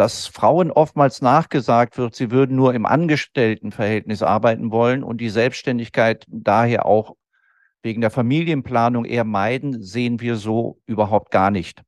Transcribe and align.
dass 0.00 0.26
Frauen 0.28 0.70
oftmals 0.70 1.20
nachgesagt 1.20 1.98
wird, 1.98 2.14
sie 2.14 2.30
würden 2.30 2.56
nur 2.56 2.72
im 2.72 2.86
Angestelltenverhältnis 2.86 4.22
arbeiten 4.22 4.70
wollen 4.70 5.04
und 5.04 5.20
die 5.20 5.28
Selbstständigkeit 5.28 6.24
daher 6.26 6.86
auch 6.86 7.16
wegen 7.82 8.00
der 8.00 8.08
Familienplanung 8.08 9.04
eher 9.04 9.24
meiden, 9.24 9.82
sehen 9.82 10.18
wir 10.18 10.36
so 10.36 10.80
überhaupt 10.86 11.30
gar 11.30 11.50
nicht. 11.50 11.82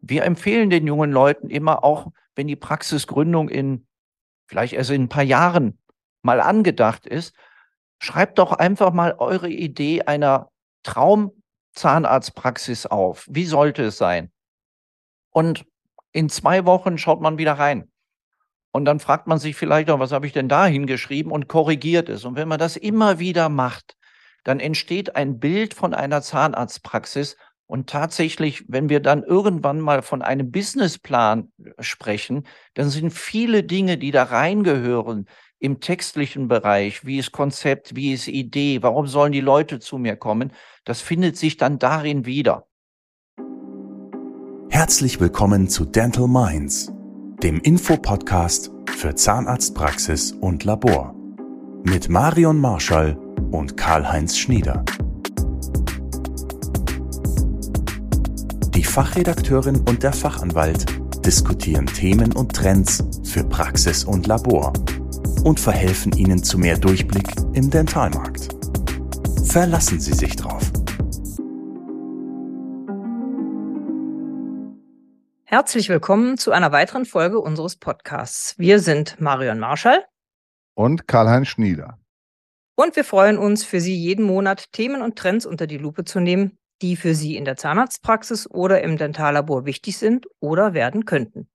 Wir 0.00 0.24
empfehlen 0.24 0.70
den 0.70 0.86
jungen 0.86 1.12
Leuten 1.12 1.50
immer 1.50 1.84
auch, 1.84 2.06
wenn 2.34 2.46
die 2.46 2.56
Praxisgründung 2.56 3.50
in 3.50 3.86
vielleicht 4.46 4.72
erst 4.72 4.92
in 4.92 5.02
ein 5.02 5.08
paar 5.10 5.24
Jahren 5.24 5.78
mal 6.22 6.40
angedacht 6.40 7.06
ist, 7.06 7.34
schreibt 7.98 8.38
doch 8.38 8.52
einfach 8.52 8.94
mal 8.94 9.14
eure 9.18 9.50
Idee 9.50 10.04
einer 10.04 10.48
Traumzahnarztpraxis 10.84 12.86
auf. 12.86 13.26
Wie 13.28 13.44
sollte 13.44 13.82
es 13.82 13.98
sein? 13.98 14.30
Und 15.36 15.66
in 16.12 16.30
zwei 16.30 16.64
Wochen 16.64 16.96
schaut 16.96 17.20
man 17.20 17.36
wieder 17.36 17.52
rein. 17.52 17.90
Und 18.72 18.86
dann 18.86 19.00
fragt 19.00 19.26
man 19.26 19.38
sich 19.38 19.54
vielleicht 19.54 19.90
auch, 19.90 19.98
was 19.98 20.10
habe 20.10 20.26
ich 20.26 20.32
denn 20.32 20.48
da 20.48 20.64
hingeschrieben 20.64 21.30
und 21.30 21.46
korrigiert 21.46 22.08
es. 22.08 22.24
Und 22.24 22.36
wenn 22.36 22.48
man 22.48 22.58
das 22.58 22.78
immer 22.78 23.18
wieder 23.18 23.50
macht, 23.50 23.98
dann 24.44 24.60
entsteht 24.60 25.14
ein 25.14 25.38
Bild 25.38 25.74
von 25.74 25.92
einer 25.92 26.22
Zahnarztpraxis. 26.22 27.36
Und 27.66 27.90
tatsächlich, 27.90 28.64
wenn 28.68 28.88
wir 28.88 29.00
dann 29.00 29.22
irgendwann 29.22 29.78
mal 29.78 30.00
von 30.00 30.22
einem 30.22 30.50
Businessplan 30.50 31.52
sprechen, 31.80 32.46
dann 32.72 32.88
sind 32.88 33.10
viele 33.10 33.62
Dinge, 33.62 33.98
die 33.98 34.12
da 34.12 34.22
reingehören, 34.22 35.26
im 35.58 35.80
textlichen 35.80 36.48
Bereich, 36.48 37.04
wie 37.04 37.18
ist 37.18 37.32
Konzept, 37.32 37.94
wie 37.94 38.14
ist 38.14 38.26
Idee, 38.26 38.82
warum 38.82 39.06
sollen 39.06 39.32
die 39.32 39.42
Leute 39.42 39.80
zu 39.80 39.98
mir 39.98 40.16
kommen, 40.16 40.50
das 40.84 41.02
findet 41.02 41.36
sich 41.36 41.58
dann 41.58 41.78
darin 41.78 42.24
wieder. 42.24 42.66
Herzlich 44.76 45.20
willkommen 45.20 45.70
zu 45.70 45.86
Dental 45.86 46.28
Minds, 46.28 46.92
dem 47.42 47.60
Infopodcast 47.60 48.70
für 48.94 49.14
Zahnarztpraxis 49.14 50.32
und 50.32 50.64
Labor 50.64 51.14
mit 51.82 52.10
Marion 52.10 52.60
Marschall 52.60 53.16
und 53.52 53.78
Karl-Heinz 53.78 54.36
Schnieder. 54.36 54.84
Die 58.74 58.84
Fachredakteurin 58.84 59.76
und 59.88 60.02
der 60.02 60.12
Fachanwalt 60.12 60.84
diskutieren 61.24 61.86
Themen 61.86 62.34
und 62.34 62.52
Trends 62.54 63.02
für 63.24 63.44
Praxis 63.44 64.04
und 64.04 64.26
Labor 64.26 64.74
und 65.42 65.58
verhelfen 65.58 66.12
Ihnen 66.12 66.42
zu 66.42 66.58
mehr 66.58 66.76
Durchblick 66.76 67.28
im 67.54 67.70
Dentalmarkt. 67.70 68.54
Verlassen 69.42 70.00
Sie 70.00 70.12
sich 70.12 70.36
drauf. 70.36 70.70
Herzlich 75.48 75.88
willkommen 75.88 76.38
zu 76.38 76.50
einer 76.50 76.72
weiteren 76.72 77.04
Folge 77.04 77.38
unseres 77.38 77.76
Podcasts. 77.76 78.58
Wir 78.58 78.80
sind 78.80 79.20
Marion 79.20 79.60
Marschall 79.60 80.04
und 80.74 81.06
Karl-Heinz 81.06 81.46
Schnieder. 81.46 82.00
Und 82.74 82.96
wir 82.96 83.04
freuen 83.04 83.38
uns, 83.38 83.62
für 83.62 83.80
Sie 83.80 83.94
jeden 83.94 84.24
Monat 84.24 84.72
Themen 84.72 85.02
und 85.02 85.14
Trends 85.14 85.46
unter 85.46 85.68
die 85.68 85.78
Lupe 85.78 86.04
zu 86.04 86.18
nehmen, 86.18 86.58
die 86.82 86.96
für 86.96 87.14
Sie 87.14 87.36
in 87.36 87.44
der 87.44 87.54
Zahnarztpraxis 87.54 88.50
oder 88.50 88.82
im 88.82 88.96
Dentallabor 88.96 89.66
wichtig 89.66 89.98
sind 89.98 90.26
oder 90.40 90.74
werden 90.74 91.04
könnten. 91.04 91.48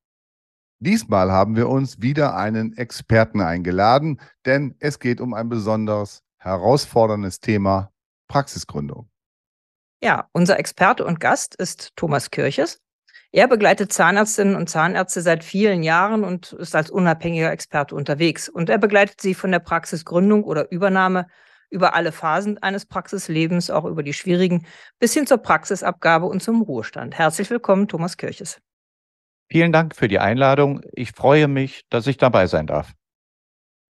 Diesmal 0.79 1.29
haben 1.29 1.57
wir 1.57 1.67
uns 1.67 2.01
wieder 2.01 2.37
einen 2.37 2.77
Experten 2.77 3.41
eingeladen, 3.41 4.21
denn 4.45 4.73
es 4.79 4.99
geht 4.99 5.19
um 5.19 5.33
ein 5.33 5.49
besonders 5.49 6.23
herausforderndes 6.37 7.41
Thema 7.41 7.91
Praxisgründung. 8.29 9.09
Ja, 10.01 10.29
unser 10.31 10.57
Experte 10.59 11.03
und 11.03 11.19
Gast 11.19 11.55
ist 11.55 11.93
Thomas 11.97 12.31
Kirches. 12.31 12.79
Er 13.33 13.47
begleitet 13.47 13.93
Zahnärztinnen 13.93 14.55
und 14.55 14.69
Zahnärzte 14.69 15.21
seit 15.21 15.45
vielen 15.45 15.83
Jahren 15.83 16.25
und 16.25 16.51
ist 16.53 16.75
als 16.75 16.91
unabhängiger 16.91 17.51
Experte 17.51 17.95
unterwegs. 17.95 18.49
Und 18.49 18.69
er 18.69 18.77
begleitet 18.77 19.21
sie 19.21 19.33
von 19.33 19.51
der 19.51 19.59
Praxisgründung 19.59 20.43
oder 20.43 20.69
Übernahme 20.69 21.27
über 21.69 21.93
alle 21.93 22.11
Phasen 22.11 22.57
eines 22.57 22.85
Praxislebens, 22.85 23.69
auch 23.69 23.85
über 23.85 24.03
die 24.03 24.11
schwierigen, 24.11 24.65
bis 24.99 25.13
hin 25.13 25.25
zur 25.25 25.37
Praxisabgabe 25.37 26.25
und 26.25 26.43
zum 26.43 26.61
Ruhestand. 26.61 27.17
Herzlich 27.17 27.49
willkommen, 27.49 27.87
Thomas 27.87 28.17
Kirches. 28.17 28.59
Vielen 29.49 29.71
Dank 29.71 29.95
für 29.95 30.09
die 30.09 30.19
Einladung. 30.19 30.81
Ich 30.91 31.11
freue 31.11 31.47
mich, 31.47 31.83
dass 31.89 32.07
ich 32.07 32.17
dabei 32.17 32.47
sein 32.47 32.67
darf. 32.67 32.91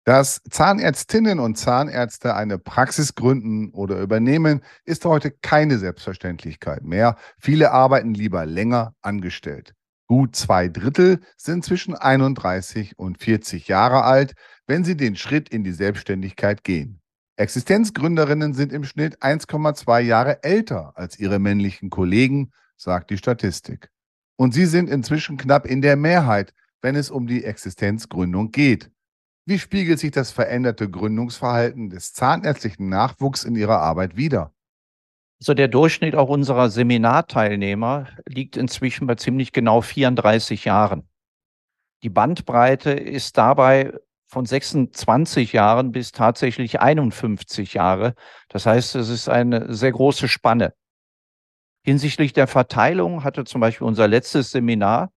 Dass 0.09 0.41
Zahnärztinnen 0.49 1.39
und 1.39 1.59
Zahnärzte 1.59 2.35
eine 2.35 2.59
Praxis 2.59 3.15
gründen 3.15 3.73
oder 3.75 4.01
übernehmen, 4.01 4.63
ist 4.87 5.05
heute 5.05 5.31
keine 5.31 5.77
Selbstverständlichkeit 5.77 6.83
mehr. 6.83 7.17
Viele 7.39 7.73
arbeiten 7.73 8.15
lieber 8.15 8.47
länger 8.47 8.95
angestellt. 9.03 9.75
Gut 10.07 10.35
zwei 10.35 10.69
Drittel 10.69 11.21
sind 11.37 11.63
zwischen 11.63 11.95
31 11.95 12.99
und 12.99 13.19
40 13.19 13.69
Jahre 13.69 14.03
alt, 14.03 14.33
wenn 14.67 14.83
sie 14.83 14.97
den 14.97 15.15
Schritt 15.15 15.51
in 15.51 15.63
die 15.63 15.73
Selbstständigkeit 15.73 16.65
gehen. 16.65 17.03
Existenzgründerinnen 17.37 18.55
sind 18.55 18.73
im 18.73 18.85
Schnitt 18.85 19.21
1,2 19.21 20.01
Jahre 20.01 20.43
älter 20.43 20.93
als 20.95 21.19
ihre 21.19 21.39
männlichen 21.39 21.91
Kollegen, 21.91 22.53
sagt 22.79 23.11
die 23.11 23.19
Statistik. 23.19 23.91
Und 24.37 24.55
sie 24.55 24.65
sind 24.65 24.89
inzwischen 24.89 25.37
knapp 25.37 25.67
in 25.67 25.83
der 25.83 25.97
Mehrheit, 25.97 26.55
wenn 26.81 26.97
es 26.97 27.11
um 27.11 27.27
die 27.27 27.45
Existenzgründung 27.45 28.53
geht. 28.53 28.91
Wie 29.49 29.59
spiegelt 29.59 29.99
sich 29.99 30.11
das 30.11 30.31
veränderte 30.31 30.91
Gründungsverhalten 30.91 31.89
des 31.89 32.13
zahnärztlichen 32.13 32.91
Nachwuchs 32.91 33.45
in 33.45 33.57
ihrer 33.57 33.79
Arbeit 33.79 34.15
wider? 34.15 34.53
Also 35.41 35.55
der 35.55 35.69
Durchschnitt 35.69 36.15
auch 36.15 36.29
unserer 36.29 36.69
Seminarteilnehmer 36.69 38.09
liegt 38.27 38.59
inzwischen 38.59 39.07
bei 39.07 39.15
ziemlich 39.15 39.53
genau 39.53 39.81
34 39.81 40.67
Jahren. 40.67 41.09
Die 42.03 42.11
Bandbreite 42.11 42.91
ist 42.91 43.39
dabei 43.39 43.95
von 44.27 44.45
26 44.45 45.55
Jahren 45.55 45.93
bis 45.93 46.13
tatsächlich 46.13 46.83
51 46.83 47.73
Jahre. 47.73 48.17
Das 48.51 48.67
heißt, 48.67 48.97
es 48.97 49.09
ist 49.09 49.31
eine 49.31 49.73
sehr 49.73 49.93
große 49.93 50.29
Spanne. 50.29 50.75
Hinsichtlich 51.83 52.35
der 52.35 52.49
Verteilung 52.49 53.25
hatte 53.25 53.45
zum 53.45 53.63
Beispiel 53.63 53.87
unser 53.87 54.09
letztes 54.09 54.51
Seminar 54.51 55.11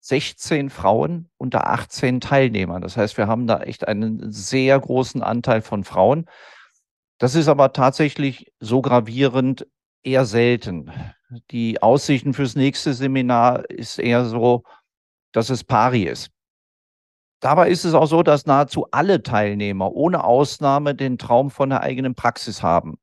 16 0.00 0.70
Frauen 0.70 1.28
unter 1.36 1.68
18 1.68 2.20
Teilnehmern. 2.20 2.82
Das 2.82 2.96
heißt, 2.96 3.18
wir 3.18 3.26
haben 3.26 3.46
da 3.46 3.60
echt 3.60 3.86
einen 3.86 4.32
sehr 4.32 4.78
großen 4.78 5.22
Anteil 5.22 5.62
von 5.62 5.84
Frauen. 5.84 6.26
Das 7.18 7.34
ist 7.34 7.48
aber 7.48 7.72
tatsächlich 7.72 8.52
so 8.60 8.80
gravierend 8.80 9.66
eher 10.02 10.24
selten. 10.24 10.90
Die 11.50 11.82
Aussichten 11.82 12.32
fürs 12.32 12.56
nächste 12.56 12.94
Seminar 12.94 13.68
ist 13.68 13.98
eher 13.98 14.24
so, 14.24 14.64
dass 15.32 15.50
es 15.50 15.62
pari 15.62 16.04
ist. 16.04 16.30
Dabei 17.40 17.70
ist 17.70 17.84
es 17.84 17.94
auch 17.94 18.06
so, 18.06 18.22
dass 18.22 18.46
nahezu 18.46 18.86
alle 18.90 19.22
Teilnehmer 19.22 19.92
ohne 19.92 20.24
Ausnahme 20.24 20.94
den 20.94 21.18
Traum 21.18 21.50
von 21.50 21.70
der 21.70 21.82
eigenen 21.82 22.14
Praxis 22.14 22.62
haben 22.62 22.98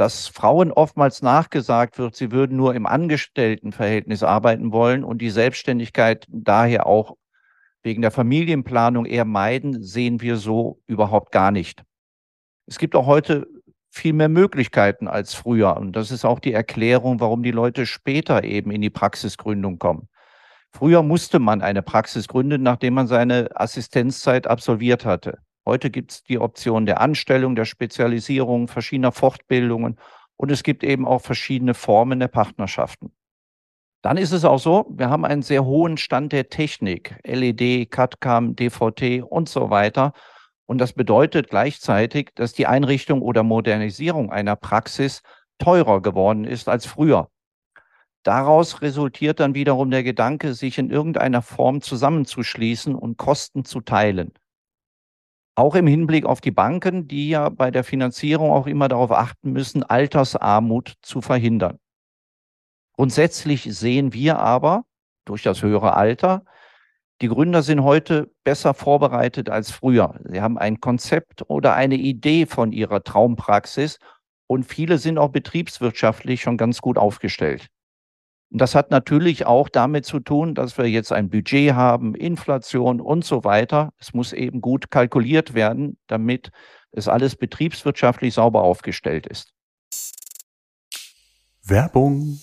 dass 0.00 0.28
Frauen 0.28 0.72
oftmals 0.72 1.20
nachgesagt 1.20 1.98
wird, 1.98 2.16
sie 2.16 2.32
würden 2.32 2.56
nur 2.56 2.74
im 2.74 2.86
Angestelltenverhältnis 2.86 4.22
arbeiten 4.22 4.72
wollen 4.72 5.04
und 5.04 5.18
die 5.18 5.28
Selbstständigkeit 5.28 6.24
daher 6.30 6.86
auch 6.86 7.18
wegen 7.82 8.00
der 8.00 8.10
Familienplanung 8.10 9.04
eher 9.04 9.26
meiden, 9.26 9.82
sehen 9.82 10.22
wir 10.22 10.38
so 10.38 10.80
überhaupt 10.86 11.32
gar 11.32 11.50
nicht. 11.50 11.84
Es 12.64 12.78
gibt 12.78 12.96
auch 12.96 13.04
heute 13.04 13.46
viel 13.90 14.14
mehr 14.14 14.30
Möglichkeiten 14.30 15.06
als 15.06 15.34
früher. 15.34 15.76
Und 15.76 15.92
das 15.96 16.10
ist 16.10 16.24
auch 16.24 16.38
die 16.38 16.54
Erklärung, 16.54 17.20
warum 17.20 17.42
die 17.42 17.50
Leute 17.50 17.84
später 17.84 18.42
eben 18.42 18.70
in 18.70 18.80
die 18.80 18.88
Praxisgründung 18.88 19.78
kommen. 19.78 20.08
Früher 20.70 21.02
musste 21.02 21.40
man 21.40 21.60
eine 21.60 21.82
Praxis 21.82 22.26
gründen, 22.26 22.62
nachdem 22.62 22.94
man 22.94 23.06
seine 23.06 23.50
Assistenzzeit 23.54 24.46
absolviert 24.46 25.04
hatte. 25.04 25.40
Heute 25.66 25.90
gibt 25.90 26.12
es 26.12 26.22
die 26.22 26.38
Option 26.38 26.86
der 26.86 27.00
Anstellung, 27.00 27.54
der 27.54 27.64
Spezialisierung, 27.64 28.68
verschiedener 28.68 29.12
Fortbildungen 29.12 29.98
und 30.36 30.50
es 30.50 30.62
gibt 30.62 30.82
eben 30.84 31.06
auch 31.06 31.20
verschiedene 31.20 31.74
Formen 31.74 32.18
der 32.18 32.28
Partnerschaften. 32.28 33.12
Dann 34.02 34.16
ist 34.16 34.32
es 34.32 34.46
auch 34.46 34.58
so, 34.58 34.86
wir 34.88 35.10
haben 35.10 35.26
einen 35.26 35.42
sehr 35.42 35.64
hohen 35.64 35.98
Stand 35.98 36.32
der 36.32 36.48
Technik, 36.48 37.16
LED, 37.24 37.90
CAD-CAM, 37.90 38.56
DVT 38.56 39.22
und 39.22 39.48
so 39.48 39.68
weiter. 39.68 40.14
Und 40.64 40.78
das 40.78 40.94
bedeutet 40.94 41.50
gleichzeitig, 41.50 42.30
dass 42.34 42.54
die 42.54 42.66
Einrichtung 42.66 43.20
oder 43.20 43.42
Modernisierung 43.42 44.32
einer 44.32 44.56
Praxis 44.56 45.20
teurer 45.58 46.00
geworden 46.00 46.44
ist 46.44 46.68
als 46.68 46.86
früher. 46.86 47.28
Daraus 48.22 48.80
resultiert 48.80 49.40
dann 49.40 49.54
wiederum 49.54 49.90
der 49.90 50.02
Gedanke, 50.02 50.54
sich 50.54 50.78
in 50.78 50.90
irgendeiner 50.90 51.42
Form 51.42 51.82
zusammenzuschließen 51.82 52.94
und 52.94 53.18
Kosten 53.18 53.64
zu 53.64 53.80
teilen. 53.80 54.32
Auch 55.60 55.74
im 55.74 55.86
Hinblick 55.86 56.24
auf 56.24 56.40
die 56.40 56.52
Banken, 56.52 57.06
die 57.06 57.28
ja 57.28 57.50
bei 57.50 57.70
der 57.70 57.84
Finanzierung 57.84 58.50
auch 58.50 58.66
immer 58.66 58.88
darauf 58.88 59.12
achten 59.12 59.52
müssen, 59.52 59.82
Altersarmut 59.82 60.94
zu 61.02 61.20
verhindern. 61.20 61.78
Grundsätzlich 62.94 63.64
sehen 63.64 64.14
wir 64.14 64.38
aber 64.38 64.86
durch 65.26 65.42
das 65.42 65.60
höhere 65.62 65.92
Alter, 65.92 66.46
die 67.20 67.28
Gründer 67.28 67.60
sind 67.60 67.84
heute 67.84 68.32
besser 68.42 68.72
vorbereitet 68.72 69.50
als 69.50 69.70
früher. 69.70 70.18
Sie 70.24 70.40
haben 70.40 70.56
ein 70.56 70.80
Konzept 70.80 71.42
oder 71.50 71.74
eine 71.74 71.96
Idee 71.96 72.46
von 72.46 72.72
ihrer 72.72 73.04
Traumpraxis 73.04 73.98
und 74.46 74.64
viele 74.64 74.96
sind 74.96 75.18
auch 75.18 75.28
betriebswirtschaftlich 75.28 76.40
schon 76.40 76.56
ganz 76.56 76.80
gut 76.80 76.96
aufgestellt. 76.96 77.68
Und 78.50 78.60
das 78.60 78.74
hat 78.74 78.90
natürlich 78.90 79.46
auch 79.46 79.68
damit 79.68 80.04
zu 80.04 80.18
tun, 80.18 80.54
dass 80.54 80.76
wir 80.76 80.86
jetzt 80.86 81.12
ein 81.12 81.30
Budget 81.30 81.74
haben, 81.74 82.14
Inflation 82.14 83.00
und 83.00 83.24
so 83.24 83.44
weiter. 83.44 83.92
Es 83.98 84.12
muss 84.12 84.32
eben 84.32 84.60
gut 84.60 84.90
kalkuliert 84.90 85.54
werden, 85.54 85.96
damit 86.08 86.50
es 86.90 87.06
alles 87.06 87.36
betriebswirtschaftlich 87.36 88.34
sauber 88.34 88.62
aufgestellt 88.62 89.26
ist. 89.26 89.52
Werbung. 91.62 92.40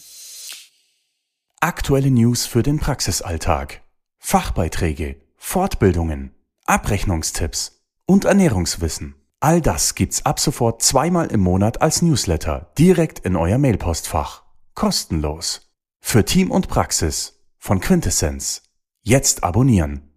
Aktuelle 1.60 2.12
News 2.12 2.46
für 2.46 2.64
den 2.64 2.80
Praxisalltag. 2.80 3.82
Fachbeiträge, 4.18 5.18
Fortbildungen, 5.36 6.34
Abrechnungstipps 6.66 7.84
und 8.06 8.26
Ernährungswissen. 8.26 9.16
All 9.40 9.60
das 9.62 9.96
gibt's 9.96 10.26
ab 10.26 10.40
sofort 10.40 10.82
zweimal 10.82 11.28
im 11.28 11.42
Monat 11.42 11.82
als 11.82 12.02
Newsletter 12.02 12.72
direkt 12.78 13.20
in 13.20 13.36
euer 13.36 13.58
Mailpostfach. 13.58 14.44
Kostenlos. 14.74 15.67
Für 16.10 16.24
Team 16.24 16.52
und 16.52 16.70
Praxis 16.70 17.38
von 17.58 17.82
Quintessenz. 17.82 18.64
Jetzt 19.04 19.44
abonnieren. 19.44 20.10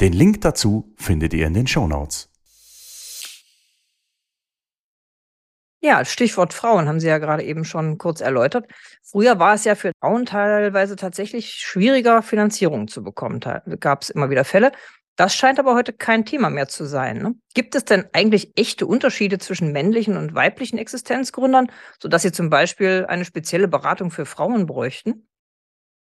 Den 0.00 0.12
Link 0.12 0.40
dazu 0.40 0.94
findet 0.96 1.34
ihr 1.34 1.48
in 1.48 1.52
den 1.52 1.66
Show 1.66 1.88
Notes. 1.88 2.30
Ja, 5.80 6.04
Stichwort 6.04 6.54
Frauen 6.54 6.86
haben 6.86 7.00
Sie 7.00 7.08
ja 7.08 7.18
gerade 7.18 7.42
eben 7.42 7.64
schon 7.64 7.98
kurz 7.98 8.20
erläutert. 8.20 8.66
Früher 9.02 9.40
war 9.40 9.54
es 9.54 9.64
ja 9.64 9.74
für 9.74 9.90
Frauen 9.98 10.26
teilweise 10.26 10.94
tatsächlich 10.94 11.54
schwieriger, 11.54 12.22
Finanzierung 12.22 12.86
zu 12.86 13.02
bekommen. 13.02 13.40
Da 13.40 13.64
gab 13.80 14.02
es 14.02 14.10
immer 14.10 14.30
wieder 14.30 14.44
Fälle. 14.44 14.70
Das 15.16 15.34
scheint 15.34 15.58
aber 15.58 15.74
heute 15.74 15.92
kein 15.92 16.24
Thema 16.24 16.50
mehr 16.50 16.68
zu 16.68 16.86
sein. 16.86 17.18
Ne? 17.18 17.34
Gibt 17.52 17.74
es 17.74 17.84
denn 17.84 18.04
eigentlich 18.12 18.52
echte 18.56 18.86
Unterschiede 18.86 19.38
zwischen 19.38 19.72
männlichen 19.72 20.16
und 20.16 20.36
weiblichen 20.36 20.78
Existenzgründern, 20.78 21.66
sodass 22.00 22.22
Sie 22.22 22.30
zum 22.30 22.48
Beispiel 22.48 23.06
eine 23.08 23.24
spezielle 23.24 23.66
Beratung 23.66 24.12
für 24.12 24.24
Frauen 24.24 24.66
bräuchten? 24.66 25.26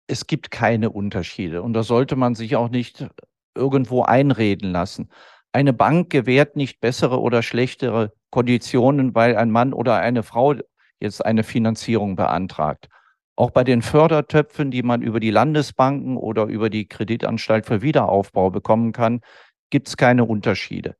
Es 0.08 0.26
gibt 0.26 0.50
keine 0.50 0.90
Unterschiede 0.90 1.62
und 1.62 1.74
da 1.74 1.82
sollte 1.82 2.16
man 2.16 2.34
sich 2.34 2.56
auch 2.56 2.70
nicht 2.70 3.06
irgendwo 3.54 4.02
einreden 4.02 4.72
lassen. 4.72 5.10
Eine 5.52 5.72
Bank 5.72 6.10
gewährt 6.10 6.56
nicht 6.56 6.80
bessere 6.80 7.20
oder 7.20 7.42
schlechtere 7.42 8.12
Konditionen, 8.30 9.14
weil 9.14 9.36
ein 9.36 9.50
Mann 9.50 9.72
oder 9.72 9.96
eine 9.96 10.22
Frau 10.22 10.54
jetzt 10.98 11.24
eine 11.24 11.44
Finanzierung 11.44 12.16
beantragt. 12.16 12.88
Auch 13.36 13.50
bei 13.50 13.64
den 13.64 13.82
Fördertöpfen, 13.82 14.70
die 14.70 14.82
man 14.82 15.02
über 15.02 15.20
die 15.20 15.30
Landesbanken 15.30 16.16
oder 16.16 16.46
über 16.46 16.70
die 16.70 16.88
Kreditanstalt 16.88 17.66
für 17.66 17.82
Wiederaufbau 17.82 18.50
bekommen 18.50 18.92
kann, 18.92 19.20
gibt 19.70 19.88
es 19.88 19.96
keine 19.96 20.24
Unterschiede. 20.24 20.96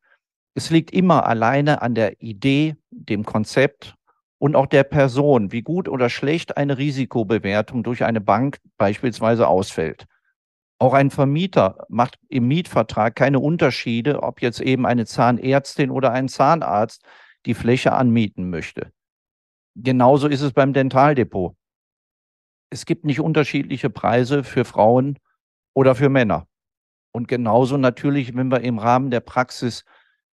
Es 0.54 0.70
liegt 0.70 0.92
immer 0.92 1.26
alleine 1.26 1.82
an 1.82 1.94
der 1.94 2.20
Idee, 2.20 2.76
dem 2.90 3.24
Konzept 3.24 3.94
und 4.38 4.56
auch 4.56 4.66
der 4.66 4.84
Person, 4.84 5.52
wie 5.52 5.62
gut 5.62 5.88
oder 5.88 6.08
schlecht 6.08 6.56
eine 6.56 6.78
Risikobewertung 6.78 7.82
durch 7.82 8.04
eine 8.04 8.20
Bank 8.20 8.58
beispielsweise 8.76 9.48
ausfällt. 9.48 10.06
Auch 10.78 10.94
ein 10.94 11.10
Vermieter 11.10 11.84
macht 11.88 12.18
im 12.28 12.46
Mietvertrag 12.46 13.16
keine 13.16 13.40
Unterschiede, 13.40 14.22
ob 14.22 14.40
jetzt 14.40 14.60
eben 14.60 14.86
eine 14.86 15.06
Zahnärztin 15.06 15.90
oder 15.90 16.12
ein 16.12 16.28
Zahnarzt 16.28 17.02
die 17.46 17.54
Fläche 17.54 17.92
anmieten 17.92 18.48
möchte. 18.48 18.92
Genauso 19.74 20.28
ist 20.28 20.42
es 20.42 20.52
beim 20.52 20.72
Dentaldepot. 20.72 21.56
Es 22.70 22.84
gibt 22.84 23.04
nicht 23.04 23.20
unterschiedliche 23.20 23.90
Preise 23.90 24.44
für 24.44 24.64
Frauen 24.64 25.18
oder 25.74 25.94
für 25.94 26.08
Männer. 26.08 26.46
Und 27.12 27.26
genauso 27.26 27.76
natürlich, 27.76 28.36
wenn 28.36 28.50
wir 28.50 28.60
im 28.60 28.78
Rahmen 28.78 29.10
der 29.10 29.20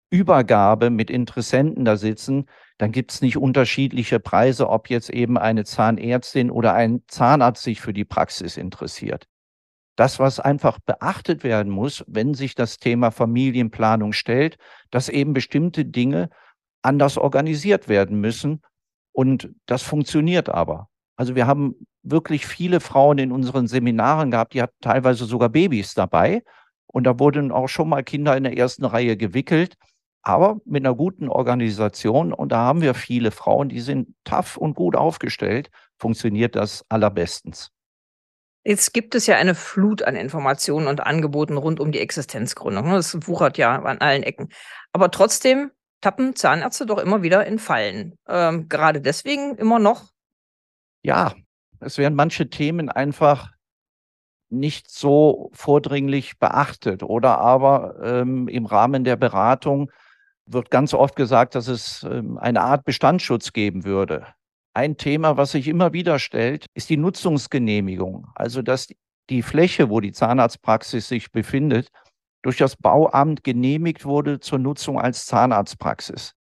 Praxisübergabe 0.10 0.90
mit 0.90 1.10
Interessenten 1.12 1.86
da 1.86 1.96
sitzen, 1.96 2.46
dann 2.80 2.92
gibt 2.92 3.12
es 3.12 3.22
nicht 3.22 3.38
unterschiedliche 3.38 4.20
Preise, 4.20 4.68
ob 4.70 4.90
jetzt 4.90 5.10
eben 5.10 5.38
eine 5.38 5.66
Zahnärztin 5.66 6.50
oder 6.50 6.74
ein 6.74 7.04
Zahnarzt 7.08 7.62
sich 7.62 7.80
für 7.80 7.94
die 7.94 8.06
Praxis 8.06 8.58
interessiert. 8.58 9.28
Das, 9.96 10.18
was 10.18 10.40
einfach 10.40 10.80
beachtet 10.80 11.44
werden 11.44 11.72
muss, 11.72 12.04
wenn 12.08 12.34
sich 12.34 12.56
das 12.56 12.78
Thema 12.78 13.12
Familienplanung 13.12 14.14
stellt, 14.14 14.58
dass 14.90 15.10
eben 15.10 15.34
bestimmte 15.34 15.86
Dinge 15.86 16.30
anders 16.82 17.18
organisiert 17.18 17.88
werden 17.88 18.20
müssen. 18.20 18.62
Und 19.12 19.50
das 19.68 19.84
funktioniert 19.84 20.50
aber. 20.50 20.88
Also 21.18 21.36
wir 21.36 21.46
haben 21.46 21.76
wirklich 22.02 22.48
viele 22.48 22.80
Frauen 22.80 23.18
in 23.18 23.32
unseren 23.32 23.68
Seminaren 23.68 24.32
gehabt, 24.32 24.54
die 24.54 24.62
hatten 24.62 24.78
teilweise 24.82 25.26
sogar 25.26 25.50
Babys 25.50 25.94
dabei. 25.94 26.44
Und 26.88 27.04
da 27.04 27.20
wurden 27.20 27.52
auch 27.52 27.68
schon 27.68 27.90
mal 27.90 28.04
Kinder 28.04 28.36
in 28.38 28.46
der 28.46 28.58
ersten 28.58 28.86
Reihe 28.86 29.18
gewickelt 29.18 29.76
aber 30.22 30.60
mit 30.66 30.86
einer 30.86 30.96
guten 30.96 31.30
Organisation. 31.30 32.34
Und 32.34 32.52
da 32.52 32.58
haben 32.58 32.82
wir 32.82 32.94
viele 32.94 33.32
Frauen, 33.32 33.70
die 33.70 33.82
sind 33.82 34.14
tough 34.24 34.58
und 34.58 34.76
gut 34.76 34.96
aufgestellt, 34.96 35.70
funktioniert 35.98 36.56
das 36.56 36.86
allerbestens. 36.90 37.72
Jetzt 38.66 38.94
gibt 38.94 39.16
es 39.16 39.26
ja 39.26 39.38
eine 39.38 39.56
Flut 39.56 40.04
an 40.04 40.16
Informationen 40.16 40.88
und 40.88 41.02
Angeboten 41.02 41.58
rund 41.58 41.80
um 41.80 41.92
die 41.92 42.00
Existenzgründung. 42.00 42.88
Ne? 42.88 42.96
Das 42.96 43.16
wuchert 43.28 43.58
ja 43.58 43.82
an 43.82 44.00
allen 44.00 44.24
Ecken. 44.24 44.50
Aber 44.92 45.12
trotzdem 45.12 45.72
tappen 46.02 46.36
Zahnärzte 46.36 46.86
doch 46.86 46.98
immer 46.98 47.24
wieder 47.24 47.46
in 47.46 47.58
Fallen. 47.58 48.18
Ähm, 48.28 48.68
gerade 48.68 49.02
deswegen 49.02 49.56
immer 49.56 49.80
noch? 49.80 50.10
Ja, 51.04 51.34
es 51.80 51.98
werden 51.98 52.16
manche 52.16 52.50
Themen 52.50 52.90
einfach 52.90 53.52
nicht 54.50 54.90
so 54.90 55.52
vordringlich 55.54 56.40
beachtet 56.40 57.04
oder 57.04 57.38
aber 57.38 57.96
ähm, 58.04 58.48
im 58.48 58.66
Rahmen 58.66 59.04
der 59.04 59.16
Beratung 59.16 59.92
wird 60.52 60.72
ganz 60.72 60.94
oft 60.94 61.16
gesagt, 61.16 61.56
dass 61.56 61.68
es 61.68 62.04
ähm, 62.04 62.38
eine 62.38 62.62
Art 62.62 62.84
Bestandsschutz 62.86 63.54
geben 63.54 63.86
würde. 63.86 64.28
Ein 64.74 64.98
Thema, 64.98 65.38
was 65.38 65.52
sich 65.52 65.68
immer 65.68 65.94
wieder 65.94 66.20
stellt, 66.20 66.66
ist 66.74 66.90
die 66.90 66.98
Nutzungsgenehmigung. 66.98 68.28
Also, 68.36 68.62
dass 68.62 68.88
die 69.30 69.42
Fläche, 69.42 69.90
wo 69.90 70.00
die 70.00 70.12
Zahnarztpraxis 70.12 71.08
sich 71.08 71.32
befindet, 71.32 71.90
durch 72.42 72.58
das 72.58 72.76
Bauamt 72.76 73.44
genehmigt 73.44 74.06
wurde 74.06 74.40
zur 74.40 74.60
Nutzung 74.60 75.00
als 75.00 75.26
Zahnarztpraxis. 75.26 76.34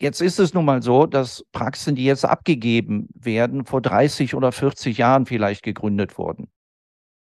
Jetzt 0.00 0.20
ist 0.20 0.38
es 0.38 0.54
nun 0.54 0.64
mal 0.64 0.82
so, 0.82 1.06
dass 1.06 1.44
Praxen, 1.52 1.94
die 1.94 2.04
jetzt 2.04 2.24
abgegeben 2.24 3.08
werden, 3.14 3.64
vor 3.64 3.80
30 3.80 4.34
oder 4.34 4.52
40 4.52 4.98
Jahren 4.98 5.26
vielleicht 5.26 5.62
gegründet 5.62 6.18
wurden. 6.18 6.50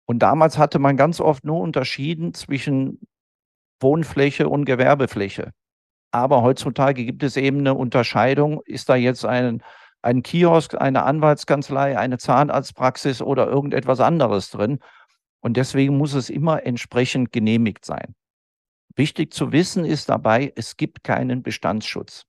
Und 0.07 0.21
damals 0.21 0.59
hatte 0.59 0.79
man 0.79 0.97
ganz 0.97 1.21
oft 1.21 1.45
nur 1.45 1.61
unterschieden 1.61 2.35
zwischen 2.35 3.01
Wohnfläche 3.81 4.49
und 4.49 4.65
Gewerbefläche. 4.65 5.53
Aber 6.15 6.43
heutzutage 6.43 7.05
gibt 7.05 7.25
es 7.25 7.37
eben 7.37 7.59
eine 7.59 7.75
Unterscheidung. 7.75 8.63
Ist 8.67 8.89
da 8.89 8.95
jetzt 8.95 9.25
ein, 9.25 9.65
ein 10.01 10.23
Kiosk, 10.23 10.81
eine 10.81 11.03
Anwaltskanzlei, 11.03 11.99
eine 11.99 12.19
Zahnarztpraxis 12.19 13.21
oder 13.21 13.49
irgendetwas 13.49 13.99
anderes 13.99 14.51
drin? 14.53 14.79
Und 15.41 15.57
deswegen 15.57 15.99
muss 15.99 16.15
es 16.15 16.31
immer 16.31 16.65
entsprechend 16.65 17.33
genehmigt 17.33 17.85
sein. 17.85 18.15
Wichtig 18.95 19.33
zu 19.33 19.51
wissen 19.51 19.85
ist 19.85 20.09
dabei, 20.09 20.53
es 20.55 20.77
gibt 20.77 21.03
keinen 21.03 21.43
Bestandsschutz. 21.43 22.27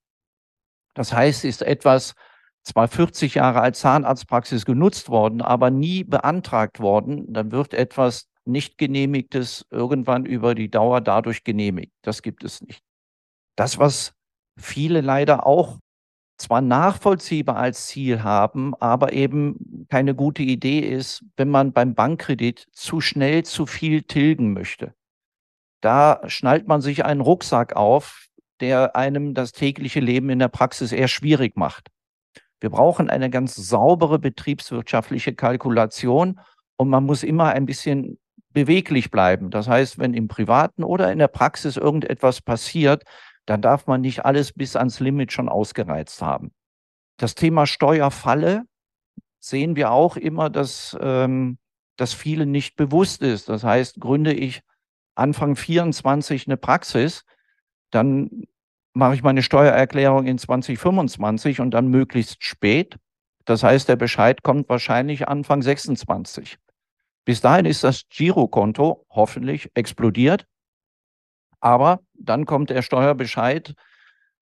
Das 0.95 1.13
heißt, 1.13 1.45
ist 1.45 1.61
etwas 1.61 2.15
zwar 2.63 2.87
40 2.87 3.35
Jahre 3.35 3.61
als 3.61 3.81
Zahnarztpraxis 3.81 4.65
genutzt 4.65 5.09
worden, 5.09 5.43
aber 5.43 5.69
nie 5.69 6.03
beantragt 6.03 6.79
worden, 6.79 7.31
dann 7.31 7.51
wird 7.51 7.75
etwas 7.75 8.31
nicht 8.45 8.79
genehmigtes 8.79 9.67
irgendwann 9.69 10.25
über 10.25 10.55
die 10.55 10.71
Dauer 10.71 11.01
dadurch 11.01 11.43
genehmigt. 11.43 11.93
Das 12.01 12.23
gibt 12.23 12.43
es 12.43 12.61
nicht. 12.61 12.84
Das, 13.55 13.77
was 13.77 14.13
viele 14.57 15.01
leider 15.01 15.45
auch 15.45 15.77
zwar 16.37 16.61
nachvollziehbar 16.61 17.55
als 17.55 17.87
Ziel 17.87 18.23
haben, 18.23 18.75
aber 18.75 19.13
eben 19.13 19.87
keine 19.89 20.15
gute 20.15 20.43
Idee 20.43 20.79
ist, 20.79 21.23
wenn 21.37 21.49
man 21.49 21.71
beim 21.71 21.95
Bankkredit 21.95 22.67
zu 22.71 22.99
schnell 22.99 23.43
zu 23.43 23.65
viel 23.65 24.03
tilgen 24.03 24.53
möchte. 24.53 24.93
Da 25.81 26.21
schnallt 26.27 26.67
man 26.67 26.81
sich 26.81 27.05
einen 27.05 27.21
Rucksack 27.21 27.75
auf, 27.75 28.27
der 28.59 28.95
einem 28.95 29.33
das 29.33 29.51
tägliche 29.51 29.99
Leben 29.99 30.29
in 30.29 30.39
der 30.39 30.47
Praxis 30.47 30.91
eher 30.91 31.07
schwierig 31.07 31.55
macht. 31.55 31.89
Wir 32.59 32.69
brauchen 32.69 33.09
eine 33.09 33.29
ganz 33.29 33.55
saubere 33.55 34.17
betriebswirtschaftliche 34.17 35.35
Kalkulation 35.35 36.39
und 36.77 36.89
man 36.89 37.03
muss 37.03 37.23
immer 37.23 37.49
ein 37.49 37.65
bisschen 37.65 38.17
beweglich 38.49 39.11
bleiben. 39.11 39.51
Das 39.51 39.67
heißt, 39.67 39.99
wenn 39.99 40.13
im 40.13 40.27
privaten 40.27 40.83
oder 40.83 41.11
in 41.11 41.19
der 41.19 41.27
Praxis 41.27 41.77
irgendetwas 41.77 42.41
passiert, 42.41 43.03
dann 43.45 43.61
darf 43.61 43.87
man 43.87 44.01
nicht 44.01 44.25
alles 44.25 44.53
bis 44.53 44.75
ans 44.75 44.99
Limit 44.99 45.31
schon 45.31 45.49
ausgereizt 45.49 46.21
haben. 46.21 46.51
Das 47.17 47.35
Thema 47.35 47.67
Steuerfalle 47.67 48.63
sehen 49.39 49.75
wir 49.75 49.91
auch 49.91 50.17
immer, 50.17 50.49
dass 50.49 50.97
ähm, 50.99 51.57
das 51.97 52.13
vielen 52.13 52.51
nicht 52.51 52.75
bewusst 52.75 53.21
ist. 53.21 53.47
Das 53.49 53.63
heißt, 53.63 53.99
gründe 53.99 54.33
ich 54.33 54.61
Anfang 55.15 55.55
24 55.55 56.47
eine 56.47 56.57
Praxis, 56.57 57.23
dann 57.91 58.45
mache 58.93 59.15
ich 59.15 59.23
meine 59.23 59.43
Steuererklärung 59.43 60.25
in 60.25 60.37
2025 60.37 61.61
und 61.61 61.71
dann 61.71 61.87
möglichst 61.87 62.43
spät. 62.43 62.97
Das 63.45 63.63
heißt, 63.63 63.87
der 63.87 63.95
Bescheid 63.95 64.41
kommt 64.43 64.67
wahrscheinlich 64.69 65.27
Anfang 65.27 65.61
26. 65.61 66.57
Bis 67.25 67.41
dahin 67.41 67.65
ist 67.65 67.83
das 67.83 68.03
Girokonto 68.09 69.05
hoffentlich 69.09 69.69
explodiert 69.73 70.47
aber 71.65 72.01
dann 72.13 72.45
kommt 72.45 72.69
der 72.69 72.83
Steuerbescheid 72.83 73.73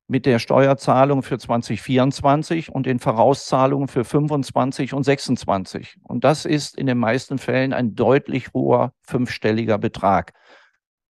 mit 0.10 0.26
der 0.26 0.40
Steuerzahlung 0.40 1.24
für 1.24 1.40
2024 1.40 2.70
und 2.70 2.86
den 2.86 3.00
Vorauszahlungen 3.00 3.88
für 3.88 4.04
25 4.04 4.94
und 4.94 5.04
26. 5.04 5.96
Und 6.04 6.26
das 6.26 6.44
ist 6.44 6.78
in 6.78 6.86
den 6.86 6.98
meisten 6.98 7.38
Fällen 7.38 7.72
ein 7.72 7.96
deutlich 7.96 8.52
hoher 8.54 8.92
fünfstelliger 9.04 9.78
Betrag. 9.78 10.34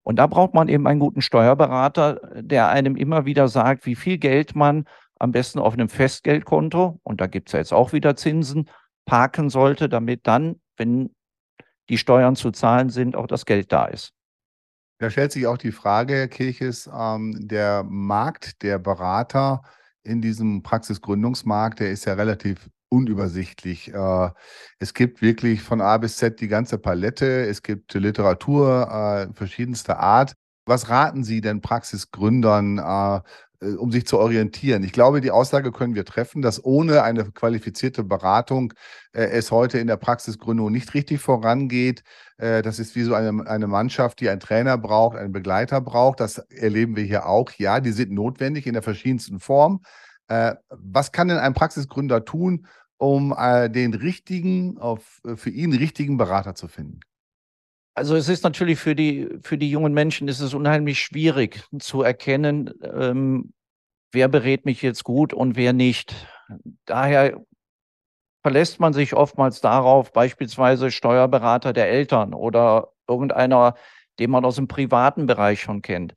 Und 0.04 0.20
da 0.20 0.28
braucht 0.28 0.54
man 0.54 0.68
eben 0.68 0.86
einen 0.86 1.00
guten 1.00 1.20
Steuerberater, 1.20 2.20
der 2.36 2.68
einem 2.68 2.94
immer 2.94 3.24
wieder 3.24 3.48
sagt, 3.48 3.84
wie 3.84 3.96
viel 3.96 4.18
Geld 4.18 4.54
man 4.54 4.84
am 5.18 5.32
besten 5.32 5.58
auf 5.58 5.74
einem 5.74 5.88
Festgeldkonto, 5.88 7.00
und 7.02 7.20
da 7.20 7.26
gibt 7.26 7.48
es 7.48 7.54
ja 7.54 7.58
jetzt 7.58 7.72
auch 7.72 7.92
wieder 7.92 8.14
Zinsen, 8.14 8.70
parken 9.04 9.50
sollte, 9.50 9.88
damit 9.88 10.28
dann, 10.28 10.60
wenn 10.76 11.10
die 11.88 11.98
Steuern 11.98 12.36
zu 12.36 12.52
zahlen 12.52 12.90
sind, 12.90 13.16
auch 13.16 13.26
das 13.26 13.46
Geld 13.46 13.72
da 13.72 13.86
ist. 13.86 14.14
Da 15.04 15.10
stellt 15.10 15.32
sich 15.32 15.46
auch 15.46 15.58
die 15.58 15.70
Frage, 15.70 16.14
Herr 16.14 16.28
Kirches, 16.28 16.88
ähm, 16.90 17.36
der 17.46 17.84
Markt 17.84 18.62
der 18.62 18.78
Berater 18.78 19.60
in 20.02 20.22
diesem 20.22 20.62
Praxisgründungsmarkt, 20.62 21.80
der 21.80 21.90
ist 21.90 22.06
ja 22.06 22.14
relativ 22.14 22.70
unübersichtlich. 22.88 23.92
Äh, 23.92 24.30
es 24.78 24.94
gibt 24.94 25.20
wirklich 25.20 25.60
von 25.60 25.82
A 25.82 25.98
bis 25.98 26.16
Z 26.16 26.40
die 26.40 26.48
ganze 26.48 26.78
Palette. 26.78 27.46
Es 27.46 27.62
gibt 27.62 27.92
Literatur 27.92 29.28
äh, 29.30 29.34
verschiedenster 29.34 30.00
Art. 30.00 30.32
Was 30.64 30.88
raten 30.88 31.22
Sie 31.22 31.42
denn 31.42 31.60
Praxisgründern, 31.60 32.78
äh, 32.78 33.20
um 33.60 33.92
sich 33.92 34.06
zu 34.06 34.18
orientieren. 34.18 34.82
Ich 34.82 34.92
glaube, 34.92 35.20
die 35.20 35.30
Aussage 35.30 35.72
können 35.72 35.94
wir 35.94 36.04
treffen, 36.04 36.42
dass 36.42 36.64
ohne 36.64 37.02
eine 37.02 37.30
qualifizierte 37.30 38.04
Beratung 38.04 38.74
äh, 39.12 39.24
es 39.24 39.50
heute 39.50 39.78
in 39.78 39.86
der 39.86 39.96
Praxisgründung 39.96 40.70
nicht 40.72 40.94
richtig 40.94 41.20
vorangeht. 41.20 42.02
Äh, 42.36 42.62
das 42.62 42.78
ist 42.78 42.94
wie 42.96 43.02
so 43.02 43.14
eine, 43.14 43.46
eine 43.46 43.66
Mannschaft, 43.66 44.20
die 44.20 44.28
einen 44.28 44.40
Trainer 44.40 44.78
braucht, 44.78 45.16
einen 45.16 45.32
Begleiter 45.32 45.80
braucht. 45.80 46.20
Das 46.20 46.38
erleben 46.38 46.96
wir 46.96 47.04
hier 47.04 47.26
auch. 47.26 47.50
Ja, 47.58 47.80
die 47.80 47.92
sind 47.92 48.12
notwendig 48.12 48.66
in 48.66 48.74
der 48.74 48.82
verschiedensten 48.82 49.40
Form. 49.40 49.82
Äh, 50.28 50.54
was 50.70 51.12
kann 51.12 51.28
denn 51.28 51.38
ein 51.38 51.54
Praxisgründer 51.54 52.24
tun, 52.24 52.66
um 52.96 53.34
äh, 53.36 53.68
den 53.70 53.94
richtigen, 53.94 54.78
auf, 54.78 55.20
für 55.36 55.50
ihn 55.50 55.72
richtigen 55.72 56.16
Berater 56.16 56.54
zu 56.54 56.68
finden? 56.68 57.00
Also 57.94 58.16
es 58.16 58.28
ist 58.28 58.42
natürlich 58.42 58.78
für 58.80 58.96
die, 58.96 59.28
für 59.42 59.56
die 59.56 59.70
jungen 59.70 59.94
Menschen 59.94 60.26
ist 60.26 60.40
es 60.40 60.52
unheimlich 60.52 60.98
schwierig 60.98 61.64
zu 61.78 62.02
erkennen, 62.02 62.70
ähm, 62.82 63.52
wer 64.12 64.28
berät 64.28 64.64
mich 64.64 64.82
jetzt 64.82 65.04
gut 65.04 65.32
und 65.32 65.56
wer 65.56 65.72
nicht. 65.72 66.14
Daher 66.86 67.40
verlässt 68.42 68.80
man 68.80 68.92
sich 68.92 69.14
oftmals 69.14 69.60
darauf, 69.60 70.12
beispielsweise 70.12 70.90
Steuerberater 70.90 71.72
der 71.72 71.88
Eltern 71.88 72.34
oder 72.34 72.92
irgendeiner, 73.08 73.74
den 74.18 74.30
man 74.30 74.44
aus 74.44 74.56
dem 74.56 74.68
privaten 74.68 75.26
Bereich 75.26 75.60
schon 75.60 75.80
kennt. 75.80 76.14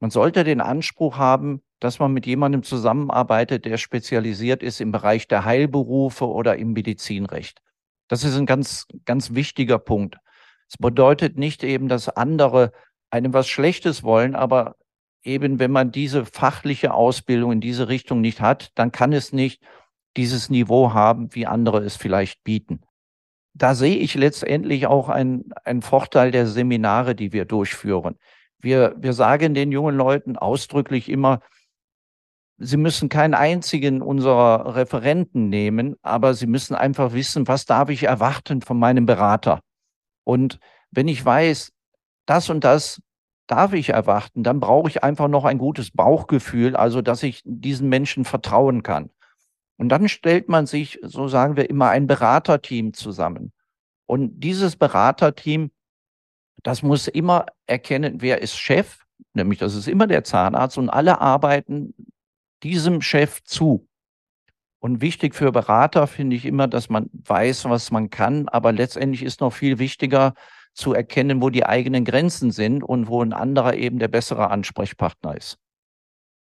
Man 0.00 0.10
sollte 0.10 0.44
den 0.44 0.60
Anspruch 0.60 1.16
haben, 1.16 1.62
dass 1.80 1.98
man 1.98 2.12
mit 2.12 2.26
jemandem 2.26 2.62
zusammenarbeitet, 2.62 3.64
der 3.64 3.78
spezialisiert 3.78 4.62
ist 4.62 4.80
im 4.80 4.92
Bereich 4.92 5.26
der 5.26 5.44
Heilberufe 5.44 6.26
oder 6.28 6.56
im 6.56 6.74
Medizinrecht. 6.74 7.60
Das 8.08 8.24
ist 8.24 8.36
ein 8.36 8.46
ganz, 8.46 8.86
ganz 9.06 9.34
wichtiger 9.34 9.78
Punkt. 9.78 10.18
Es 10.68 10.76
bedeutet 10.78 11.36
nicht 11.38 11.62
eben, 11.62 11.88
dass 11.88 12.08
andere 12.08 12.72
einem 13.10 13.32
was 13.32 13.48
Schlechtes 13.48 14.02
wollen, 14.02 14.34
aber 14.34 14.76
eben, 15.22 15.58
wenn 15.58 15.70
man 15.70 15.92
diese 15.92 16.24
fachliche 16.24 16.92
Ausbildung 16.92 17.52
in 17.52 17.60
diese 17.60 17.88
Richtung 17.88 18.20
nicht 18.20 18.40
hat, 18.40 18.70
dann 18.74 18.92
kann 18.92 19.12
es 19.12 19.32
nicht 19.32 19.62
dieses 20.16 20.50
Niveau 20.50 20.92
haben, 20.92 21.34
wie 21.34 21.46
andere 21.46 21.78
es 21.82 21.96
vielleicht 21.96 22.44
bieten. 22.44 22.82
Da 23.54 23.74
sehe 23.74 23.96
ich 23.96 24.14
letztendlich 24.14 24.86
auch 24.86 25.08
einen, 25.08 25.52
einen 25.64 25.82
Vorteil 25.82 26.30
der 26.30 26.46
Seminare, 26.46 27.14
die 27.14 27.32
wir 27.32 27.44
durchführen. 27.44 28.16
Wir, 28.58 28.94
wir 28.98 29.12
sagen 29.12 29.54
den 29.54 29.70
jungen 29.70 29.96
Leuten 29.96 30.36
ausdrücklich 30.36 31.08
immer, 31.08 31.40
sie 32.58 32.76
müssen 32.76 33.08
keinen 33.08 33.34
einzigen 33.34 34.02
unserer 34.02 34.74
Referenten 34.74 35.48
nehmen, 35.48 35.96
aber 36.02 36.34
sie 36.34 36.46
müssen 36.46 36.74
einfach 36.74 37.12
wissen, 37.12 37.46
was 37.46 37.64
darf 37.64 37.90
ich 37.90 38.04
erwarten 38.04 38.60
von 38.60 38.78
meinem 38.78 39.06
Berater. 39.06 39.60
Und 40.24 40.58
wenn 40.90 41.08
ich 41.08 41.24
weiß, 41.24 41.72
das 42.26 42.50
und 42.50 42.64
das 42.64 43.00
darf 43.46 43.74
ich 43.74 43.90
erwarten, 43.90 44.42
dann 44.42 44.60
brauche 44.60 44.88
ich 44.88 45.04
einfach 45.04 45.28
noch 45.28 45.44
ein 45.44 45.58
gutes 45.58 45.90
Bauchgefühl, 45.90 46.76
also 46.76 47.02
dass 47.02 47.22
ich 47.22 47.42
diesen 47.44 47.88
Menschen 47.88 48.24
vertrauen 48.24 48.82
kann. 48.82 49.10
Und 49.76 49.88
dann 49.88 50.08
stellt 50.08 50.48
man 50.48 50.66
sich, 50.66 50.98
so 51.02 51.28
sagen 51.28 51.56
wir 51.56 51.68
immer, 51.68 51.90
ein 51.90 52.06
Beraterteam 52.06 52.94
zusammen. 52.94 53.52
Und 54.06 54.40
dieses 54.40 54.76
Beraterteam, 54.76 55.70
das 56.62 56.82
muss 56.82 57.08
immer 57.08 57.46
erkennen, 57.66 58.22
wer 58.22 58.40
ist 58.40 58.56
Chef, 58.56 59.04
nämlich 59.34 59.58
das 59.58 59.74
ist 59.74 59.88
immer 59.88 60.06
der 60.06 60.24
Zahnarzt 60.24 60.78
und 60.78 60.88
alle 60.88 61.20
arbeiten 61.20 61.94
diesem 62.62 63.02
Chef 63.02 63.42
zu. 63.42 63.86
Und 64.84 65.00
wichtig 65.00 65.34
für 65.34 65.50
Berater 65.50 66.06
finde 66.06 66.36
ich 66.36 66.44
immer, 66.44 66.68
dass 66.68 66.90
man 66.90 67.08
weiß, 67.14 67.64
was 67.70 67.90
man 67.90 68.10
kann, 68.10 68.50
aber 68.50 68.70
letztendlich 68.70 69.22
ist 69.22 69.40
noch 69.40 69.54
viel 69.54 69.78
wichtiger 69.78 70.34
zu 70.74 70.92
erkennen, 70.92 71.40
wo 71.40 71.48
die 71.48 71.64
eigenen 71.64 72.04
Grenzen 72.04 72.50
sind 72.50 72.82
und 72.82 73.08
wo 73.08 73.22
ein 73.22 73.32
anderer 73.32 73.76
eben 73.76 73.98
der 73.98 74.08
bessere 74.08 74.50
Ansprechpartner 74.50 75.38
ist. 75.38 75.56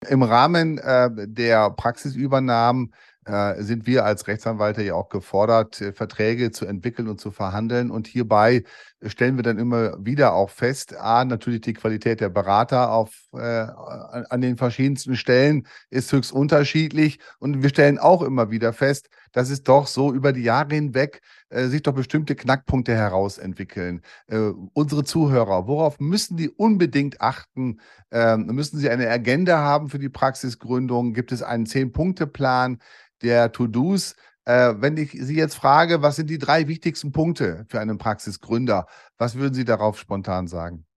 Im 0.07 0.23
Rahmen 0.23 0.77
äh, 0.77 1.09
der 1.27 1.71
Praxisübernahmen 1.71 2.93
äh, 3.25 3.61
sind 3.61 3.85
wir 3.85 4.05
als 4.05 4.25
Rechtsanwälte 4.25 4.83
ja 4.83 4.93
auch 4.93 5.09
gefordert, 5.09 5.81
äh, 5.81 5.91
Verträge 5.91 6.51
zu 6.51 6.65
entwickeln 6.65 7.09
und 7.09 7.19
zu 7.19 7.31
verhandeln. 7.31 7.91
Und 7.91 8.07
hierbei 8.07 8.63
stellen 9.05 9.37
wir 9.37 9.43
dann 9.43 9.57
immer 9.57 10.03
wieder 10.03 10.33
auch 10.33 10.49
fest, 10.49 10.95
a, 10.97 11.23
natürlich 11.23 11.61
die 11.61 11.73
Qualität 11.73 12.19
der 12.19 12.29
Berater 12.29 12.91
auf, 12.91 13.11
äh, 13.33 13.37
an 13.39 14.41
den 14.41 14.57
verschiedensten 14.57 15.15
Stellen 15.15 15.67
ist 15.89 16.11
höchst 16.11 16.31
unterschiedlich. 16.31 17.19
Und 17.39 17.63
wir 17.63 17.69
stellen 17.69 17.97
auch 17.97 18.21
immer 18.21 18.51
wieder 18.51 18.73
fest, 18.73 19.09
dass 19.31 19.49
es 19.49 19.63
doch 19.63 19.87
so 19.87 20.13
über 20.13 20.33
die 20.33 20.43
Jahre 20.43 20.75
hinweg 20.75 21.21
äh, 21.49 21.67
sich 21.67 21.83
doch 21.83 21.93
bestimmte 21.93 22.35
Knackpunkte 22.35 22.93
herausentwickeln. 22.93 24.01
Äh, 24.27 24.51
unsere 24.73 25.03
Zuhörer, 25.03 25.67
worauf 25.67 25.99
müssen 25.99 26.35
die 26.35 26.49
unbedingt 26.49 27.21
achten? 27.21 27.79
Ähm, 28.11 28.47
müssen 28.47 28.79
sie 28.79 28.89
eine 28.89 29.09
Agenda 29.09 29.59
haben 29.59 29.89
für 29.89 29.99
die 29.99 30.09
Praxisgründung? 30.09 31.13
Gibt 31.13 31.31
es 31.31 31.41
einen 31.41 31.65
Zehn-Punkte-Plan? 31.65 32.79
der 33.21 33.51
To-Dos. 33.51 34.15
Äh, 34.49 34.81
wenn 34.81 34.97
ich 34.97 35.11
Sie 35.11 35.35
jetzt 35.35 35.53
frage, 35.53 36.01
was 36.01 36.15
sind 36.15 36.27
die 36.27 36.39
drei 36.39 36.67
wichtigsten 36.67 37.11
Punkte 37.11 37.67
für 37.69 37.79
einen 37.79 37.99
Praxisgründer, 37.99 38.87
was 39.19 39.35
würden 39.35 39.53
Sie 39.53 39.63
darauf 39.63 39.99
spontan 39.99 40.47
sagen? 40.47 40.87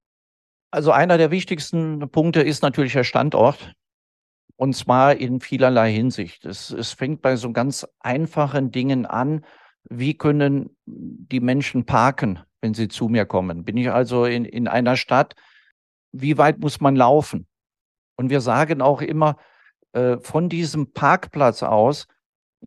Also 0.71 0.91
einer 0.91 1.19
der 1.19 1.29
wichtigsten 1.29 2.09
Punkte 2.09 2.41
ist 2.41 2.63
natürlich 2.63 2.93
der 2.93 3.03
Standort. 3.03 3.75
Und 4.55 4.75
zwar 4.75 5.17
in 5.17 5.39
vielerlei 5.39 5.93
Hinsicht. 5.93 6.45
Es, 6.45 6.71
es 6.71 6.93
fängt 6.93 7.21
bei 7.21 7.35
so 7.35 7.51
ganz 7.51 7.85
einfachen 7.99 8.71
Dingen 8.71 9.05
an. 9.05 9.45
Wie 9.87 10.17
können 10.17 10.75
die 10.87 11.39
Menschen 11.39 11.85
parken, 11.85 12.39
wenn 12.61 12.73
sie 12.73 12.87
zu 12.87 13.07
mir 13.07 13.27
kommen? 13.27 13.65
Bin 13.65 13.77
ich 13.77 13.91
also 13.91 14.25
in, 14.25 14.45
in 14.45 14.67
einer 14.67 14.97
Stadt? 14.97 15.35
Wie 16.11 16.39
weit 16.39 16.57
muss 16.57 16.81
man 16.81 16.95
laufen? 16.95 17.45
Und 18.15 18.31
wir 18.31 18.41
sagen 18.41 18.81
auch 18.81 19.03
immer, 19.03 19.37
äh, 19.91 20.17
von 20.17 20.49
diesem 20.49 20.91
Parkplatz 20.93 21.61
aus, 21.61 22.07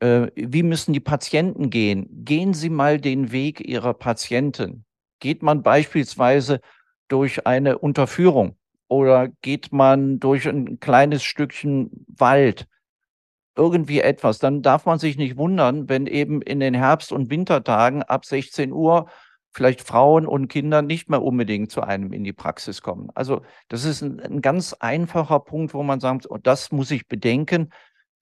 äh, 0.01 0.29
wie 0.35 0.63
müssen 0.63 0.93
die 0.93 1.01
Patienten 1.01 1.71
gehen? 1.71 2.25
Gehen 2.25 2.55
Sie 2.55 2.71
mal 2.71 3.01
den 3.01 3.33
Weg 3.33 3.61
Ihrer 3.61 3.95
Patienten. 3.95 4.85
Geht 5.21 5.43
man 5.43 5.63
beispielsweise 5.63 6.61
durch 7.09 7.47
eine 7.47 7.79
Unterführung 7.79 8.57
oder 8.89 9.29
geht 9.43 9.73
man 9.73 10.21
durch 10.21 10.47
ein 10.49 10.81
kleines 10.81 11.25
Stückchen 11.25 12.07
Wald? 12.09 12.67
Irgendwie 13.57 14.01
etwas. 14.01 14.39
Dann 14.39 14.61
darf 14.61 14.85
man 14.85 14.99
sich 14.99 15.17
nicht 15.17 15.39
wundern, 15.39 15.89
wenn 15.89 16.07
eben 16.07 16.43
in 16.43 16.61
den 16.61 16.75
Herbst- 16.75 17.13
und 17.13 17.31
Wintertagen 17.31 18.03
ab 18.03 18.27
16 18.27 18.71
Uhr 18.73 19.07
vielleicht 19.57 19.81
Frauen 19.81 20.27
und 20.27 20.49
Kinder 20.49 20.83
nicht 20.83 21.09
mehr 21.09 21.23
unbedingt 21.23 21.73
zu 21.73 21.81
einem 21.81 22.13
in 22.13 22.25
die 22.25 22.35
Praxis 22.35 22.83
kommen. 22.83 23.09
Also 23.15 23.41
das 23.69 23.87
ist 23.87 24.03
ein, 24.03 24.21
ein 24.21 24.43
ganz 24.43 24.75
einfacher 24.75 25.41
Punkt, 25.41 25.73
wo 25.73 25.83
man 25.83 25.99
sagt, 25.99 26.31
oh, 26.31 26.37
das 26.37 26.71
muss 26.71 26.91
ich 26.91 27.09
bedenken, 27.09 27.71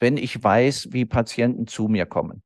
wenn 0.01 0.17
ich 0.17 0.43
weiß, 0.43 0.89
wie 0.91 1.05
Patienten 1.05 1.67
zu 1.67 1.89
mir 1.89 2.07
kommen. 2.07 2.43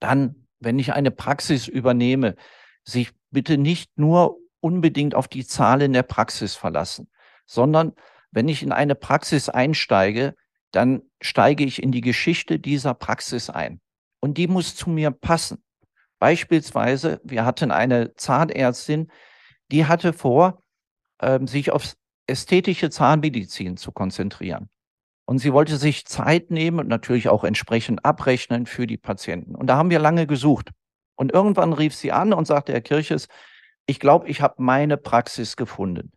Dann, 0.00 0.46
wenn 0.58 0.78
ich 0.78 0.92
eine 0.92 1.10
Praxis 1.10 1.68
übernehme, 1.68 2.34
sich 2.84 3.12
bitte 3.30 3.58
nicht 3.58 3.98
nur 3.98 4.38
unbedingt 4.60 5.14
auf 5.14 5.28
die 5.28 5.46
Zahlen 5.46 5.92
der 5.92 6.02
Praxis 6.02 6.54
verlassen, 6.54 7.10
sondern 7.46 7.92
wenn 8.30 8.48
ich 8.48 8.62
in 8.62 8.72
eine 8.72 8.94
Praxis 8.94 9.48
einsteige, 9.48 10.34
dann 10.70 11.02
steige 11.20 11.64
ich 11.64 11.82
in 11.82 11.92
die 11.92 12.00
Geschichte 12.00 12.58
dieser 12.58 12.94
Praxis 12.94 13.50
ein. 13.50 13.80
Und 14.20 14.38
die 14.38 14.48
muss 14.48 14.74
zu 14.74 14.88
mir 14.88 15.10
passen. 15.10 15.62
Beispielsweise, 16.18 17.20
wir 17.24 17.44
hatten 17.44 17.70
eine 17.70 18.14
Zahnärztin, 18.14 19.10
die 19.70 19.86
hatte 19.86 20.12
vor, 20.12 20.62
ähm, 21.20 21.46
sich 21.46 21.72
auf 21.72 21.94
ästhetische 22.26 22.90
Zahnmedizin 22.90 23.76
zu 23.76 23.92
konzentrieren. 23.92 24.70
Und 25.24 25.38
sie 25.38 25.52
wollte 25.52 25.76
sich 25.76 26.04
Zeit 26.06 26.50
nehmen 26.50 26.80
und 26.80 26.88
natürlich 26.88 27.28
auch 27.28 27.44
entsprechend 27.44 28.04
abrechnen 28.04 28.66
für 28.66 28.86
die 28.86 28.96
Patienten. 28.96 29.54
Und 29.54 29.68
da 29.68 29.76
haben 29.76 29.90
wir 29.90 29.98
lange 29.98 30.26
gesucht. 30.26 30.70
Und 31.14 31.32
irgendwann 31.32 31.72
rief 31.72 31.94
sie 31.94 32.12
an 32.12 32.32
und 32.32 32.46
sagte, 32.46 32.72
Herr 32.72 32.80
Kirches, 32.80 33.28
ich 33.86 34.00
glaube, 34.00 34.28
ich 34.28 34.40
habe 34.40 34.54
meine 34.58 34.96
Praxis 34.96 35.56
gefunden. 35.56 36.12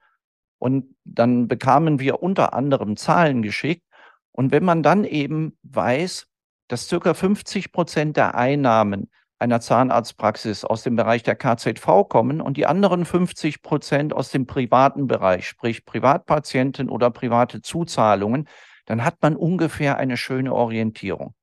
Und 0.57 0.95
dann 1.03 1.47
bekamen 1.47 2.00
wir 2.00 2.24
unter 2.24 2.53
anderem 2.53 2.97
Zahlen 2.97 3.41
geschickt 3.41 3.83
Und 4.31 4.51
wenn 4.51 4.65
man 4.65 4.83
dann 4.83 5.03
eben 5.03 5.57
weiß, 5.63 6.27
dass 6.67 6.88
circa 6.88 7.13
50 7.13 7.71
Prozent 7.71 8.17
der 8.17 8.35
Einnahmen 8.35 9.09
einer 9.38 9.59
Zahnarztpraxis 9.59 10.63
aus 10.63 10.83
dem 10.83 10.95
Bereich 10.95 11.24
der 11.24 11.35
KZV 11.35 12.07
kommen 12.09 12.41
und 12.41 12.57
die 12.57 12.65
anderen 12.65 13.05
50 13.05 13.62
Prozent 13.62 14.13
aus 14.13 14.31
dem 14.31 14.47
privaten 14.47 15.07
Bereich, 15.07 15.47
sprich 15.47 15.85
Privatpatienten 15.85 16.89
oder 16.89 17.12
private 17.12 17.62
Zuzahlungen, 17.62 18.47
dann 18.86 19.04
hat 19.04 19.22
man 19.22 19.36
ungefähr 19.36 19.98
eine 19.98 20.18
schöne 20.18 20.54
Orientierung. 20.54 21.34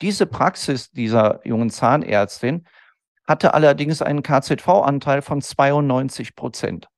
Diese 0.00 0.26
Praxis 0.26 0.90
dieser 0.90 1.40
jungen 1.46 1.70
Zahnärztin 1.70 2.66
hatte 3.26 3.54
allerdings 3.54 4.02
einen 4.02 4.22
KZV-Anteil 4.22 5.22
von 5.22 5.40
92 5.40 6.34
Prozent, 6.34 6.88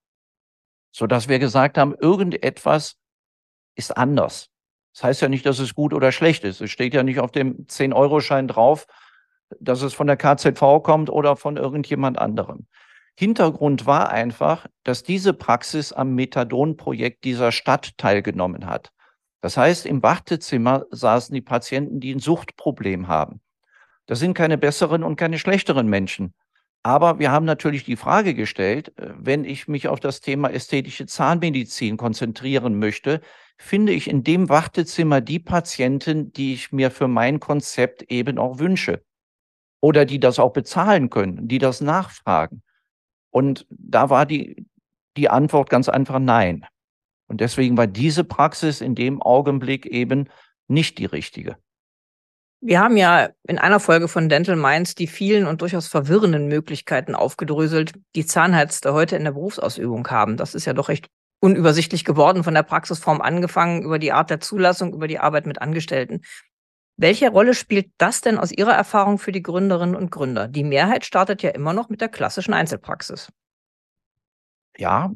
sodass 0.92 1.28
wir 1.28 1.38
gesagt 1.38 1.78
haben, 1.78 1.94
irgendetwas 1.94 2.96
ist 3.76 3.96
anders. 3.96 4.48
Das 4.94 5.04
heißt 5.04 5.20
ja 5.22 5.28
nicht, 5.28 5.44
dass 5.44 5.58
es 5.58 5.74
gut 5.74 5.92
oder 5.92 6.10
schlecht 6.10 6.42
ist. 6.42 6.60
Es 6.60 6.70
steht 6.70 6.94
ja 6.94 7.02
nicht 7.02 7.20
auf 7.20 7.30
dem 7.30 7.66
10-Euro-Schein 7.66 8.48
drauf, 8.48 8.86
dass 9.60 9.82
es 9.82 9.92
von 9.92 10.06
der 10.06 10.16
KZV 10.16 10.82
kommt 10.82 11.10
oder 11.10 11.36
von 11.36 11.56
irgendjemand 11.56 12.18
anderem. 12.18 12.66
Hintergrund 13.18 13.86
war 13.86 14.10
einfach, 14.10 14.66
dass 14.84 15.02
diese 15.02 15.32
Praxis 15.32 15.92
am 15.92 16.14
Methadon-Projekt 16.14 17.24
dieser 17.24 17.52
Stadt 17.52 17.96
teilgenommen 17.98 18.66
hat. 18.66 18.90
Das 19.46 19.56
heißt, 19.56 19.86
im 19.86 20.02
Wartezimmer 20.02 20.86
saßen 20.90 21.32
die 21.32 21.40
Patienten, 21.40 22.00
die 22.00 22.12
ein 22.12 22.18
Suchtproblem 22.18 23.06
haben. 23.06 23.40
Das 24.06 24.18
sind 24.18 24.34
keine 24.34 24.58
besseren 24.58 25.04
und 25.04 25.14
keine 25.14 25.38
schlechteren 25.38 25.86
Menschen. 25.86 26.34
Aber 26.82 27.20
wir 27.20 27.30
haben 27.30 27.46
natürlich 27.46 27.84
die 27.84 27.94
Frage 27.94 28.34
gestellt, 28.34 28.88
äh, 28.98 29.12
wenn 29.16 29.44
ich 29.44 29.68
mich 29.68 29.86
auf 29.86 30.00
das 30.00 30.20
Thema 30.20 30.50
ästhetische 30.50 31.06
Zahnmedizin 31.06 31.96
konzentrieren 31.96 32.80
möchte, 32.80 33.20
finde 33.56 33.92
ich 33.92 34.10
in 34.10 34.24
dem 34.24 34.48
Wartezimmer 34.48 35.20
die 35.20 35.38
Patienten, 35.38 36.32
die 36.32 36.52
ich 36.52 36.72
mir 36.72 36.90
für 36.90 37.06
mein 37.06 37.38
Konzept 37.38 38.02
eben 38.10 38.38
auch 38.38 38.58
wünsche 38.58 39.04
oder 39.80 40.06
die 40.06 40.18
das 40.18 40.40
auch 40.40 40.54
bezahlen 40.54 41.08
können, 41.08 41.46
die 41.46 41.58
das 41.58 41.80
nachfragen. 41.80 42.64
Und 43.30 43.64
da 43.70 44.10
war 44.10 44.26
die, 44.26 44.66
die 45.16 45.28
Antwort 45.28 45.70
ganz 45.70 45.88
einfach 45.88 46.18
nein. 46.18 46.66
Und 47.28 47.40
deswegen 47.40 47.76
war 47.76 47.86
diese 47.86 48.24
Praxis 48.24 48.80
in 48.80 48.94
dem 48.94 49.20
Augenblick 49.20 49.86
eben 49.86 50.28
nicht 50.68 50.98
die 50.98 51.06
richtige. 51.06 51.56
Wir 52.60 52.80
haben 52.80 52.96
ja 52.96 53.28
in 53.46 53.58
einer 53.58 53.80
Folge 53.80 54.08
von 54.08 54.28
Dental 54.28 54.56
Minds 54.56 54.94
die 54.94 55.06
vielen 55.06 55.46
und 55.46 55.60
durchaus 55.60 55.88
verwirrenden 55.88 56.48
Möglichkeiten 56.48 57.14
aufgedröselt, 57.14 57.92
die 58.14 58.26
Zahnärzte 58.26 58.92
heute 58.92 59.16
in 59.16 59.24
der 59.24 59.32
Berufsausübung 59.32 60.08
haben. 60.08 60.36
Das 60.36 60.54
ist 60.54 60.64
ja 60.64 60.72
doch 60.72 60.88
recht 60.88 61.08
unübersichtlich 61.40 62.04
geworden, 62.04 62.44
von 62.44 62.54
der 62.54 62.62
Praxisform 62.62 63.20
angefangen, 63.20 63.82
über 63.82 63.98
die 63.98 64.12
Art 64.12 64.30
der 64.30 64.40
Zulassung, 64.40 64.94
über 64.94 65.06
die 65.06 65.18
Arbeit 65.18 65.46
mit 65.46 65.60
Angestellten. 65.60 66.22
Welche 66.96 67.28
Rolle 67.30 67.52
spielt 67.52 67.90
das 67.98 68.22
denn 68.22 68.38
aus 68.38 68.50
Ihrer 68.52 68.72
Erfahrung 68.72 69.18
für 69.18 69.32
die 69.32 69.42
Gründerinnen 69.42 69.94
und 69.94 70.10
Gründer? 70.10 70.48
Die 70.48 70.64
Mehrheit 70.64 71.04
startet 71.04 71.42
ja 71.42 71.50
immer 71.50 71.74
noch 71.74 71.90
mit 71.90 72.00
der 72.00 72.08
klassischen 72.08 72.54
Einzelpraxis. 72.54 73.30
Ja, 74.78 75.10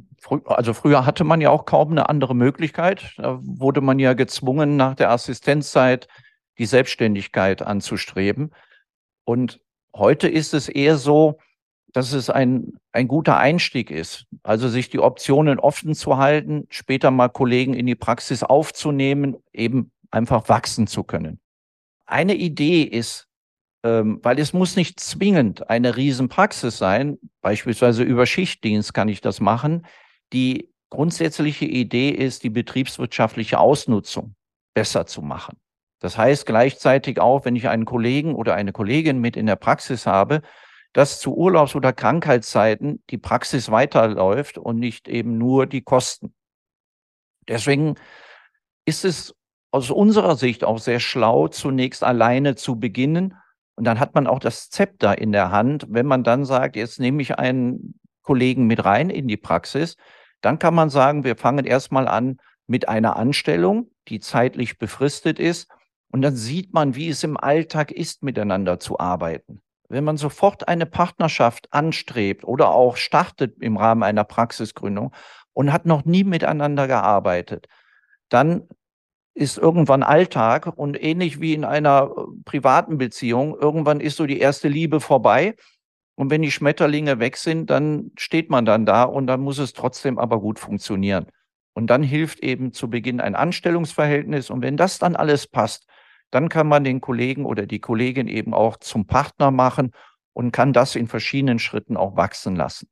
also 0.47 0.75
früher 0.75 1.05
hatte 1.05 1.25
man 1.25 1.41
ja 1.41 1.51
auch 1.51 1.67
kaum 1.67 1.91
eine 1.91 2.09
andere 2.09 2.35
Möglichkeit. 2.35 3.15
Da 3.17 3.39
wurde 3.43 3.81
man 3.81 3.99
ja 3.99 4.15
gezwungen, 4.15 4.77
nach 4.77 4.95
der 4.95 5.11
Assistenzzeit 5.11 6.09
die 6.59 6.67
Selbstständigkeit 6.67 7.63
anzustreben. 7.63 8.53
Und 9.25 9.61
heute 9.95 10.29
ist 10.29 10.55
es 10.55 10.69
eher 10.69 10.97
so, 10.97 11.39
dass 11.93 12.13
es 12.13 12.31
ein, 12.31 12.75
ein 12.93 13.09
guter 13.09 13.37
Einstieg 13.37 13.91
ist. 13.91 14.27
Also 14.43 14.69
sich 14.69 14.91
die 14.91 15.01
Optionen 15.01 15.59
offen 15.59 15.95
zu 15.95 16.19
halten, 16.19 16.67
später 16.71 17.11
mal 17.11 17.29
Kollegen 17.29 17.75
in 17.75 17.87
die 17.87 17.95
Praxis 17.95 18.43
aufzunehmen, 18.43 19.37
eben 19.53 19.91
einfach 20.11 20.49
wachsen 20.49 20.87
zu 20.87 21.05
können. 21.05 21.41
Eine 22.07 22.35
Idee 22.35 22.83
ist, 22.83 23.29
weil 23.83 24.39
es 24.39 24.53
muss 24.53 24.77
nicht 24.77 25.01
zwingend 25.01 25.71
eine 25.71 25.97
Riesenpraxis 25.97 26.77
sein, 26.77 27.19
beispielsweise 27.41 28.03
über 28.03 28.27
Schichtdienst 28.27 28.93
kann 28.93 29.09
ich 29.09 29.21
das 29.21 29.41
machen. 29.41 29.87
Die 30.33 30.71
grundsätzliche 30.91 31.65
Idee 31.65 32.11
ist, 32.11 32.43
die 32.43 32.51
betriebswirtschaftliche 32.51 33.59
Ausnutzung 33.59 34.35
besser 34.75 35.07
zu 35.07 35.23
machen. 35.23 35.59
Das 36.01 36.17
heißt 36.17 36.47
gleichzeitig 36.47 37.21
auch, 37.21 37.45
wenn 37.45 37.57
ich 37.57 37.69
einen 37.69 37.85
Kollegen 37.85 38.35
oder 38.35 38.55
eine 38.55 38.73
Kollegin 38.73 39.19
mit 39.21 39.37
in 39.37 39.47
der 39.47 39.57
Praxis 39.57 40.07
habe, 40.07 40.43
dass 40.93 41.21
zu 41.21 41.37
Urlaubs- 41.37 41.77
oder 41.77 41.93
Krankheitszeiten 41.93 43.03
die 43.11 43.19
Praxis 43.19 43.71
weiterläuft 43.71 44.59
und 44.59 44.79
nicht 44.79 45.09
eben 45.09 45.39
nur 45.39 45.67
die 45.67 45.83
Kosten. 45.83 46.35
Deswegen 47.49 47.95
ist 48.87 49.05
es 49.05 49.35
aus 49.71 49.91
unserer 49.91 50.37
Sicht 50.37 50.65
auch 50.65 50.79
sehr 50.79 50.99
schlau, 50.99 51.49
zunächst 51.49 52.03
alleine 52.03 52.57
zu 52.57 52.81
beginnen. 52.81 53.37
Und 53.81 53.85
dann 53.85 53.99
hat 53.99 54.15
man 54.15 54.27
auch 54.27 54.41
das 54.41 54.69
Zepter 54.69 55.17
in 55.17 55.33
der 55.33 55.51
Hand. 55.51 55.87
Wenn 55.89 56.05
man 56.05 56.23
dann 56.23 56.45
sagt, 56.45 56.77
jetzt 56.77 57.01
nehme 57.01 57.23
ich 57.23 57.39
einen 57.39 57.99
Kollegen 58.21 58.67
mit 58.67 58.85
rein 58.85 59.09
in 59.09 59.27
die 59.27 59.39
Praxis, 59.39 59.97
dann 60.43 60.59
kann 60.59 60.75
man 60.75 60.91
sagen, 60.91 61.25
wir 61.25 61.35
fangen 61.35 61.65
erstmal 61.65 62.07
an 62.07 62.37
mit 62.67 62.91
einer 62.91 63.17
Anstellung, 63.17 63.91
die 64.09 64.21
zeitlich 64.21 64.77
befristet 64.77 65.39
ist. 65.39 65.71
Und 66.13 66.21
dann 66.21 66.37
sieht 66.37 66.75
man, 66.75 66.95
wie 66.95 67.09
es 67.09 67.25
im 67.25 67.39
Alltag 67.39 67.91
ist, 67.91 68.23
miteinander 68.23 68.81
zu 68.81 69.01
arbeiten. 69.01 69.63
Wenn 69.89 70.05
man 70.05 70.19
sofort 70.19 70.69
eine 70.69 70.85
Partnerschaft 70.85 71.73
anstrebt 71.73 72.45
oder 72.45 72.73
auch 72.73 72.99
startet 72.99 73.63
im 73.63 73.79
Rahmen 73.79 74.03
einer 74.03 74.25
Praxisgründung 74.25 75.15
und 75.55 75.73
hat 75.73 75.87
noch 75.87 76.05
nie 76.05 76.25
miteinander 76.25 76.87
gearbeitet, 76.87 77.67
dann 78.29 78.69
ist 79.35 79.59
irgendwann 79.59 80.03
Alltag 80.03 80.67
und 80.77 81.03
ähnlich 81.03 81.41
wie 81.41 81.55
in 81.55 81.65
einer 81.65 82.11
äh, 82.17 82.23
privaten 82.45 82.99
Beziehung, 82.99 83.57
irgendwann 83.59 84.01
ist 84.01 84.17
so 84.17 84.27
die 84.27 84.41
erste 84.41 84.69
Liebe 84.69 85.01
vorbei. 85.01 85.55
Und 86.17 86.31
wenn 86.31 86.43
die 86.43 86.51
Schmetterlinge 86.51 87.19
weg 87.19 87.37
sind, 87.37 87.71
dann 87.71 88.11
steht 88.17 88.51
man 88.51 88.67
dann 88.67 88.85
da 88.85 89.05
und 89.05 89.27
dann 89.27 89.41
muss 89.41 89.59
es 89.59 89.73
trotzdem 89.73 90.19
aber 90.19 90.41
gut 90.41 90.59
funktionieren. 90.59 91.27
Und 91.73 91.87
dann 91.87 92.03
hilft 92.03 92.41
eben 92.41 92.73
zu 92.73 92.91
Beginn 92.91 93.21
ein 93.21 93.35
Anstellungsverhältnis. 93.35 94.51
Und 94.51 94.61
wenn 94.61 94.77
das 94.77 94.99
dann 94.99 95.17
alles 95.17 95.47
passt, 95.47 95.87
dann 96.31 96.49
kann 96.49 96.69
man 96.69 96.85
den 96.85 97.01
Kollegen 97.01 97.47
oder 97.47 97.67
die 97.67 97.81
Kollegin 97.81 98.29
eben 98.29 98.53
auch 98.53 98.77
zum 98.77 99.07
Partner 99.07 99.51
machen 99.51 99.93
und 100.33 100.53
kann 100.53 100.73
das 100.73 100.95
in 100.95 101.07
verschiedenen 101.07 101.59
Schritten 101.59 101.97
auch 101.97 102.17
wachsen 102.17 102.55
lassen. 102.55 102.89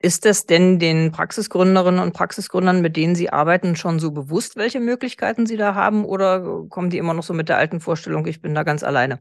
Ist 0.00 0.26
es 0.26 0.46
denn 0.46 0.78
den 0.78 1.10
Praxisgründerinnen 1.10 2.00
und 2.00 2.12
Praxisgründern, 2.12 2.80
mit 2.80 2.96
denen 2.96 3.16
Sie 3.16 3.30
arbeiten, 3.30 3.74
schon 3.74 3.98
so 3.98 4.12
bewusst, 4.12 4.54
welche 4.56 4.78
Möglichkeiten 4.78 5.44
Sie 5.44 5.56
da 5.56 5.74
haben? 5.74 6.04
Oder 6.04 6.66
kommen 6.68 6.90
die 6.90 6.98
immer 6.98 7.14
noch 7.14 7.24
so 7.24 7.34
mit 7.34 7.48
der 7.48 7.58
alten 7.58 7.80
Vorstellung, 7.80 8.26
ich 8.26 8.40
bin 8.40 8.54
da 8.54 8.62
ganz 8.62 8.84
alleine 8.84 9.18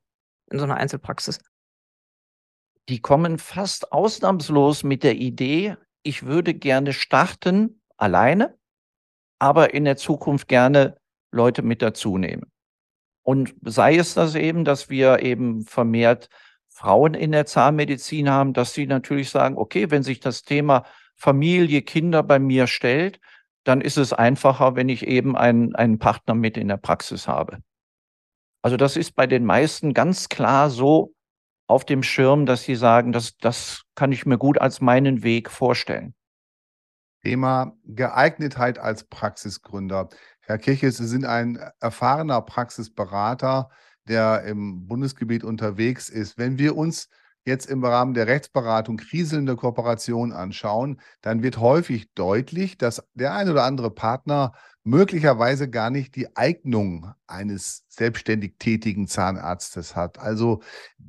in 0.52 0.60
so 0.60 0.66
einer 0.66 0.78
Einzelpraxis? 0.78 1.40
Die 2.90 3.02
kommen 3.02 3.40
fast 3.40 3.92
ausnahmslos 3.92 4.84
mit 4.84 5.04
der 5.04 5.16
Idee, 5.16 5.76
ich 6.04 6.26
würde 6.26 6.54
gerne 6.54 6.94
starten 6.94 7.82
alleine, 7.98 8.56
aber 9.40 9.74
in 9.74 9.84
der 9.84 9.98
Zukunft 9.98 10.48
gerne 10.48 10.98
Leute 11.32 11.64
mit 11.64 11.82
dazu 11.82 12.18
nehmen. 12.18 12.52
Und 13.24 13.56
sei 13.64 13.98
es 13.98 14.14
das 14.14 14.36
eben, 14.36 14.64
dass 14.64 14.90
wir 14.90 15.20
eben 15.22 15.66
vermehrt 15.66 16.30
Frauen 16.78 17.16
in 17.16 17.32
der 17.32 17.48
Zahnmedizin 17.48 18.30
haben, 18.30 18.54
dass 18.54 18.76
sie 18.76 18.86
natürlich 18.86 19.32
sagen, 19.32 19.58
okay, 19.58 19.90
wenn 19.90 20.04
sich 20.04 20.20
das 20.20 20.44
Thema 20.44 20.86
Familie, 21.16 21.82
Kinder 21.82 22.22
bei 22.22 22.38
mir 22.38 22.68
stellt, 22.68 23.20
dann 23.64 23.82
ist 23.82 23.98
es 23.98 24.14
einfacher, 24.14 24.76
wenn 24.76 24.88
ich 24.88 25.08
eben 25.08 25.36
einen, 25.36 25.76
einen 25.76 25.98
Partner 25.98 26.36
mit 26.36 26.56
in 26.56 26.68
der 26.68 26.78
Praxis 26.78 27.28
habe. 27.28 27.64
Also 28.62 28.78
das 28.78 28.96
ist 28.96 29.16
bei 29.16 29.26
den 29.26 29.44
meisten 29.44 29.96
ganz 29.96 30.30
klar 30.30 30.70
so 30.70 31.16
auf 31.66 31.84
dem 31.84 32.04
Schirm, 32.04 32.46
dass 32.46 32.62
sie 32.62 32.76
sagen, 32.76 33.12
das, 33.12 33.38
das 33.38 33.82
kann 33.96 34.12
ich 34.12 34.28
mir 34.28 34.38
gut 34.38 34.62
als 34.62 34.80
meinen 34.80 35.24
Weg 35.24 35.50
vorstellen. 35.50 36.14
Thema 37.24 37.76
Geeignetheit 37.86 38.78
als 38.78 39.04
Praxisgründer. 39.04 40.10
Herr 40.42 40.60
Kirches, 40.60 40.98
Sie 40.98 41.08
sind 41.08 41.26
ein 41.26 41.60
erfahrener 41.80 42.44
Praxisberater 42.44 43.72
der 44.08 44.44
im 44.44 44.88
Bundesgebiet 44.88 45.44
unterwegs 45.44 46.10
ist. 46.10 46.38
Wenn 46.38 46.58
wir 46.58 46.76
uns 46.78 47.10
jetzt 47.46 47.70
im 47.70 47.84
Rahmen 47.84 48.14
der 48.14 48.28
Rechtsberatung 48.28 48.98
kriselnde 48.98 49.56
Kooperation 49.56 50.34
anschauen, 50.34 51.00
dann 51.22 51.42
wird 51.44 51.60
häufig 51.60 52.12
deutlich, 52.14 52.78
dass 52.78 53.04
der 53.14 53.34
ein 53.34 53.50
oder 53.50 53.64
andere 53.64 53.90
Partner 53.90 54.52
möglicherweise 54.84 55.70
gar 55.70 55.90
nicht 55.90 56.16
die 56.16 56.36
Eignung 56.36 57.12
eines 57.26 57.84
selbstständig 57.90 58.56
tätigen 58.58 59.08
Zahnarztes 59.08 59.96
hat. 59.96 60.20
Also, 60.20 60.62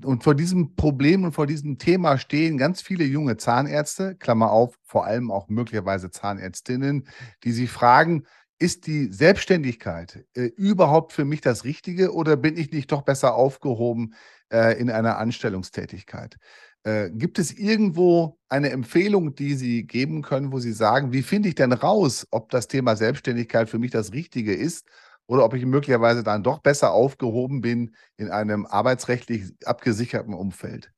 und 0.04 0.24
vor 0.24 0.34
diesem 0.34 0.74
Problem 0.74 1.24
und 1.24 1.32
vor 1.32 1.46
diesem 1.46 1.78
Thema 1.78 2.18
stehen 2.18 2.58
ganz 2.58 2.82
viele 2.82 3.04
junge 3.04 3.37
Zahnärzte, 3.37 4.16
Klammer 4.16 4.50
auf, 4.50 4.76
vor 4.84 5.06
allem 5.06 5.30
auch 5.30 5.48
möglicherweise 5.48 6.11
Zahnärztinnen, 6.11 7.06
die 7.44 7.52
sich 7.52 7.70
fragen, 7.70 8.24
ist 8.59 8.87
die 8.87 9.12
Selbstständigkeit 9.12 10.25
äh, 10.35 10.47
überhaupt 10.57 11.12
für 11.12 11.25
mich 11.25 11.40
das 11.40 11.64
Richtige 11.64 12.12
oder 12.12 12.37
bin 12.37 12.57
ich 12.57 12.73
nicht 12.73 12.90
doch 12.90 13.03
besser 13.03 13.35
aufgehoben 13.35 14.14
äh, 14.53 14.79
in 14.81 14.90
einer 14.90 15.18
Anstellungstätigkeit? 15.18 16.37
Äh, 16.83 17.11
gibt 17.11 17.38
es 17.38 17.53
irgendwo 17.53 18.38
eine 18.49 18.71
Empfehlung, 18.71 19.35
die 19.35 19.55
Sie 19.55 19.87
geben 19.87 20.23
können, 20.23 20.53
wo 20.53 20.59
Sie 20.59 20.73
sagen, 20.73 21.12
wie 21.12 21.23
finde 21.23 21.49
ich 21.51 21.55
denn 21.55 21.73
raus, 21.73 22.27
ob 22.31 22.51
das 22.51 22.68
Thema 22.68 22.97
Selbstständigkeit 22.97 23.68
für 23.68 23.79
mich 23.79 23.90
das 23.90 24.12
Richtige 24.12 24.55
ist? 24.55 24.87
oder 25.29 25.44
ob 25.44 25.55
ich 25.55 25.64
möglicherweise 25.64 26.25
dann 26.25 26.42
doch 26.42 26.59
besser 26.59 26.92
aufgehoben 26.92 27.61
bin 27.61 27.94
in 28.16 28.31
einem 28.31 28.66
arbeitsrechtlich 28.66 29.53
abgesicherten 29.64 30.35
Umfeld? 30.35 30.90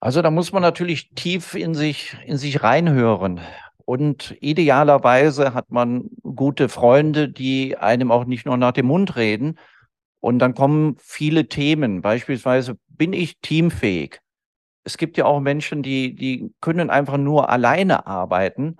Also 0.00 0.22
da 0.22 0.30
muss 0.30 0.52
man 0.52 0.62
natürlich 0.62 1.10
tief 1.14 1.54
in 1.54 1.74
sich, 1.74 2.16
in 2.24 2.36
sich 2.36 2.62
reinhören. 2.62 3.40
Und 3.88 4.36
idealerweise 4.42 5.54
hat 5.54 5.70
man 5.70 6.10
gute 6.22 6.68
Freunde, 6.68 7.26
die 7.26 7.78
einem 7.78 8.12
auch 8.12 8.26
nicht 8.26 8.44
nur 8.44 8.58
nach 8.58 8.72
dem 8.72 8.84
Mund 8.84 9.16
reden. 9.16 9.58
Und 10.20 10.40
dann 10.40 10.52
kommen 10.52 10.96
viele 10.98 11.48
Themen. 11.48 12.02
Beispielsweise, 12.02 12.76
bin 12.86 13.14
ich 13.14 13.38
teamfähig? 13.40 14.20
Es 14.84 14.98
gibt 14.98 15.16
ja 15.16 15.24
auch 15.24 15.40
Menschen, 15.40 15.82
die, 15.82 16.14
die 16.14 16.52
können 16.60 16.90
einfach 16.90 17.16
nur 17.16 17.48
alleine 17.48 18.06
arbeiten 18.06 18.76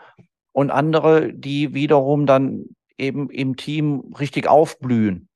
und 0.52 0.70
andere, 0.70 1.32
die 1.32 1.72
wiederum 1.72 2.26
dann 2.26 2.66
eben 2.98 3.30
im 3.30 3.56
Team 3.56 4.12
richtig 4.20 4.46
aufblühen. 4.46 5.30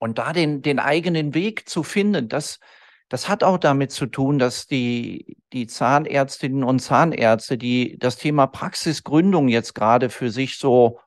Und 0.00 0.18
da 0.18 0.32
den, 0.32 0.60
den 0.62 0.80
eigenen 0.80 1.34
Weg 1.34 1.68
zu 1.68 1.84
finden, 1.84 2.28
das, 2.28 2.58
das 3.08 3.28
hat 3.28 3.44
auch 3.44 3.58
damit 3.58 3.92
zu 3.92 4.06
tun, 4.06 4.38
dass 4.38 4.66
die, 4.66 5.36
die 5.52 5.66
Zahnärztinnen 5.66 6.64
und 6.64 6.80
Zahnärzte, 6.80 7.56
die 7.56 7.98
das 7.98 8.16
Thema 8.16 8.46
Praxisgründung 8.46 9.48
jetzt 9.48 9.74
gerade 9.74 10.10
für 10.10 10.30
sich 10.30 10.58
so 10.58 10.98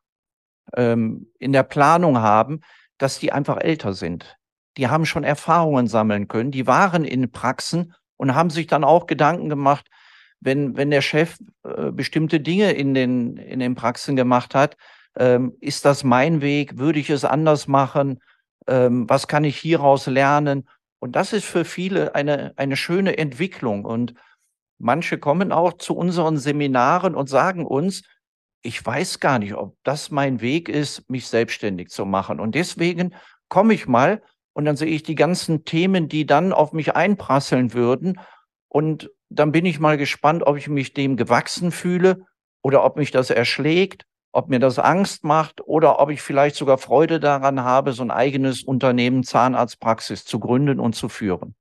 ähm, 0.76 1.32
in 1.40 1.52
der 1.52 1.64
Planung 1.64 2.20
haben, 2.20 2.62
dass 2.98 3.20
die 3.20 3.32
einfach 3.32 3.58
älter 3.58 3.94
sind. 3.94 4.38
Die 4.78 4.88
haben 4.88 5.06
schon 5.06 5.24
Erfahrungen 5.24 5.88
sammeln 5.88 6.28
können, 6.28 6.52
die 6.52 6.68
waren 6.68 7.04
in 7.04 7.32
Praxen 7.32 7.94
und 8.16 8.36
haben 8.36 8.50
sich 8.50 8.68
dann 8.68 8.84
auch 8.84 9.08
Gedanken 9.08 9.50
gemacht, 9.50 9.90
wenn, 10.40 10.78
wenn 10.78 10.92
der 10.92 11.02
Chef 11.02 11.38
äh, 11.64 11.92
bestimmte 11.92 12.40
Dinge 12.40 12.72
in 12.72 12.94
den, 12.94 13.36
in 13.36 13.60
den 13.60 13.76
Praxen 13.76 14.16
gemacht 14.16 14.56
hat, 14.56 14.78
ähm, 15.18 15.54
ist 15.60 15.84
das 15.84 16.04
mein 16.06 16.42
Weg? 16.42 16.78
Würde 16.78 17.00
ich 17.00 17.10
es 17.10 17.26
anders 17.26 17.68
machen? 17.68 18.22
Ähm, 18.68 19.10
was 19.10 19.28
kann 19.28 19.44
ich 19.44 19.58
hieraus 19.58 20.06
lernen? 20.08 20.68
Und 21.00 21.16
das 21.16 21.34
ist 21.34 21.46
für 21.46 21.66
viele 21.66 22.16
eine, 22.16 22.54
eine 22.58 22.76
schöne 22.76 23.18
Entwicklung. 23.18 23.86
Und 23.86 24.14
manche 24.78 25.18
kommen 25.18 25.52
auch 25.52 25.74
zu 25.74 25.96
unseren 25.96 26.38
Seminaren 26.38 27.16
und 27.16 27.30
sagen 27.30 27.66
uns, 27.66 28.04
ich 28.62 28.86
weiß 28.86 29.20
gar 29.20 29.40
nicht, 29.40 29.54
ob 29.54 29.78
das 29.84 30.12
mein 30.12 30.42
Weg 30.42 30.68
ist, 30.68 31.10
mich 31.10 31.28
selbstständig 31.28 31.90
zu 31.90 32.06
machen. 32.06 32.40
Und 32.40 32.56
deswegen 32.56 33.16
komme 33.48 33.74
ich 33.74 33.88
mal 33.88 34.22
und 34.54 34.66
dann 34.66 34.76
sehe 34.76 34.90
ich 34.90 35.04
die 35.04 35.16
ganzen 35.16 35.64
Themen, 35.64 36.10
die 36.10 36.26
dann 36.26 36.52
auf 36.52 36.74
mich 36.74 36.96
einprasseln 36.96 37.74
würden. 37.74 38.20
Und 38.68 39.10
dann 39.30 39.52
bin 39.52 39.66
ich 39.66 39.80
mal 39.80 39.98
gespannt, 39.98 40.44
ob 40.46 40.58
ich 40.58 40.68
mich 40.68 40.94
dem 40.94 41.16
gewachsen 41.16 41.72
fühle 41.72 42.26
oder 42.62 42.84
ob 42.84 42.98
mich 42.98 43.12
das 43.12 43.30
erschlägt, 43.30 44.06
ob 44.32 44.50
mir 44.50 44.60
das 44.60 44.78
Angst 44.78 45.24
macht 45.24 45.62
oder 45.66 46.00
ob 46.00 46.10
ich 46.10 46.22
vielleicht 46.22 46.56
sogar 46.56 46.78
Freude 46.78 47.20
daran 47.20 47.64
habe, 47.64 47.94
so 47.94 48.04
ein 48.04 48.12
eigenes 48.12 48.64
Unternehmen 48.64 49.24
Zahnarztpraxis 49.24 50.26
zu 50.26 50.40
gründen 50.40 50.80
und 50.80 50.96
zu 50.96 51.10
führen. 51.10 51.56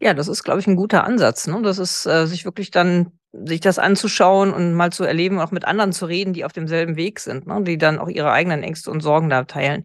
Ja, 0.00 0.14
das 0.14 0.28
ist, 0.28 0.42
glaube 0.42 0.60
ich, 0.60 0.66
ein 0.66 0.76
guter 0.76 1.04
Ansatz. 1.04 1.46
Ne? 1.46 1.60
Das 1.62 1.78
ist, 1.78 2.06
äh, 2.06 2.26
sich 2.26 2.44
wirklich 2.44 2.70
dann, 2.70 3.12
sich 3.32 3.60
das 3.60 3.78
anzuschauen 3.78 4.52
und 4.52 4.74
mal 4.74 4.92
zu 4.92 5.04
erleben, 5.04 5.40
auch 5.40 5.50
mit 5.50 5.64
anderen 5.64 5.92
zu 5.92 6.06
reden, 6.06 6.32
die 6.32 6.44
auf 6.44 6.52
demselben 6.52 6.96
Weg 6.96 7.20
sind, 7.20 7.46
ne? 7.46 7.62
die 7.62 7.78
dann 7.78 7.98
auch 7.98 8.08
ihre 8.08 8.32
eigenen 8.32 8.62
Ängste 8.62 8.90
und 8.90 9.00
Sorgen 9.00 9.28
da 9.28 9.44
teilen. 9.44 9.84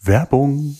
Werbung. 0.00 0.76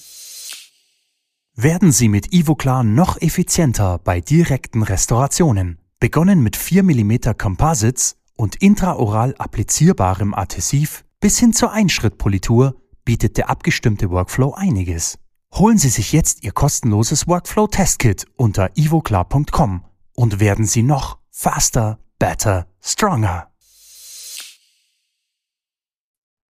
Werden 1.55 1.93
Sie 1.93 2.09
mit 2.09 2.33
Ivoclar 2.33 2.83
noch 2.83 3.21
effizienter 3.21 4.01
bei 4.03 4.21
direkten 4.21 4.83
Restaurationen. 4.83 5.79
Begonnen 6.01 6.43
mit 6.43 6.57
4 6.57 6.83
mm 6.83 7.37
Composites 7.39 8.17
und 8.43 8.57
intraoral 8.57 9.37
applizierbarem 9.39 10.35
Adhesiv 10.35 11.05
bis 11.21 11.39
hin 11.39 11.53
zur 11.53 11.71
Einschrittpolitur 11.71 12.75
bietet 13.05 13.37
der 13.37 13.49
abgestimmte 13.49 14.11
Workflow 14.11 14.53
einiges. 14.53 15.17
Holen 15.55 15.79
Sie 15.79 15.89
sich 15.89 16.13
jetzt 16.13 16.43
Ihr 16.43 16.51
kostenloses 16.51 17.29
Workflow-Testkit 17.29 18.27
unter 18.35 18.71
ivoclar.com 18.77 19.85
und 20.17 20.41
werden 20.41 20.65
Sie 20.65 20.83
noch 20.83 21.19
faster, 21.31 22.01
better, 22.19 22.67
stronger. 22.81 23.52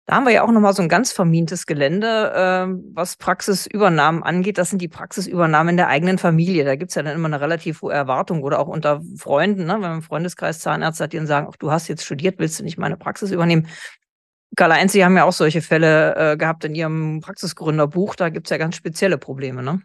Da 0.06 0.16
haben 0.16 0.24
wir 0.24 0.32
ja 0.32 0.42
auch 0.42 0.50
nochmal 0.50 0.74
so 0.74 0.82
ein 0.82 0.88
ganz 0.88 1.12
vermintes 1.12 1.64
Gelände, 1.64 2.32
äh, 2.34 2.74
was 2.92 3.16
Praxisübernahmen 3.16 4.24
angeht. 4.24 4.58
Das 4.58 4.70
sind 4.70 4.82
die 4.82 4.88
Praxisübernahmen 4.88 5.70
in 5.70 5.76
der 5.76 5.88
eigenen 5.88 6.18
Familie. 6.18 6.64
Da 6.64 6.74
gibt's 6.74 6.96
ja 6.96 7.02
dann 7.02 7.14
immer 7.14 7.28
eine 7.28 7.40
relativ 7.40 7.82
hohe 7.82 7.92
Erwartung 7.92 8.42
oder 8.42 8.58
auch 8.58 8.66
unter 8.66 9.00
Freunden, 9.16 9.66
ne? 9.66 9.74
wenn 9.74 9.80
man 9.80 9.96
im 9.98 10.02
Freundeskreis 10.02 10.58
Zahnärzte 10.58 11.04
hat, 11.04 11.12
die 11.12 11.18
dann 11.18 11.28
sagen, 11.28 11.46
ach, 11.48 11.56
du 11.56 11.70
hast 11.70 11.86
jetzt 11.86 12.04
studiert, 12.04 12.40
willst 12.40 12.58
du 12.58 12.64
nicht 12.64 12.78
meine 12.78 12.96
Praxis 12.96 13.30
übernehmen? 13.30 13.68
Karl-Heinz, 14.56 14.92
Sie 14.92 15.04
haben 15.04 15.16
ja 15.16 15.24
auch 15.24 15.32
solche 15.32 15.62
Fälle 15.62 16.32
äh, 16.32 16.36
gehabt 16.36 16.64
in 16.64 16.74
Ihrem 16.74 17.20
Praxisgründerbuch. 17.20 18.16
Da 18.16 18.28
gibt's 18.28 18.50
ja 18.50 18.58
ganz 18.58 18.76
spezielle 18.76 19.18
Probleme, 19.18 19.62
ne? 19.62 19.82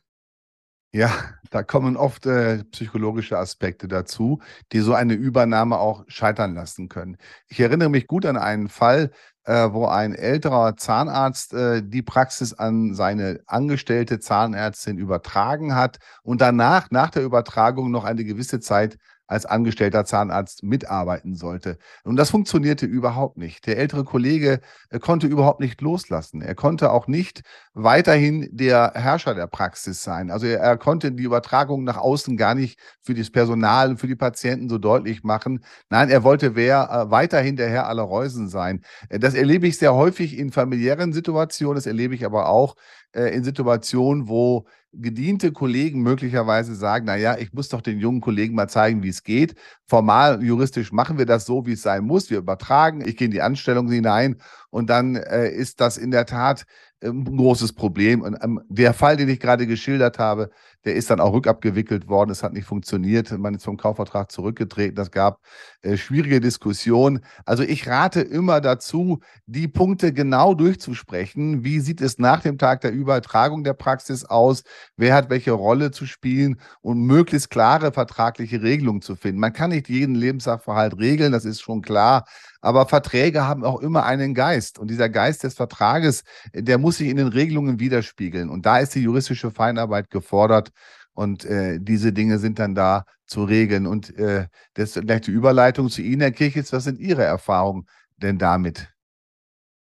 Ja, 0.93 1.11
da 1.51 1.63
kommen 1.63 1.95
oft 1.95 2.25
äh, 2.25 2.63
psychologische 2.71 3.37
Aspekte 3.37 3.87
dazu, 3.87 4.41
die 4.71 4.79
so 4.79 4.93
eine 4.93 5.13
Übernahme 5.13 5.77
auch 5.77 6.03
scheitern 6.07 6.55
lassen 6.55 6.89
können. 6.89 7.17
Ich 7.47 7.59
erinnere 7.59 7.89
mich 7.89 8.07
gut 8.07 8.25
an 8.25 8.37
einen 8.37 8.67
Fall, 8.67 9.11
äh, 9.47 9.71
wo 9.71 9.85
ein 9.87 10.13
älterer 10.13 10.75
Zahnarzt 10.75 11.53
äh, 11.53 11.81
die 11.81 12.01
Praxis 12.01 12.53
an 12.53 12.93
seine 12.93 13.39
angestellte 13.47 14.19
Zahnärztin 14.19 14.97
übertragen 14.97 15.73
hat 15.73 15.99
und 16.21 16.41
danach, 16.41 16.91
nach 16.91 17.09
der 17.11 17.23
Übertragung, 17.23 17.89
noch 17.89 18.03
eine 18.03 18.25
gewisse 18.25 18.59
Zeit 18.59 18.97
als 19.27 19.45
angestellter 19.45 20.05
Zahnarzt 20.05 20.63
mitarbeiten 20.63 21.35
sollte. 21.35 21.77
Und 22.03 22.15
das 22.15 22.29
funktionierte 22.29 22.85
überhaupt 22.85 23.37
nicht. 23.37 23.67
Der 23.67 23.77
ältere 23.77 24.03
Kollege 24.03 24.61
äh, 24.89 24.99
konnte 24.99 25.27
überhaupt 25.27 25.59
nicht 25.59 25.81
loslassen. 25.81 26.41
Er 26.41 26.55
konnte 26.55 26.91
auch 26.91 27.07
nicht 27.07 27.43
weiterhin 27.73 28.49
der 28.51 28.93
Herrscher 28.95 29.35
der 29.35 29.47
Praxis 29.47 30.03
sein. 30.03 30.31
Also 30.31 30.47
er, 30.47 30.77
konnte 30.77 31.11
die 31.11 31.23
Übertragung 31.23 31.83
nach 31.83 31.97
außen 31.97 32.37
gar 32.37 32.55
nicht 32.55 32.79
für 33.01 33.13
das 33.13 33.29
Personal 33.29 33.97
für 33.97 34.07
die 34.07 34.15
Patienten 34.15 34.69
so 34.69 34.77
deutlich 34.77 35.23
machen. 35.23 35.63
Nein, 35.89 36.09
er 36.09 36.23
wollte 36.23 36.55
wer, 36.55 36.89
äh, 36.89 37.11
weiterhin 37.11 37.55
der 37.55 37.69
Herr 37.69 37.87
aller 37.87 38.03
Reusen 38.03 38.47
sein. 38.47 38.81
Äh, 39.09 39.19
das 39.19 39.33
erlebe 39.33 39.67
ich 39.67 39.77
sehr 39.77 39.93
häufig 39.93 40.37
in 40.37 40.51
familiären 40.51 41.13
Situationen. 41.13 41.75
Das 41.75 41.85
erlebe 41.85 42.15
ich 42.15 42.25
aber 42.25 42.49
auch 42.49 42.75
äh, 43.13 43.35
in 43.35 43.43
Situationen, 43.43 44.27
wo 44.27 44.65
gediente 44.93 45.51
Kollegen 45.51 46.01
möglicherweise 46.01 46.75
sagen, 46.75 47.05
na 47.05 47.15
ja, 47.15 47.37
ich 47.37 47.53
muss 47.53 47.69
doch 47.69 47.81
den 47.81 47.99
jungen 47.99 48.21
Kollegen 48.21 48.55
mal 48.55 48.67
zeigen, 48.67 49.03
wie 49.03 49.09
es 49.09 49.23
geht. 49.23 49.55
Formal, 49.85 50.43
juristisch 50.43 50.91
machen 50.91 51.17
wir 51.17 51.25
das 51.25 51.45
so, 51.45 51.65
wie 51.65 51.73
es 51.73 51.81
sein 51.81 52.03
muss. 52.03 52.29
Wir 52.29 52.39
übertragen, 52.39 53.01
ich 53.05 53.17
gehe 53.17 53.25
in 53.25 53.31
die 53.31 53.41
Anstellung 53.41 53.89
hinein 53.91 54.37
und 54.69 54.89
dann 54.89 55.15
äh, 55.15 55.49
ist 55.49 55.81
das 55.81 55.97
in 55.97 56.11
der 56.11 56.25
Tat 56.25 56.65
ähm, 57.01 57.25
ein 57.27 57.37
großes 57.37 57.73
Problem. 57.73 58.21
Und 58.21 58.37
ähm, 58.41 58.61
der 58.69 58.93
Fall, 58.93 59.17
den 59.17 59.29
ich 59.29 59.39
gerade 59.39 59.67
geschildert 59.67 60.19
habe, 60.19 60.49
der 60.85 60.95
ist 60.95 61.09
dann 61.09 61.19
auch 61.19 61.33
rückabgewickelt 61.33 62.07
worden. 62.07 62.29
Es 62.29 62.43
hat 62.43 62.53
nicht 62.53 62.65
funktioniert. 62.65 63.37
Man 63.37 63.55
ist 63.55 63.65
vom 63.65 63.77
Kaufvertrag 63.77 64.31
zurückgetreten. 64.31 64.95
Das 64.95 65.11
gab 65.11 65.39
äh, 65.81 65.97
schwierige 65.97 66.39
Diskussionen. 66.39 67.19
Also 67.45 67.63
ich 67.63 67.87
rate 67.87 68.21
immer 68.21 68.61
dazu, 68.61 69.19
die 69.45 69.67
Punkte 69.67 70.13
genau 70.13 70.53
durchzusprechen. 70.53 71.63
Wie 71.63 71.79
sieht 71.79 72.01
es 72.01 72.19
nach 72.19 72.41
dem 72.41 72.57
Tag 72.57 72.81
der 72.81 72.91
Übertragung 72.91 73.63
der 73.63 73.73
Praxis 73.73 74.23
aus? 74.25 74.63
Wer 74.95 75.13
hat 75.13 75.29
welche 75.29 75.51
Rolle 75.51 75.91
zu 75.91 76.05
spielen? 76.05 76.59
Und 76.81 77.01
möglichst 77.01 77.49
klare 77.49 77.91
vertragliche 77.91 78.61
Regelungen 78.61 79.01
zu 79.01 79.15
finden. 79.15 79.39
Man 79.39 79.53
kann 79.53 79.71
nicht 79.71 79.89
jeden 79.89 80.15
Lebenssachverhalt 80.15 80.97
regeln, 80.97 81.31
das 81.31 81.45
ist 81.45 81.61
schon 81.61 81.81
klar. 81.81 82.25
Aber 82.61 82.87
Verträge 82.87 83.47
haben 83.47 83.63
auch 83.63 83.79
immer 83.81 84.05
einen 84.05 84.33
Geist. 84.33 84.79
Und 84.79 84.89
dieser 84.89 85.09
Geist 85.09 85.43
des 85.43 85.53
Vertrages, 85.53 86.23
der 86.53 86.77
muss 86.77 86.97
sich 86.97 87.07
in 87.09 87.17
den 87.17 87.27
Regelungen 87.27 87.79
widerspiegeln. 87.79 88.49
Und 88.49 88.65
da 88.65 88.79
ist 88.79 88.95
die 88.95 89.01
juristische 89.01 89.51
Feinarbeit 89.51 90.09
gefordert. 90.09 90.66
Und 91.13 91.45
äh, 91.45 91.79
diese 91.81 92.13
Dinge 92.13 92.37
sind 92.37 92.59
dann 92.59 92.75
da 92.75 93.05
zu 93.25 93.43
regeln. 93.43 93.87
Und 93.87 94.15
äh, 94.17 94.47
das 94.75 94.95
ist 94.95 95.05
gleich 95.05 95.21
die 95.21 95.31
Überleitung 95.31 95.89
zu 95.89 96.01
Ihnen, 96.01 96.21
Herr 96.21 96.31
Kirchitz. 96.31 96.71
Was 96.73 96.83
sind 96.83 96.99
Ihre 96.99 97.23
Erfahrungen 97.23 97.87
denn 98.17 98.37
damit? 98.37 98.87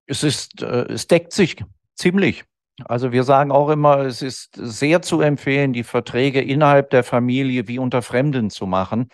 Es 0.06 0.24
ist, 0.24 0.62
äh, 0.62 0.86
es 0.88 1.08
deckt 1.08 1.34
sich 1.34 1.63
ziemlich. 1.95 2.45
Also 2.84 3.12
wir 3.12 3.24
sagen 3.24 3.52
auch 3.52 3.69
immer, 3.69 4.00
es 4.00 4.21
ist 4.21 4.56
sehr 4.56 5.02
zu 5.02 5.21
empfehlen, 5.21 5.71
die 5.71 5.84
Verträge 5.84 6.41
innerhalb 6.41 6.89
der 6.89 7.04
Familie 7.04 7.67
wie 7.67 7.80
unter 7.80 8.02
Fremden 8.02 8.50
zu 8.50 8.67
machen. 8.67 9.10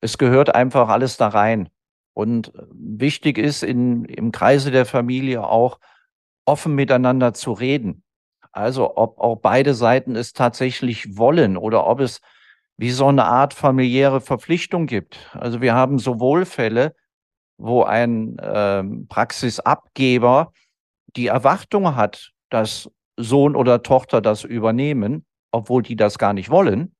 Es 0.00 0.16
gehört 0.18 0.54
einfach 0.54 0.88
alles 0.88 1.16
da 1.16 1.28
rein. 1.28 1.68
Und 2.12 2.52
wichtig 2.70 3.38
ist 3.38 3.64
in, 3.64 4.04
im 4.04 4.30
Kreise 4.30 4.70
der 4.70 4.86
Familie 4.86 5.44
auch 5.44 5.80
offen 6.44 6.74
miteinander 6.76 7.34
zu 7.34 7.52
reden. 7.52 8.03
Also 8.54 8.96
ob 8.96 9.18
auch 9.18 9.36
beide 9.36 9.74
Seiten 9.74 10.14
es 10.14 10.32
tatsächlich 10.32 11.16
wollen 11.16 11.56
oder 11.56 11.86
ob 11.86 12.00
es 12.00 12.20
wie 12.76 12.90
so 12.90 13.06
eine 13.06 13.24
Art 13.24 13.54
familiäre 13.54 14.20
Verpflichtung 14.20 14.86
gibt. 14.86 15.18
Also 15.32 15.60
wir 15.60 15.74
haben 15.74 15.98
sowohl 15.98 16.44
Fälle, 16.44 16.94
wo 17.58 17.82
ein 17.82 18.38
äh, 18.38 18.84
Praxisabgeber 19.08 20.52
die 21.16 21.26
Erwartung 21.26 21.96
hat, 21.96 22.30
dass 22.50 22.90
Sohn 23.16 23.56
oder 23.56 23.82
Tochter 23.82 24.20
das 24.20 24.44
übernehmen, 24.44 25.24
obwohl 25.52 25.82
die 25.82 25.96
das 25.96 26.18
gar 26.18 26.32
nicht 26.32 26.50
wollen. 26.50 26.94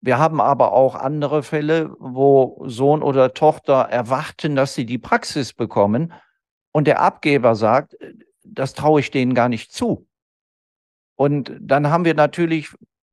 Wir 0.00 0.18
haben 0.18 0.40
aber 0.40 0.72
auch 0.72 0.94
andere 0.94 1.42
Fälle, 1.42 1.94
wo 1.98 2.62
Sohn 2.66 3.02
oder 3.02 3.32
Tochter 3.32 3.82
erwarten, 3.82 4.54
dass 4.54 4.74
sie 4.74 4.86
die 4.86 4.98
Praxis 4.98 5.52
bekommen, 5.52 6.12
und 6.76 6.88
der 6.88 7.00
Abgeber 7.00 7.54
sagt, 7.54 7.96
das 8.42 8.74
traue 8.74 8.98
ich 8.98 9.12
denen 9.12 9.34
gar 9.34 9.48
nicht 9.48 9.72
zu. 9.72 10.08
Und 11.16 11.56
dann 11.60 11.90
haben 11.90 12.04
wir 12.04 12.14
natürlich 12.14 12.70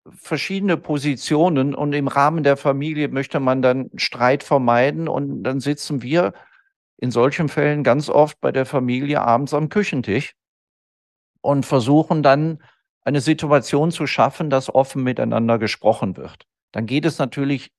verschiedene 0.10 0.78
Positionen 0.78 1.76
und 1.76 1.94
im 1.94 2.08
Rahmen 2.08 2.44
der 2.44 2.58
Familie 2.58 3.08
möchte 3.10 3.40
man 3.40 3.62
dann 3.62 3.90
Streit 3.96 4.44
vermeiden 4.44 5.08
und 5.08 5.44
dann 5.44 5.60
sitzen 5.60 6.02
wir 6.02 6.34
in 6.98 7.12
solchen 7.12 7.50
Fällen 7.50 7.84
ganz 7.84 8.10
oft 8.10 8.40
bei 8.42 8.52
der 8.52 8.66
Familie 8.66 9.22
abends 9.22 9.54
am 9.54 9.70
Küchentisch 9.70 10.34
und 11.42 11.66
versuchen 11.66 12.24
dann 12.24 12.64
eine 13.04 13.22
Situation 13.22 13.92
zu 13.92 14.06
schaffen, 14.08 14.50
dass 14.50 14.74
offen 14.74 15.04
miteinander 15.04 15.58
gesprochen 15.58 16.18
wird. 16.18 16.46
Dann 16.72 16.86
geht 16.86 17.06
es 17.06 17.18
natürlich 17.18 17.72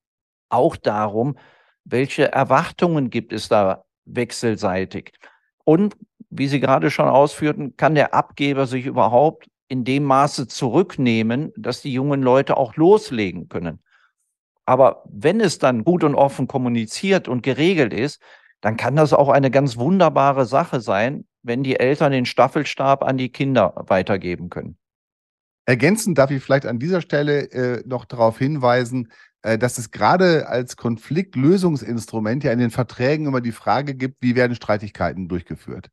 auch 0.48 0.76
darum, 0.76 1.38
welche 1.84 2.30
Erwartungen 2.32 3.10
gibt 3.10 3.32
es 3.32 3.48
da 3.48 3.84
wechselseitig. 4.04 5.12
Und 5.64 5.96
wie 6.30 6.48
Sie 6.48 6.60
gerade 6.60 6.90
schon 6.90 7.08
ausführten, 7.08 7.76
kann 7.76 7.94
der 7.94 8.14
Abgeber 8.14 8.66
sich 8.66 8.86
überhaupt 8.86 9.46
in 9.72 9.84
dem 9.84 10.04
Maße 10.04 10.48
zurücknehmen, 10.48 11.50
dass 11.56 11.80
die 11.80 11.94
jungen 11.94 12.20
Leute 12.20 12.58
auch 12.58 12.76
loslegen 12.76 13.48
können. 13.48 13.78
Aber 14.66 15.02
wenn 15.08 15.40
es 15.40 15.58
dann 15.58 15.82
gut 15.82 16.04
und 16.04 16.14
offen 16.14 16.46
kommuniziert 16.46 17.26
und 17.26 17.42
geregelt 17.42 17.94
ist, 17.94 18.20
dann 18.60 18.76
kann 18.76 18.96
das 18.96 19.14
auch 19.14 19.30
eine 19.30 19.50
ganz 19.50 19.78
wunderbare 19.78 20.44
Sache 20.44 20.82
sein, 20.82 21.24
wenn 21.42 21.62
die 21.62 21.80
Eltern 21.80 22.12
den 22.12 22.26
Staffelstab 22.26 23.02
an 23.02 23.16
die 23.16 23.30
Kinder 23.30 23.72
weitergeben 23.88 24.50
können. 24.50 24.76
Ergänzend 25.64 26.18
darf 26.18 26.30
ich 26.30 26.42
vielleicht 26.42 26.66
an 26.66 26.78
dieser 26.78 27.00
Stelle 27.00 27.50
äh, 27.52 27.82
noch 27.86 28.04
darauf 28.04 28.36
hinweisen, 28.36 29.10
äh, 29.40 29.56
dass 29.56 29.78
es 29.78 29.90
gerade 29.90 30.48
als 30.48 30.76
Konfliktlösungsinstrument 30.76 32.44
ja 32.44 32.52
in 32.52 32.58
den 32.58 32.70
Verträgen 32.70 33.24
immer 33.24 33.40
die 33.40 33.52
Frage 33.52 33.94
gibt, 33.94 34.16
wie 34.20 34.36
werden 34.36 34.54
Streitigkeiten 34.54 35.28
durchgeführt. 35.28 35.90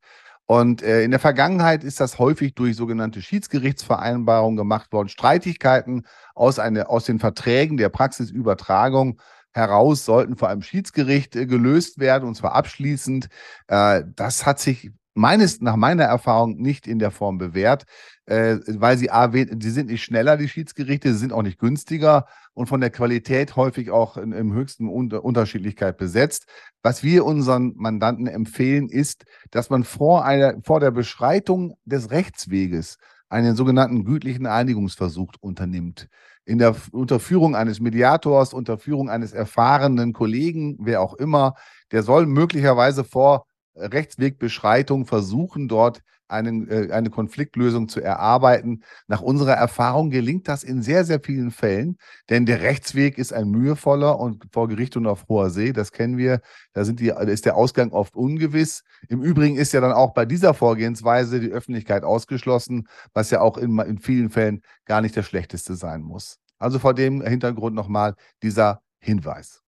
Und 0.50 0.82
äh, 0.82 1.04
in 1.04 1.12
der 1.12 1.20
Vergangenheit 1.20 1.84
ist 1.84 2.00
das 2.00 2.18
häufig 2.18 2.56
durch 2.56 2.74
sogenannte 2.74 3.22
Schiedsgerichtsvereinbarungen 3.22 4.56
gemacht 4.56 4.92
worden. 4.92 5.08
Streitigkeiten 5.08 6.08
aus, 6.34 6.58
eine, 6.58 6.88
aus 6.88 7.04
den 7.04 7.20
Verträgen 7.20 7.76
der 7.76 7.88
Praxisübertragung 7.88 9.20
heraus 9.52 10.04
sollten 10.04 10.34
vor 10.34 10.48
einem 10.48 10.62
Schiedsgericht 10.62 11.36
äh, 11.36 11.46
gelöst 11.46 12.00
werden, 12.00 12.26
und 12.26 12.34
zwar 12.34 12.56
abschließend. 12.56 13.28
Äh, 13.68 14.02
das 14.16 14.44
hat 14.44 14.58
sich 14.58 14.90
meines, 15.20 15.60
nach 15.60 15.76
meiner 15.76 16.04
Erfahrung 16.04 16.56
nicht 16.56 16.86
in 16.86 16.98
der 16.98 17.10
Form 17.10 17.38
bewährt, 17.38 17.84
äh, 18.24 18.56
weil 18.66 18.96
sie 18.96 19.10
A, 19.10 19.30
sie 19.30 19.70
sind 19.70 19.90
nicht 19.90 20.02
schneller, 20.02 20.36
die 20.36 20.48
Schiedsgerichte, 20.48 21.12
sie 21.12 21.18
sind 21.18 21.32
auch 21.32 21.42
nicht 21.42 21.58
günstiger 21.58 22.26
und 22.54 22.66
von 22.66 22.80
der 22.80 22.90
Qualität 22.90 23.54
häufig 23.54 23.90
auch 23.90 24.16
in, 24.16 24.32
im 24.32 24.52
höchsten 24.52 24.88
Unter 24.88 25.22
Unterschiedlichkeit 25.22 25.98
besetzt. 25.98 26.46
Was 26.82 27.04
wir 27.04 27.24
unseren 27.24 27.74
Mandanten 27.76 28.26
empfehlen, 28.26 28.88
ist, 28.88 29.24
dass 29.50 29.70
man 29.70 29.84
vor, 29.84 30.24
einer, 30.24 30.54
vor 30.64 30.80
der 30.80 30.90
Beschreitung 30.90 31.76
des 31.84 32.10
Rechtsweges 32.10 32.96
einen 33.28 33.54
sogenannten 33.54 34.04
gütlichen 34.04 34.46
Einigungsversuch 34.46 35.32
unternimmt. 35.40 36.08
In 36.44 36.58
der 36.58 36.74
Unterführung 36.90 37.54
eines 37.54 37.78
Mediators, 37.78 38.54
Unterführung 38.54 39.08
eines 39.08 39.32
erfahrenen 39.32 40.12
Kollegen, 40.12 40.76
wer 40.80 41.00
auch 41.00 41.14
immer, 41.14 41.54
der 41.92 42.02
soll 42.02 42.26
möglicherweise 42.26 43.04
vor 43.04 43.44
Rechtswegbeschreitung 43.80 45.06
versuchen, 45.06 45.68
dort 45.68 46.02
einen, 46.30 46.68
äh, 46.68 46.92
eine 46.92 47.10
Konfliktlösung 47.10 47.88
zu 47.88 48.00
erarbeiten. 48.00 48.82
Nach 49.08 49.20
unserer 49.20 49.54
Erfahrung 49.54 50.10
gelingt 50.10 50.48
das 50.48 50.62
in 50.62 50.82
sehr, 50.82 51.04
sehr 51.04 51.20
vielen 51.20 51.50
Fällen, 51.50 51.98
denn 52.28 52.46
der 52.46 52.62
Rechtsweg 52.62 53.18
ist 53.18 53.32
ein 53.32 53.48
mühevoller 53.50 54.18
und 54.18 54.46
vor 54.52 54.68
Gericht 54.68 54.96
und 54.96 55.06
auf 55.06 55.26
hoher 55.28 55.50
See, 55.50 55.72
das 55.72 55.92
kennen 55.92 56.16
wir, 56.16 56.40
da, 56.72 56.84
die, 56.84 57.12
ist 57.26 57.46
der 57.46 57.56
Ausgang 57.56 57.92
oft 57.92 58.14
ungewiss. 58.14 58.82
Im 59.08 59.22
Übrigen 59.22 59.56
ist 59.56 59.72
ja 59.72 59.80
dann 59.80 59.92
auch 59.92 60.14
bei 60.14 60.24
dieser 60.24 60.54
Vorgehensweise 60.54 61.40
die 61.40 61.50
Öffentlichkeit 61.50 62.04
ausgeschlossen, 62.04 62.86
was 63.12 63.30
ja 63.30 63.40
auch 63.40 63.58
in, 63.58 63.78
in 63.80 63.98
vielen 63.98 64.30
Fällen 64.30 64.62
gar 64.84 65.00
nicht 65.00 65.16
das 65.16 65.26
Schlechteste 65.26 65.74
sein 65.74 66.02
muss. 66.02 66.38
Also 66.58 66.78
vor 66.78 66.94
dem 66.94 67.22
Hintergrund 67.22 67.74
nochmal 67.74 68.14
dieser 68.42 68.82
Hinweis. 68.98 69.62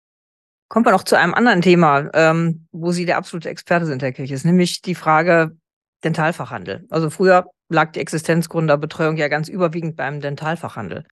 Kommen 0.69 0.85
wir 0.85 0.93
noch 0.93 1.05
zu 1.05 1.17
einem 1.17 1.35
anderen 1.35 1.63
Thema, 1.63 2.11
ähm, 2.13 2.67
wo 2.73 2.93
Sie 2.93 3.07
der 3.07 3.17
absolute 3.17 3.49
Experte 3.49 3.87
sind, 3.87 4.03
Herr 4.03 4.13
Kirches, 4.13 4.45
nämlich 4.45 4.83
die 4.83 4.95
Frage 4.95 5.57
Dentalfachhandel. 6.05 6.87
Also 6.91 7.11
früher 7.11 7.47
lag 7.71 7.93
die 7.93 8.01
Existenzgründerbetreuung 8.01 9.17
ja 9.17 9.29
ganz 9.29 9.49
überwiegend 9.49 9.97
beim 9.97 10.21
Dentalfachhandel. 10.21 11.05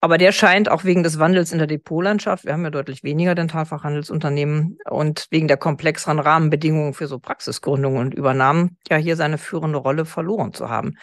Aber 0.00 0.18
der 0.18 0.32
scheint 0.32 0.68
auch 0.68 0.82
wegen 0.82 1.04
des 1.04 1.20
Wandels 1.20 1.52
in 1.52 1.58
der 1.58 1.68
Depotlandschaft, 1.68 2.44
wir 2.44 2.52
haben 2.52 2.64
ja 2.64 2.70
deutlich 2.70 3.04
weniger 3.04 3.36
Dentalfachhandelsunternehmen 3.36 4.78
und 4.90 5.26
wegen 5.30 5.46
der 5.46 5.58
komplexeren 5.58 6.18
Rahmenbedingungen 6.18 6.92
für 6.92 7.06
so 7.06 7.20
Praxisgründungen 7.20 8.00
und 8.00 8.14
Übernahmen 8.14 8.78
ja 8.90 8.96
hier 8.96 9.14
seine 9.14 9.38
führende 9.38 9.78
Rolle 9.78 10.04
verloren 10.04 10.52
zu 10.52 10.68
haben. 10.68 10.96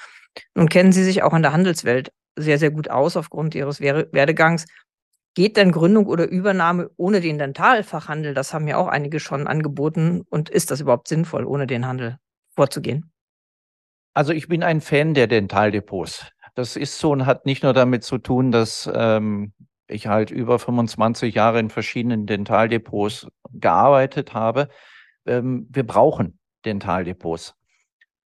Nun 0.54 0.68
kennen 0.68 0.92
Sie 0.92 1.06
sich 1.06 1.24
auch 1.24 1.34
in 1.34 1.44
der 1.44 1.54
Handelswelt 1.54 2.12
sehr, 2.36 2.60
sehr 2.60 2.72
gut 2.72 2.90
aus 2.90 3.16
aufgrund 3.16 3.56
Ihres 3.56 3.80
Werdegangs. 3.80 4.66
Geht 5.36 5.58
denn 5.58 5.72
Gründung 5.72 6.08
oder 6.08 6.28
Übernahme 6.28 6.90
ohne 6.98 7.22
den 7.22 7.38
Dentalfachhandel? 7.38 8.34
Das 8.34 8.54
haben 8.54 8.68
ja 8.68 8.78
auch 8.78 8.88
einige 8.88 9.20
schon 9.20 9.48
angeboten. 9.48 10.24
Und 10.30 10.50
ist 10.50 10.72
das 10.72 10.82
überhaupt 10.82 11.08
sinnvoll, 11.08 11.46
ohne 11.46 11.68
den 11.68 11.86
Handel 11.86 12.18
vorzugehen? 12.56 13.12
Also 14.14 14.34
ich 14.34 14.48
bin 14.48 14.64
ein 14.64 14.82
Fan 14.82 15.14
der 15.14 15.28
Dentaldepots. 15.28 16.26
Das 16.56 16.76
ist 16.76 17.00
so 17.00 17.12
und 17.12 17.26
hat 17.26 17.46
nicht 17.46 17.64
nur 17.64 17.74
damit 17.74 18.04
zu 18.04 18.18
tun, 18.18 18.52
dass 18.52 18.90
ähm, 18.94 19.54
ich 19.88 20.08
halt 20.08 20.32
über 20.32 20.60
25 20.60 21.36
Jahre 21.36 21.60
in 21.60 21.70
verschiedenen 21.70 22.26
Dentaldepots 22.26 23.28
gearbeitet 23.52 24.34
habe. 24.34 24.68
Ähm, 25.26 25.68
wir 25.70 25.86
brauchen 25.86 26.40
Dentaldepots. 26.66 27.56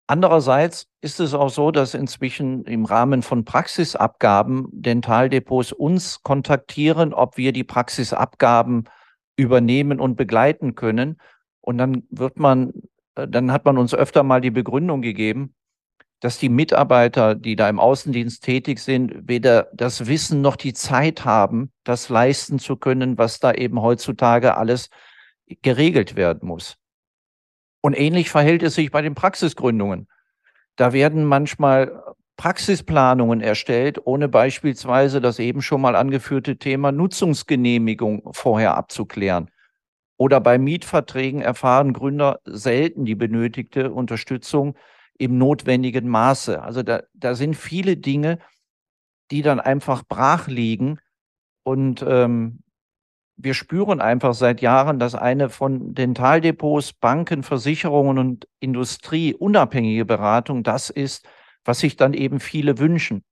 Andererseits 0.07 0.87
ist 1.01 1.19
es 1.19 1.33
auch 1.33 1.49
so, 1.49 1.71
dass 1.71 1.93
inzwischen 1.93 2.65
im 2.65 2.85
Rahmen 2.85 3.21
von 3.21 3.45
Praxisabgaben 3.45 4.67
Dentaldepots 4.71 5.71
uns 5.71 6.21
kontaktieren, 6.23 7.13
ob 7.13 7.37
wir 7.37 7.53
die 7.53 7.63
Praxisabgaben 7.63 8.89
übernehmen 9.37 9.99
und 9.99 10.15
begleiten 10.15 10.75
können. 10.75 11.17
Und 11.61 11.77
dann 11.77 12.03
wird 12.09 12.37
man, 12.37 12.73
äh, 13.15 13.27
dann 13.27 13.51
hat 13.51 13.63
man 13.65 13.77
uns 13.77 13.93
öfter 13.93 14.23
mal 14.23 14.41
die 14.41 14.51
Begründung 14.51 15.01
gegeben, 15.01 15.55
dass 16.19 16.37
die 16.37 16.49
Mitarbeiter, 16.49 17.35
die 17.35 17.55
da 17.55 17.69
im 17.69 17.79
Außendienst 17.79 18.43
tätig 18.43 18.79
sind, 18.79 19.27
weder 19.27 19.69
das 19.73 20.07
Wissen 20.07 20.41
noch 20.41 20.57
die 20.57 20.73
Zeit 20.73 21.25
haben, 21.25 21.71
das 21.83 22.09
leisten 22.09 22.59
zu 22.59 22.75
können, 22.75 23.17
was 23.17 23.39
da 23.39 23.53
eben 23.53 23.81
heutzutage 23.81 24.57
alles 24.57 24.89
geregelt 25.61 26.15
werden 26.15 26.47
muss. 26.47 26.77
Und 27.85 27.99
ähnlich 27.99 28.29
verhält 28.29 28.63
es 28.63 28.75
sich 28.75 28.91
bei 28.91 29.01
den 29.01 29.13
Praxisgründungen. 29.13 30.07
Da 30.77 30.93
werden 30.93 31.25
manchmal 31.25 32.01
Praxisplanungen 32.37 33.41
erstellt, 33.41 33.99
ohne 34.05 34.29
beispielsweise 34.29 35.21
das 35.21 35.37
eben 35.37 35.61
schon 35.61 35.81
mal 35.81 35.95
angeführte 35.95 36.57
Thema 36.57 36.91
Nutzungsgenehmigung 36.91 38.33
vorher 38.33 38.75
abzuklären. 38.75 39.51
Oder 40.17 40.39
bei 40.39 40.57
Mietverträgen 40.57 41.41
erfahren 41.41 41.91
Gründer 41.91 42.39
selten 42.45 43.03
die 43.03 43.15
benötigte 43.15 43.91
Unterstützung 43.91 44.75
im 45.17 45.37
notwendigen 45.37 46.07
Maße. 46.07 46.61
Also 46.61 46.83
da, 46.83 47.03
da 47.13 47.35
sind 47.35 47.55
viele 47.55 47.97
Dinge, 47.97 48.39
die 49.29 49.41
dann 49.41 49.59
einfach 49.59 50.03
brach 50.07 50.47
liegen 50.47 50.99
und 51.63 52.03
ähm, 52.07 52.62
wir 53.35 53.53
spüren 53.53 53.99
einfach 53.99 54.33
seit 54.33 54.61
Jahren, 54.61 54.99
dass 54.99 55.15
eine 55.15 55.49
von 55.49 55.93
Dentaldepots, 55.93 56.93
Banken, 56.93 57.43
Versicherungen 57.43 58.17
und 58.17 58.47
Industrie 58.59 59.33
unabhängige 59.33 60.05
Beratung 60.05 60.63
das 60.63 60.89
ist, 60.89 61.27
was 61.65 61.79
sich 61.79 61.95
dann 61.95 62.13
eben 62.13 62.39
viele 62.39 62.77
wünschen. 62.77 63.23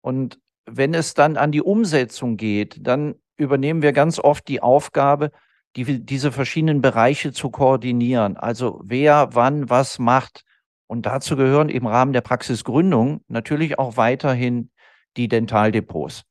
Und 0.00 0.38
wenn 0.66 0.94
es 0.94 1.14
dann 1.14 1.36
an 1.36 1.52
die 1.52 1.62
Umsetzung 1.62 2.36
geht, 2.36 2.86
dann 2.86 3.16
übernehmen 3.36 3.82
wir 3.82 3.92
ganz 3.92 4.18
oft 4.18 4.46
die 4.48 4.62
Aufgabe, 4.62 5.30
die, 5.76 6.04
diese 6.04 6.32
verschiedenen 6.32 6.80
Bereiche 6.80 7.32
zu 7.32 7.50
koordinieren. 7.50 8.36
Also 8.36 8.80
wer 8.84 9.30
wann 9.32 9.70
was 9.70 9.98
macht. 9.98 10.44
Und 10.86 11.06
dazu 11.06 11.36
gehören 11.36 11.68
im 11.68 11.86
Rahmen 11.86 12.12
der 12.12 12.20
Praxisgründung 12.20 13.22
natürlich 13.28 13.78
auch 13.78 13.96
weiterhin 13.96 14.70
die 15.16 15.28
Dentaldepots. 15.28 16.24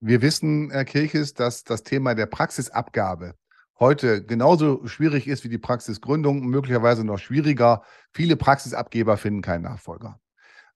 Wir 0.00 0.22
wissen, 0.22 0.70
Herr 0.70 0.84
Kirches, 0.84 1.34
dass 1.34 1.64
das 1.64 1.82
Thema 1.82 2.14
der 2.14 2.26
Praxisabgabe 2.26 3.34
heute 3.80 4.24
genauso 4.24 4.86
schwierig 4.86 5.26
ist 5.26 5.42
wie 5.42 5.48
die 5.48 5.58
Praxisgründung, 5.58 6.46
möglicherweise 6.46 7.04
noch 7.04 7.18
schwieriger. 7.18 7.82
Viele 8.12 8.36
Praxisabgeber 8.36 9.16
finden 9.16 9.42
keinen 9.42 9.62
Nachfolger. 9.62 10.20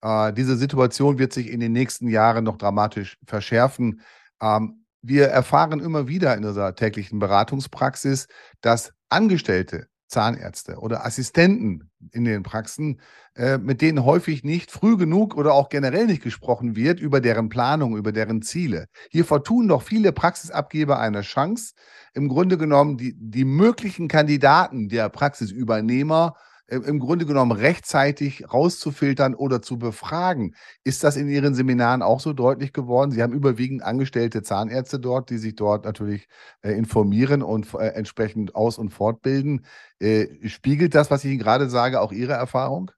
Äh, 0.00 0.32
diese 0.32 0.56
Situation 0.56 1.18
wird 1.18 1.32
sich 1.32 1.50
in 1.50 1.60
den 1.60 1.72
nächsten 1.72 2.08
Jahren 2.08 2.44
noch 2.44 2.58
dramatisch 2.58 3.18
verschärfen. 3.24 4.00
Ähm, 4.40 4.84
wir 5.02 5.28
erfahren 5.28 5.78
immer 5.78 6.08
wieder 6.08 6.36
in 6.36 6.44
unserer 6.44 6.74
täglichen 6.74 7.20
Beratungspraxis, 7.20 8.26
dass 8.60 8.92
Angestellte 9.08 9.86
Zahnärzte 10.12 10.76
oder 10.76 11.04
Assistenten 11.06 11.90
in 12.12 12.24
den 12.24 12.42
Praxen, 12.42 13.00
äh, 13.34 13.58
mit 13.58 13.80
denen 13.80 14.04
häufig 14.04 14.44
nicht 14.44 14.70
früh 14.70 14.96
genug 14.96 15.36
oder 15.36 15.54
auch 15.54 15.68
generell 15.70 16.06
nicht 16.06 16.22
gesprochen 16.22 16.76
wird 16.76 17.00
über 17.00 17.20
deren 17.20 17.48
Planung, 17.48 17.96
über 17.96 18.12
deren 18.12 18.42
Ziele. 18.42 18.86
Hier 19.10 19.24
vertun 19.24 19.68
doch 19.68 19.82
viele 19.82 20.12
Praxisabgeber 20.12 20.98
eine 20.98 21.22
Chance, 21.22 21.74
im 22.14 22.28
Grunde 22.28 22.58
genommen 22.58 22.98
die, 22.98 23.14
die 23.18 23.44
möglichen 23.44 24.06
Kandidaten 24.08 24.88
der 24.88 25.08
Praxisübernehmer 25.08 26.36
im 26.72 26.98
Grunde 26.98 27.26
genommen 27.26 27.52
rechtzeitig 27.52 28.52
rauszufiltern 28.52 29.34
oder 29.34 29.60
zu 29.60 29.78
befragen. 29.78 30.54
Ist 30.84 31.04
das 31.04 31.16
in 31.16 31.28
Ihren 31.28 31.54
Seminaren 31.54 32.02
auch 32.02 32.20
so 32.20 32.32
deutlich 32.32 32.72
geworden? 32.72 33.10
Sie 33.10 33.22
haben 33.22 33.34
überwiegend 33.34 33.82
angestellte 33.82 34.42
Zahnärzte 34.42 34.98
dort, 34.98 35.30
die 35.30 35.38
sich 35.38 35.54
dort 35.54 35.84
natürlich 35.84 36.28
äh, 36.62 36.72
informieren 36.72 37.42
und 37.42 37.74
äh, 37.74 37.88
entsprechend 37.88 38.54
aus- 38.54 38.78
und 38.78 38.90
fortbilden. 38.90 39.66
Äh, 40.00 40.48
spiegelt 40.48 40.94
das, 40.94 41.10
was 41.10 41.24
ich 41.24 41.30
Ihnen 41.30 41.40
gerade 41.40 41.68
sage, 41.68 42.00
auch 42.00 42.12
Ihre 42.12 42.32
Erfahrung? 42.32 42.90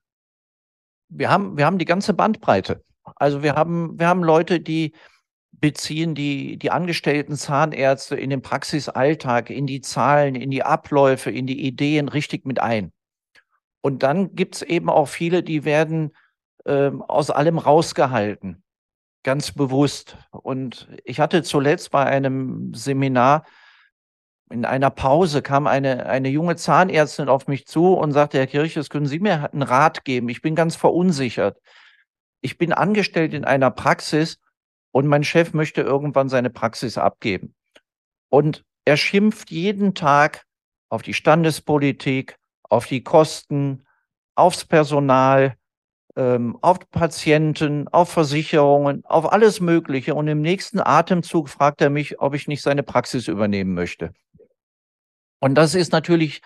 Wir 1.09 1.29
haben, 1.29 1.57
wir 1.57 1.65
haben 1.65 1.77
die 1.77 1.85
ganze 1.85 2.13
Bandbreite. 2.13 2.83
Also 3.15 3.43
wir 3.43 3.55
haben, 3.55 3.99
wir 3.99 4.07
haben 4.07 4.23
Leute, 4.23 4.59
die 4.59 4.93
beziehen 5.51 6.15
die, 6.15 6.57
die 6.57 6.71
angestellten 6.71 7.35
Zahnärzte 7.35 8.15
in 8.15 8.29
den 8.29 8.41
Praxisalltag, 8.41 9.49
in 9.49 9.67
die 9.67 9.81
Zahlen, 9.81 10.35
in 10.35 10.51
die 10.51 10.63
Abläufe, 10.63 11.31
in 11.31 11.47
die 11.47 11.65
Ideen 11.65 12.09
richtig 12.09 12.45
mit 12.45 12.59
ein. 12.59 12.91
Und 13.85 14.01
dann 14.01 14.33
gibt 14.33 14.55
es 14.55 14.61
eben 14.63 14.89
auch 14.89 15.07
viele, 15.07 15.43
die 15.43 15.63
werden 15.63 16.15
ähm, 16.65 17.03
aus 17.03 17.29
allem 17.29 17.59
rausgehalten, 17.59 18.63
ganz 19.21 19.51
bewusst. 19.51 20.17
Und 20.31 20.87
ich 21.03 21.19
hatte 21.19 21.43
zuletzt 21.43 21.91
bei 21.91 22.03
einem 22.03 22.73
Seminar 22.73 23.45
in 24.49 24.65
einer 24.65 24.89
Pause 24.89 25.43
kam 25.43 25.67
eine, 25.67 26.07
eine 26.07 26.29
junge 26.29 26.55
Zahnärztin 26.55 27.29
auf 27.29 27.45
mich 27.45 27.67
zu 27.67 27.93
und 27.93 28.11
sagte, 28.11 28.39
Herr 28.39 28.47
Kirches, 28.47 28.89
können 28.89 29.05
Sie 29.05 29.19
mir 29.19 29.53
einen 29.53 29.61
Rat 29.61 30.03
geben? 30.03 30.29
Ich 30.29 30.41
bin 30.41 30.55
ganz 30.55 30.75
verunsichert. 30.75 31.61
Ich 32.41 32.57
bin 32.57 32.73
angestellt 32.73 33.35
in 33.35 33.45
einer 33.45 33.69
Praxis 33.69 34.39
und 34.93 35.05
mein 35.05 35.23
Chef 35.23 35.53
möchte 35.53 35.81
irgendwann 35.81 36.27
seine 36.27 36.49
Praxis 36.49 36.97
abgeben. 36.97 37.53
Und 38.29 38.65
er 38.83 38.97
schimpft 38.97 39.51
jeden 39.51 39.93
Tag 39.93 40.43
auf 40.89 41.03
die 41.03 41.13
Standespolitik, 41.13 42.39
auf 42.69 42.87
die 42.87 43.03
Kosten, 43.03 43.85
aufs 44.35 44.65
Personal, 44.65 45.55
ähm, 46.15 46.57
auf 46.61 46.79
Patienten, 46.91 47.87
auf 47.87 48.09
Versicherungen, 48.09 49.03
auf 49.05 49.31
alles 49.31 49.59
Mögliche. 49.59 50.15
Und 50.15 50.27
im 50.27 50.41
nächsten 50.41 50.79
Atemzug 50.79 51.49
fragt 51.49 51.81
er 51.81 51.89
mich, 51.89 52.19
ob 52.19 52.33
ich 52.33 52.47
nicht 52.47 52.61
seine 52.61 52.83
Praxis 52.83 53.27
übernehmen 53.27 53.73
möchte. 53.73 54.11
Und 55.39 55.55
das 55.55 55.75
ist 55.75 55.91
natürlich 55.91 56.41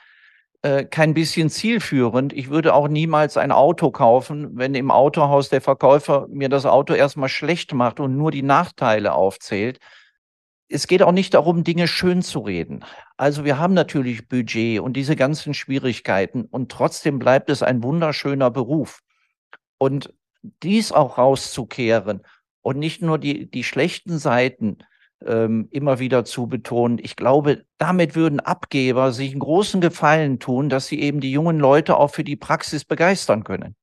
äh, 0.61 0.83
kein 0.85 1.13
bisschen 1.13 1.49
zielführend. 1.49 2.33
Ich 2.33 2.49
würde 2.49 2.73
auch 2.73 2.87
niemals 2.87 3.37
ein 3.37 3.51
Auto 3.51 3.91
kaufen, 3.91 4.57
wenn 4.57 4.75
im 4.75 4.91
Autohaus 4.91 5.49
der 5.49 5.61
Verkäufer 5.61 6.27
mir 6.29 6.49
das 6.49 6.65
Auto 6.65 6.93
erstmal 6.93 7.29
schlecht 7.29 7.73
macht 7.73 7.99
und 7.99 8.17
nur 8.17 8.31
die 8.31 8.43
Nachteile 8.43 9.13
aufzählt 9.13 9.79
es 10.69 10.87
geht 10.87 11.01
auch 11.01 11.11
nicht 11.11 11.33
darum, 11.33 11.63
Dinge 11.63 11.87
schön 11.87 12.21
zu 12.21 12.39
reden. 12.39 12.85
Also 13.17 13.43
wir 13.43 13.57
haben 13.57 13.73
natürlich 13.73 14.27
Budget 14.27 14.79
und 14.79 14.93
diese 14.93 15.15
ganzen 15.15 15.53
Schwierigkeiten 15.53 16.45
und 16.45 16.71
trotzdem 16.71 17.19
bleibt 17.19 17.49
es 17.49 17.63
ein 17.63 17.83
wunderschöner 17.83 18.51
Beruf. 18.51 18.99
Und 19.77 20.13
dies 20.63 20.91
auch 20.91 21.17
rauszukehren 21.17 22.21
und 22.61 22.77
nicht 22.77 23.01
nur 23.01 23.17
die, 23.17 23.49
die 23.49 23.63
schlechten 23.63 24.19
Seiten 24.19 24.77
ähm, 25.25 25.67
immer 25.71 25.99
wieder 25.99 26.23
zu 26.23 26.47
betonen. 26.47 26.97
Ich 27.01 27.15
glaube, 27.15 27.65
damit 27.77 28.15
würden 28.15 28.39
Abgeber 28.39 29.11
sich 29.11 29.31
einen 29.31 29.39
großen 29.39 29.81
Gefallen 29.81 30.39
tun, 30.39 30.69
dass 30.69 30.87
sie 30.87 31.01
eben 31.01 31.19
die 31.19 31.31
jungen 31.31 31.59
Leute 31.59 31.97
auch 31.97 32.11
für 32.11 32.23
die 32.23 32.37
Praxis 32.37 32.85
begeistern 32.85 33.43
können. 33.43 33.75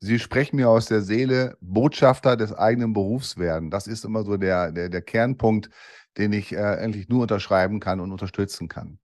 Sie 0.00 0.18
sprechen 0.18 0.56
mir 0.56 0.68
aus 0.68 0.86
der 0.86 1.00
Seele, 1.00 1.56
Botschafter 1.60 2.36
des 2.36 2.52
eigenen 2.52 2.92
Berufs 2.92 3.38
werden. 3.38 3.70
Das 3.70 3.86
ist 3.86 4.04
immer 4.04 4.24
so 4.24 4.36
der, 4.36 4.72
der, 4.72 4.88
der 4.88 5.02
Kernpunkt, 5.02 5.70
den 6.18 6.32
ich 6.32 6.52
äh, 6.52 6.76
endlich 6.76 7.08
nur 7.08 7.22
unterschreiben 7.22 7.80
kann 7.80 8.00
und 8.00 8.12
unterstützen 8.12 8.68
kann. 8.68 8.98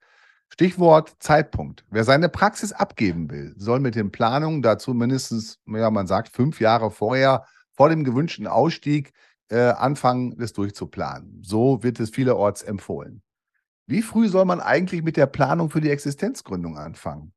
Stichwort 0.50 1.16
Zeitpunkt. 1.18 1.84
Wer 1.90 2.04
seine 2.04 2.28
Praxis 2.28 2.72
abgeben 2.72 3.30
will, 3.30 3.54
soll 3.56 3.80
mit 3.80 3.94
den 3.94 4.12
Planungen 4.12 4.60
dazu 4.60 4.92
mindestens, 4.92 5.58
ja, 5.66 5.90
man 5.90 6.06
sagt, 6.06 6.28
fünf 6.28 6.60
Jahre 6.60 6.90
vorher, 6.90 7.46
vor 7.72 7.88
dem 7.88 8.04
gewünschten 8.04 8.46
Ausstieg, 8.46 9.12
äh, 9.48 9.70
anfangen, 9.70 10.36
das 10.38 10.52
durchzuplanen. 10.52 11.40
So 11.42 11.82
wird 11.82 12.00
es 12.00 12.10
vielerorts 12.10 12.62
empfohlen. 12.62 13.22
Wie 13.86 14.02
früh 14.02 14.28
soll 14.28 14.44
man 14.44 14.60
eigentlich 14.60 15.02
mit 15.02 15.16
der 15.16 15.26
Planung 15.26 15.70
für 15.70 15.80
die 15.80 15.90
Existenzgründung 15.90 16.76
anfangen? 16.76 17.32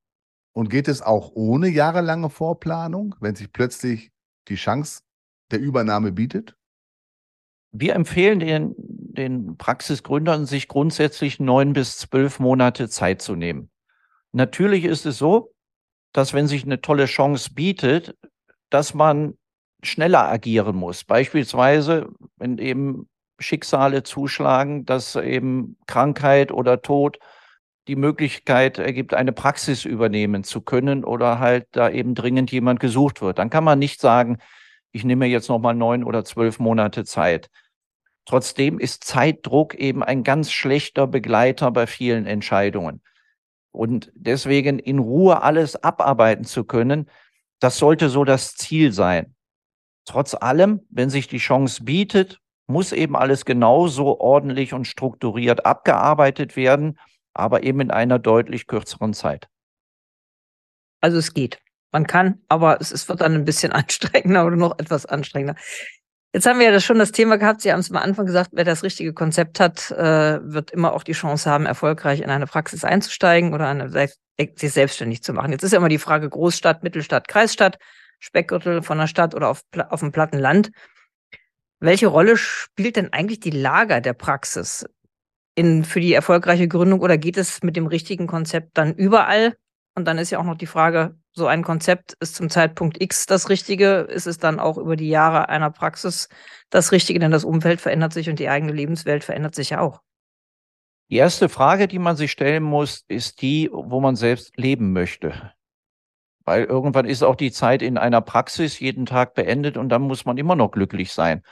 Und 0.55 0.69
geht 0.69 0.87
es 0.87 1.01
auch 1.01 1.31
ohne 1.33 1.67
jahrelange 1.67 2.29
Vorplanung, 2.29 3.13
wenn 3.19 3.35
sich 3.35 3.51
plötzlich 3.51 4.11
die 4.47 4.55
Chance 4.55 5.01
der 5.51 5.59
Übernahme 5.59 6.13
bietet? 6.13 6.55
Wir 7.73 7.93
empfehlen 7.93 8.39
den, 8.39 8.73
den 8.77 9.57
Praxisgründern, 9.57 10.45
sich 10.45 10.69
grundsätzlich 10.69 11.41
neun 11.41 11.73
bis 11.73 11.97
zwölf 11.97 12.39
Monate 12.39 12.87
Zeit 12.87 13.21
zu 13.21 13.35
nehmen. 13.35 13.69
Natürlich 14.31 14.85
ist 14.85 15.05
es 15.05 15.17
so, 15.17 15.53
dass 16.13 16.33
wenn 16.33 16.47
sich 16.47 16.63
eine 16.63 16.79
tolle 16.79 17.05
Chance 17.05 17.53
bietet, 17.53 18.15
dass 18.69 18.93
man 18.93 19.37
schneller 19.83 20.29
agieren 20.29 20.77
muss. 20.77 21.03
Beispielsweise, 21.03 22.07
wenn 22.37 22.59
eben 22.59 23.09
Schicksale 23.39 24.03
zuschlagen, 24.03 24.85
dass 24.85 25.17
eben 25.17 25.75
Krankheit 25.85 26.53
oder 26.53 26.81
Tod 26.81 27.19
die 27.88 27.95
Möglichkeit 27.95 28.80
ergibt, 28.80 29.13
eine 29.13 29.32
Praxis 29.32 29.86
übernehmen 29.86 30.43
zu 30.43 30.62
können 30.62 31.04
oder 31.04 31.39
halt 31.39 31.67
da 31.71 31.89
eben 31.89 32.15
dringend 32.15 32.52
jemand 32.52 32.80
gesucht 32.80 33.21
wird. 33.21 33.38
Dann 33.38 33.50
kann 33.50 33.63
man 33.63 33.80
nicht 33.80 34.02
sagen, 34.02 34.39
ich 34.91 35.04
nehme 35.04 35.28
jetzt 35.28 35.50
nochmal 35.50 35.76
neun 35.76 36.04
oder 36.04 36.24
zwölf 36.26 36.60
Monate 36.60 37.06
Zeit. 37.06 37.50
Trotzdem 38.26 38.80
ist 38.80 39.04
Zeitdruck 39.04 39.76
eben 39.76 40.04
ein 40.04 40.24
ganz 40.24 40.52
schlechter 40.52 41.06
Begleiter 41.06 41.69
bei 41.69 41.86
vielen 41.86 42.26
Entscheidungen. 42.26 43.02
Und 43.71 44.12
deswegen 44.15 44.80
in 44.80 45.00
Ruhe 45.00 45.43
alles 45.43 45.76
abarbeiten 45.76 46.45
zu 46.45 46.63
können, 46.63 47.08
das 47.60 47.78
sollte 47.78 48.10
so 48.10 48.24
das 48.24 48.56
Ziel 48.56 48.91
sein. 48.91 49.36
Trotz 50.06 50.34
allem, 50.34 50.82
wenn 50.89 51.10
sich 51.10 51.28
die 51.28 51.38
Chance 51.38 51.84
bietet, 51.84 52.39
muss 52.67 52.93
eben 52.93 53.15
alles 53.15 53.45
genauso 53.45 54.19
ordentlich 54.19 54.74
und 54.74 54.86
strukturiert 54.86 55.65
abgearbeitet 55.65 56.56
werden 56.56 56.98
aber 57.36 57.63
eben 57.63 57.82
in 57.82 57.91
einer 57.91 58.17
deutlich 58.17 58.67
kürzeren 58.67 59.13
Zeit. 59.13 59.48
Also 61.02 61.17
es 61.17 61.34
geht. 61.34 61.60
Man 61.91 62.08
kann, 62.08 62.41
aber 62.50 62.82
es, 62.82 62.91
es 62.91 63.08
wird 63.08 63.21
dann 63.21 63.36
ein 63.36 63.45
bisschen 63.45 63.71
anstrengender 63.74 64.45
oder 64.45 64.56
noch 64.56 64.80
etwas 64.80 65.06
anstrengender. 65.06 65.56
Jetzt 66.34 66.45
haben 66.45 66.60
wir 66.60 66.65
ja 66.65 66.71
das 66.74 66.84
schon 66.84 67.00
das 67.00 67.13
Thema 67.13 67.38
gehabt. 67.38 67.62
Sie 67.62 67.71
haben 67.71 67.80
es 67.80 67.89
am 67.89 67.95
Anfang 67.95 68.26
gesagt, 68.26 68.50
wer 68.52 68.65
das 68.65 68.84
richtige 68.84 69.13
Konzept 69.13 69.62
hat, 69.62 69.89
äh, 69.91 70.39
wird 70.43 70.71
immer 70.71 70.91
auch 70.91 71.04
die 71.04 71.13
Chance 71.13 71.50
haben, 71.50 71.65
erfolgreich 71.65 72.19
in 72.19 72.30
eine 72.30 72.45
Praxis 72.45 72.84
einzusteigen 72.84 73.54
oder 73.54 73.69
eine, 73.69 73.89
sich 73.89 74.74
selbstständig 74.74 75.24
zu 75.24 75.32
machen. 75.32 75.54
Jetzt 75.54 75.63
ist 75.63 75.71
ja 75.71 75.78
immer 75.78 75.88
die 75.88 75.98
Frage 75.98 76.30
Großstadt, 76.30 76.84
Mittelstadt, 76.84 77.30
Kreisstadt, 77.30 77.78
Speckgürtel 78.19 78.82
von 78.82 78.98
der 78.98 79.08
Stadt 79.08 79.34
oder 79.34 79.48
auf, 79.48 79.62
auf 79.89 80.02
dem 80.02 80.12
platten 80.12 80.39
Land. 80.39 80.71
Welche 81.80 82.08
Rolle 82.08 82.36
spielt 82.36 82.98
denn 82.98 83.13
eigentlich 83.13 83.39
die 83.39 83.52
Lager 83.52 84.02
der 84.02 84.13
Praxis? 84.13 84.86
In, 85.55 85.83
für 85.83 86.01
die 86.01 86.13
erfolgreiche 86.13 86.67
Gründung 86.67 87.01
oder 87.01 87.17
geht 87.17 87.37
es 87.37 87.63
mit 87.63 87.75
dem 87.75 87.87
richtigen 87.87 88.27
Konzept 88.27 88.77
dann 88.77 88.93
überall? 88.93 89.55
Und 89.95 90.05
dann 90.05 90.17
ist 90.17 90.29
ja 90.29 90.39
auch 90.39 90.43
noch 90.43 90.57
die 90.57 90.67
Frage, 90.67 91.17
so 91.31 91.47
ein 91.47 91.63
Konzept 91.63 92.17
ist 92.19 92.35
zum 92.35 92.49
Zeitpunkt 92.49 93.01
X 93.01 93.25
das 93.25 93.49
Richtige, 93.49 94.01
ist 94.09 94.27
es 94.27 94.37
dann 94.37 94.59
auch 94.59 94.77
über 94.77 94.95
die 94.95 95.09
Jahre 95.09 95.49
einer 95.49 95.71
Praxis 95.71 96.29
das 96.69 96.91
Richtige, 96.91 97.19
denn 97.19 97.31
das 97.31 97.45
Umfeld 97.45 97.79
verändert 97.79 98.13
sich 98.13 98.29
und 98.29 98.39
die 98.39 98.49
eigene 98.49 98.73
Lebenswelt 98.73 99.23
verändert 99.23 99.55
sich 99.55 99.71
ja 99.71 99.79
auch. 99.79 100.01
Die 101.09 101.17
erste 101.17 101.49
Frage, 101.49 101.87
die 101.87 101.99
man 101.99 102.15
sich 102.15 102.31
stellen 102.31 102.63
muss, 102.63 103.05
ist 103.07 103.41
die, 103.41 103.69
wo 103.71 103.99
man 104.01 104.15
selbst 104.15 104.57
leben 104.57 104.91
möchte. 104.91 105.53
Weil 106.43 106.63
irgendwann 106.63 107.05
ist 107.05 107.23
auch 107.23 107.35
die 107.35 107.51
Zeit 107.51 107.81
in 107.81 107.97
einer 107.97 108.21
Praxis 108.21 108.79
jeden 108.79 109.05
Tag 109.05 109.33
beendet 109.33 109.77
und 109.77 109.89
dann 109.89 110.03
muss 110.03 110.25
man 110.25 110.37
immer 110.37 110.55
noch 110.55 110.71
glücklich 110.71 111.11
sein. 111.11 111.43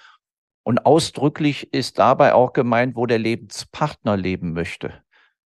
Und 0.63 0.86
ausdrücklich 0.86 1.73
ist 1.73 1.99
dabei 1.99 2.34
auch 2.34 2.54
gemeint, 2.54 2.95
wo 2.95 3.06
der 3.06 3.19
Lebenspartner 3.19 4.15
leben 4.15 4.54
möchte. 4.54 5.04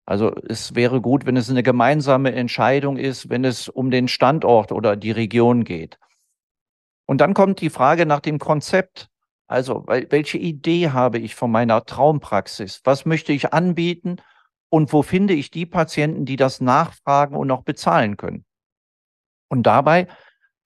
Also 0.06 0.34
es 0.48 0.76
wäre 0.76 1.02
gut, 1.02 1.26
wenn 1.26 1.36
es 1.36 1.50
eine 1.50 1.64
gemeinsame 1.64 2.34
Entscheidung 2.34 2.98
ist, 2.98 3.30
wenn 3.30 3.44
es 3.44 3.68
um 3.68 3.92
den 3.92 4.08
Standort 4.08 4.72
oder 4.72 4.96
die 4.96 5.12
Region 5.12 5.64
geht. 5.64 6.00
Und 7.06 7.20
dann 7.20 7.34
kommt 7.34 7.62
die 7.62 7.70
Frage 7.70 8.06
nach 8.06 8.20
dem 8.20 8.40
Konzept. 8.40 9.10
Also 9.48 9.86
welche 9.88 10.38
Idee 10.38 10.90
habe 10.90 11.20
ich 11.20 11.36
von 11.36 11.52
meiner 11.52 11.86
Traumpraxis? 11.86 12.82
Was 12.84 13.06
möchte 13.06 13.32
ich 13.32 13.54
anbieten? 13.54 14.18
Und 14.70 14.92
wo 14.92 15.04
finde 15.04 15.34
ich 15.34 15.52
die 15.52 15.66
Patienten, 15.66 16.26
die 16.26 16.36
das 16.36 16.60
nachfragen 16.60 17.36
und 17.36 17.50
auch 17.52 17.64
bezahlen 17.64 18.18
können? 18.18 18.46
Und 19.50 19.64
dabei 19.64 20.08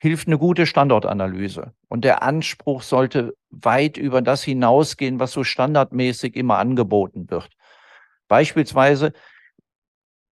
hilft 0.01 0.27
eine 0.27 0.39
gute 0.39 0.65
Standortanalyse. 0.65 1.73
Und 1.87 2.03
der 2.03 2.23
Anspruch 2.23 2.81
sollte 2.81 3.35
weit 3.51 3.97
über 3.97 4.23
das 4.23 4.41
hinausgehen, 4.41 5.19
was 5.19 5.31
so 5.31 5.43
standardmäßig 5.43 6.35
immer 6.35 6.57
angeboten 6.57 7.29
wird. 7.29 7.51
Beispielsweise 8.27 9.13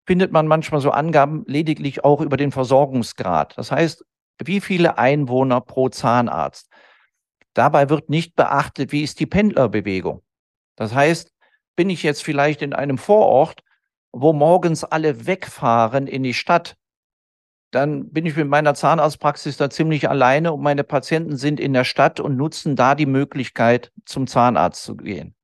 findet 0.07 0.33
man 0.33 0.47
manchmal 0.47 0.83
so 0.83 0.91
Angaben 0.91 1.45
lediglich 1.47 2.05
auch 2.05 2.21
über 2.21 2.37
den 2.37 2.53
Versorgungsgrad. 2.53 3.57
Das 3.57 3.73
heißt, 3.73 4.05
wie 4.45 4.61
viele 4.61 4.99
Einwohner 4.99 5.63
pro 5.63 5.89
Zahnarzt. 5.89 6.69
Dabei 7.55 7.89
wird 7.89 8.11
nicht 8.11 8.37
beachtet, 8.37 8.93
wie 8.93 9.03
ist 9.03 9.19
die 9.19 9.27
Pendlerbewegung. 9.27 10.23
Das 10.77 10.93
heißt, 10.93 11.33
bin 11.75 11.89
ich 11.89 12.03
jetzt 12.03 12.23
vielleicht 12.23 12.61
in 12.61 12.75
einem 12.75 12.99
Vorort, 12.99 13.63
wo 14.13 14.35
morgens 14.35 14.85
alle 14.85 15.27
wegfahren 15.27 16.07
in 16.07 16.23
die 16.23 16.35
Stadt, 16.35 16.77
dann 17.75 18.11
bin 18.11 18.25
ich 18.25 18.37
mit 18.37 18.49
meiner 18.49 18.75
Zahnarztpraxis 18.75 19.57
da 19.57 19.69
ziemlich 19.69 20.09
alleine 20.09 20.53
und 20.53 20.63
meine 20.63 20.85
Patienten 20.85 21.37
sind 21.37 21.59
in 21.59 21.73
der 21.73 21.85
Stadt 21.85 22.21
und 22.21 22.37
nutzen 22.37 22.77
da 22.77 22.95
die 22.95 23.07
Möglichkeit, 23.07 23.91
zum 24.05 24.27
Zahnarzt 24.27 24.85
zu 24.85 24.97
gehen. 24.97 25.35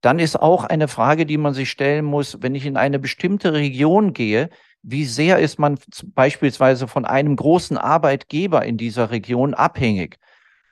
Dann 0.00 0.18
ist 0.18 0.40
auch 0.40 0.64
eine 0.64 0.88
Frage, 0.88 1.26
die 1.26 1.38
man 1.38 1.54
sich 1.54 1.70
stellen 1.70 2.04
muss, 2.04 2.38
wenn 2.40 2.54
ich 2.54 2.66
in 2.66 2.76
eine 2.76 2.98
bestimmte 2.98 3.52
Region 3.52 4.14
gehe, 4.14 4.50
wie 4.82 5.04
sehr 5.04 5.38
ist 5.38 5.58
man 5.58 5.78
beispielsweise 6.06 6.88
von 6.88 7.04
einem 7.04 7.36
großen 7.36 7.78
Arbeitgeber 7.78 8.64
in 8.64 8.76
dieser 8.76 9.10
Region 9.10 9.54
abhängig? 9.54 10.18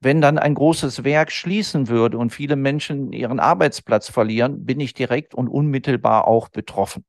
Wenn 0.01 0.21
dann 0.21 0.39
ein 0.39 0.55
großes 0.55 1.05
Werk 1.05 1.31
schließen 1.31 1.89
würde 1.89 2.17
und 2.17 2.31
viele 2.31 2.57
Menschen 2.57 3.13
ihren 3.13 3.39
Arbeitsplatz 3.39 4.09
verlieren, 4.09 4.65
bin 4.65 4.81
ich 4.81 4.95
direkt 4.95 5.35
und 5.35 5.47
unmittelbar 5.47 6.27
auch 6.27 6.49
betroffen. 6.49 7.05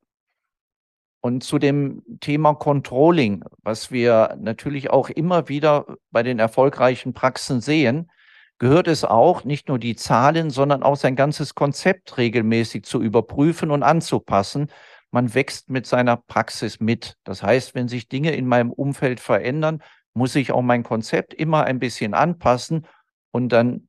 Und 1.24 1.44
zu 1.44 1.60
dem 1.60 2.02
Thema 2.18 2.54
Controlling, 2.54 3.44
was 3.62 3.92
wir 3.92 4.36
natürlich 4.40 4.90
auch 4.90 5.08
immer 5.08 5.48
wieder 5.48 5.86
bei 6.10 6.24
den 6.24 6.40
erfolgreichen 6.40 7.14
Praxen 7.14 7.60
sehen, 7.60 8.10
gehört 8.58 8.88
es 8.88 9.04
auch, 9.04 9.44
nicht 9.44 9.68
nur 9.68 9.78
die 9.78 9.94
Zahlen, 9.94 10.50
sondern 10.50 10.82
auch 10.82 10.96
sein 10.96 11.14
ganzes 11.14 11.54
Konzept 11.54 12.18
regelmäßig 12.18 12.82
zu 12.82 13.00
überprüfen 13.00 13.70
und 13.70 13.84
anzupassen. 13.84 14.66
Man 15.12 15.32
wächst 15.32 15.70
mit 15.70 15.86
seiner 15.86 16.16
Praxis 16.16 16.80
mit. 16.80 17.16
Das 17.22 17.40
heißt, 17.44 17.76
wenn 17.76 17.86
sich 17.86 18.08
Dinge 18.08 18.32
in 18.32 18.48
meinem 18.48 18.72
Umfeld 18.72 19.20
verändern, 19.20 19.80
muss 20.14 20.34
ich 20.34 20.50
auch 20.50 20.62
mein 20.62 20.82
Konzept 20.82 21.34
immer 21.34 21.62
ein 21.64 21.78
bisschen 21.78 22.14
anpassen 22.14 22.86
und 23.30 23.50
dann 23.50 23.88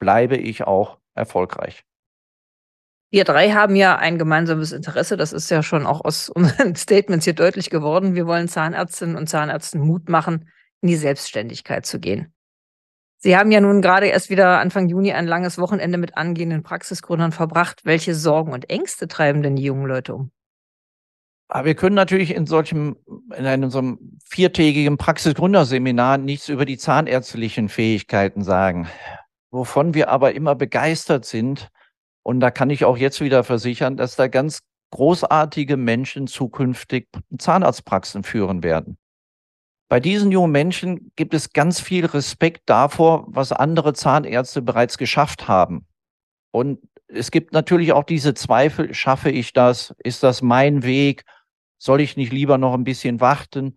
bleibe 0.00 0.36
ich 0.36 0.64
auch 0.64 0.98
erfolgreich. 1.14 1.84
Wir 3.14 3.22
drei 3.22 3.52
haben 3.52 3.76
ja 3.76 3.94
ein 3.94 4.18
gemeinsames 4.18 4.72
Interesse. 4.72 5.16
Das 5.16 5.32
ist 5.32 5.48
ja 5.48 5.62
schon 5.62 5.86
auch 5.86 6.04
aus 6.04 6.28
unseren 6.34 6.74
Statements 6.74 7.24
hier 7.24 7.34
deutlich 7.34 7.70
geworden. 7.70 8.16
Wir 8.16 8.26
wollen 8.26 8.48
Zahnärztinnen 8.48 9.14
und 9.14 9.28
Zahnärzten 9.28 9.80
Mut 9.80 10.08
machen, 10.08 10.48
in 10.80 10.88
die 10.88 10.96
Selbstständigkeit 10.96 11.86
zu 11.86 12.00
gehen. 12.00 12.34
Sie 13.18 13.36
haben 13.36 13.52
ja 13.52 13.60
nun 13.60 13.82
gerade 13.82 14.08
erst 14.08 14.30
wieder 14.30 14.58
Anfang 14.58 14.88
Juni 14.88 15.12
ein 15.12 15.28
langes 15.28 15.58
Wochenende 15.58 15.96
mit 15.96 16.16
angehenden 16.16 16.64
Praxisgründern 16.64 17.30
verbracht. 17.30 17.82
Welche 17.84 18.16
Sorgen 18.16 18.52
und 18.52 18.68
Ängste 18.68 19.06
treiben 19.06 19.44
denn 19.44 19.54
die 19.54 19.62
jungen 19.62 19.86
Leute 19.86 20.16
um? 20.16 20.32
Aber 21.46 21.66
wir 21.66 21.76
können 21.76 21.94
natürlich 21.94 22.34
in 22.34 22.46
solchem, 22.48 22.96
in 23.38 23.46
einem 23.46 23.70
einem 23.70 24.18
viertägigen 24.24 24.96
Praxisgründerseminar 24.96 26.18
nichts 26.18 26.48
über 26.48 26.64
die 26.64 26.78
zahnärztlichen 26.78 27.68
Fähigkeiten 27.68 28.42
sagen. 28.42 28.88
Wovon 29.52 29.94
wir 29.94 30.08
aber 30.08 30.34
immer 30.34 30.56
begeistert 30.56 31.26
sind, 31.26 31.70
und 32.24 32.40
da 32.40 32.50
kann 32.50 32.70
ich 32.70 32.84
auch 32.84 32.96
jetzt 32.96 33.20
wieder 33.20 33.44
versichern, 33.44 33.96
dass 33.96 34.16
da 34.16 34.26
ganz 34.28 34.60
großartige 34.90 35.76
Menschen 35.76 36.26
zukünftig 36.26 37.08
Zahnarztpraxen 37.38 38.24
führen 38.24 38.62
werden. 38.62 38.96
Bei 39.88 40.00
diesen 40.00 40.32
jungen 40.32 40.50
Menschen 40.50 41.12
gibt 41.16 41.34
es 41.34 41.52
ganz 41.52 41.80
viel 41.80 42.06
Respekt 42.06 42.62
davor, 42.66 43.26
was 43.28 43.52
andere 43.52 43.92
Zahnärzte 43.92 44.62
bereits 44.62 44.96
geschafft 44.96 45.46
haben. 45.46 45.86
Und 46.50 46.80
es 47.08 47.30
gibt 47.30 47.52
natürlich 47.52 47.92
auch 47.92 48.04
diese 48.04 48.34
Zweifel, 48.34 48.94
schaffe 48.94 49.30
ich 49.30 49.52
das? 49.52 49.94
Ist 49.98 50.22
das 50.22 50.40
mein 50.40 50.82
Weg? 50.82 51.24
Soll 51.78 52.00
ich 52.00 52.16
nicht 52.16 52.32
lieber 52.32 52.56
noch 52.56 52.72
ein 52.72 52.84
bisschen 52.84 53.20
warten? 53.20 53.76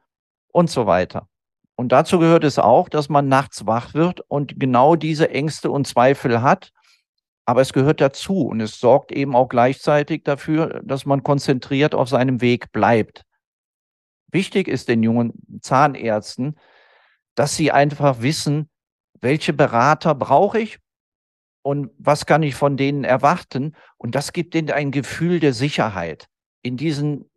Und 0.53 0.69
so 0.69 0.87
weiter. 0.87 1.27
Und 1.75 1.91
dazu 1.91 2.17
gehört 2.17 2.43
es 2.43 2.57
auch, 2.57 2.87
dass 2.89 3.09
man 3.09 3.27
nachts 3.27 3.67
wach 3.67 3.93
wird 3.93 4.21
und 4.27 4.59
genau 4.59 4.95
diese 4.95 5.29
Ängste 5.29 5.69
und 5.69 5.85
Zweifel 5.85 6.41
hat. 6.41 6.71
Aber 7.47 7.61
es 7.61 7.71
gehört 7.71 8.01
dazu 8.01 8.41
und 8.47 8.59
es 8.59 8.77
sorgt 8.77 9.13
eben 9.13 9.33
auch 9.33 9.47
gleichzeitig 9.47 10.25
dafür, 10.25 10.81
dass 10.83 11.05
man 11.05 11.23
konzentriert 11.23 11.95
auf 11.95 12.09
seinem 12.09 12.41
Weg 12.41 12.73
bleibt. 12.73 13.23
Wichtig 14.29 14.67
ist 14.67 14.89
den 14.89 15.01
jungen 15.01 15.31
Zahnärzten, 15.61 16.59
dass 17.35 17.55
sie 17.55 17.71
einfach 17.71 18.21
wissen, 18.21 18.69
welche 19.21 19.53
Berater 19.53 20.13
brauche 20.13 20.59
ich 20.59 20.79
und 21.61 21.89
was 21.97 22.25
kann 22.25 22.43
ich 22.43 22.53
von 22.53 22.75
denen 22.75 23.05
erwarten. 23.05 23.77
Und 23.97 24.15
das 24.15 24.33
gibt 24.33 24.53
ihnen 24.53 24.71
ein 24.71 24.91
Gefühl 24.91 25.39
der 25.39 25.53
Sicherheit. 25.53 26.27
In 26.63 26.75
diesen 26.75 27.29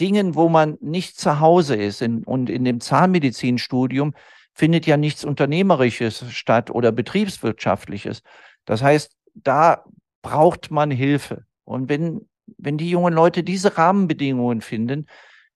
Dingen, 0.00 0.34
wo 0.34 0.48
man 0.48 0.78
nicht 0.80 1.20
zu 1.20 1.40
Hause 1.40 1.76
ist 1.76 2.00
in, 2.00 2.24
und 2.24 2.48
in 2.48 2.64
dem 2.64 2.80
Zahnmedizinstudium 2.80 4.14
findet 4.54 4.86
ja 4.86 4.96
nichts 4.96 5.26
Unternehmerisches 5.26 6.24
statt 6.32 6.70
oder 6.70 6.90
Betriebswirtschaftliches. 6.90 8.22
Das 8.64 8.82
heißt, 8.82 9.17
da 9.44 9.84
braucht 10.22 10.70
man 10.70 10.90
Hilfe. 10.90 11.44
Und 11.64 11.88
wenn, 11.88 12.28
wenn 12.56 12.78
die 12.78 12.90
jungen 12.90 13.14
Leute 13.14 13.42
diese 13.42 13.76
Rahmenbedingungen 13.78 14.60
finden, 14.60 15.06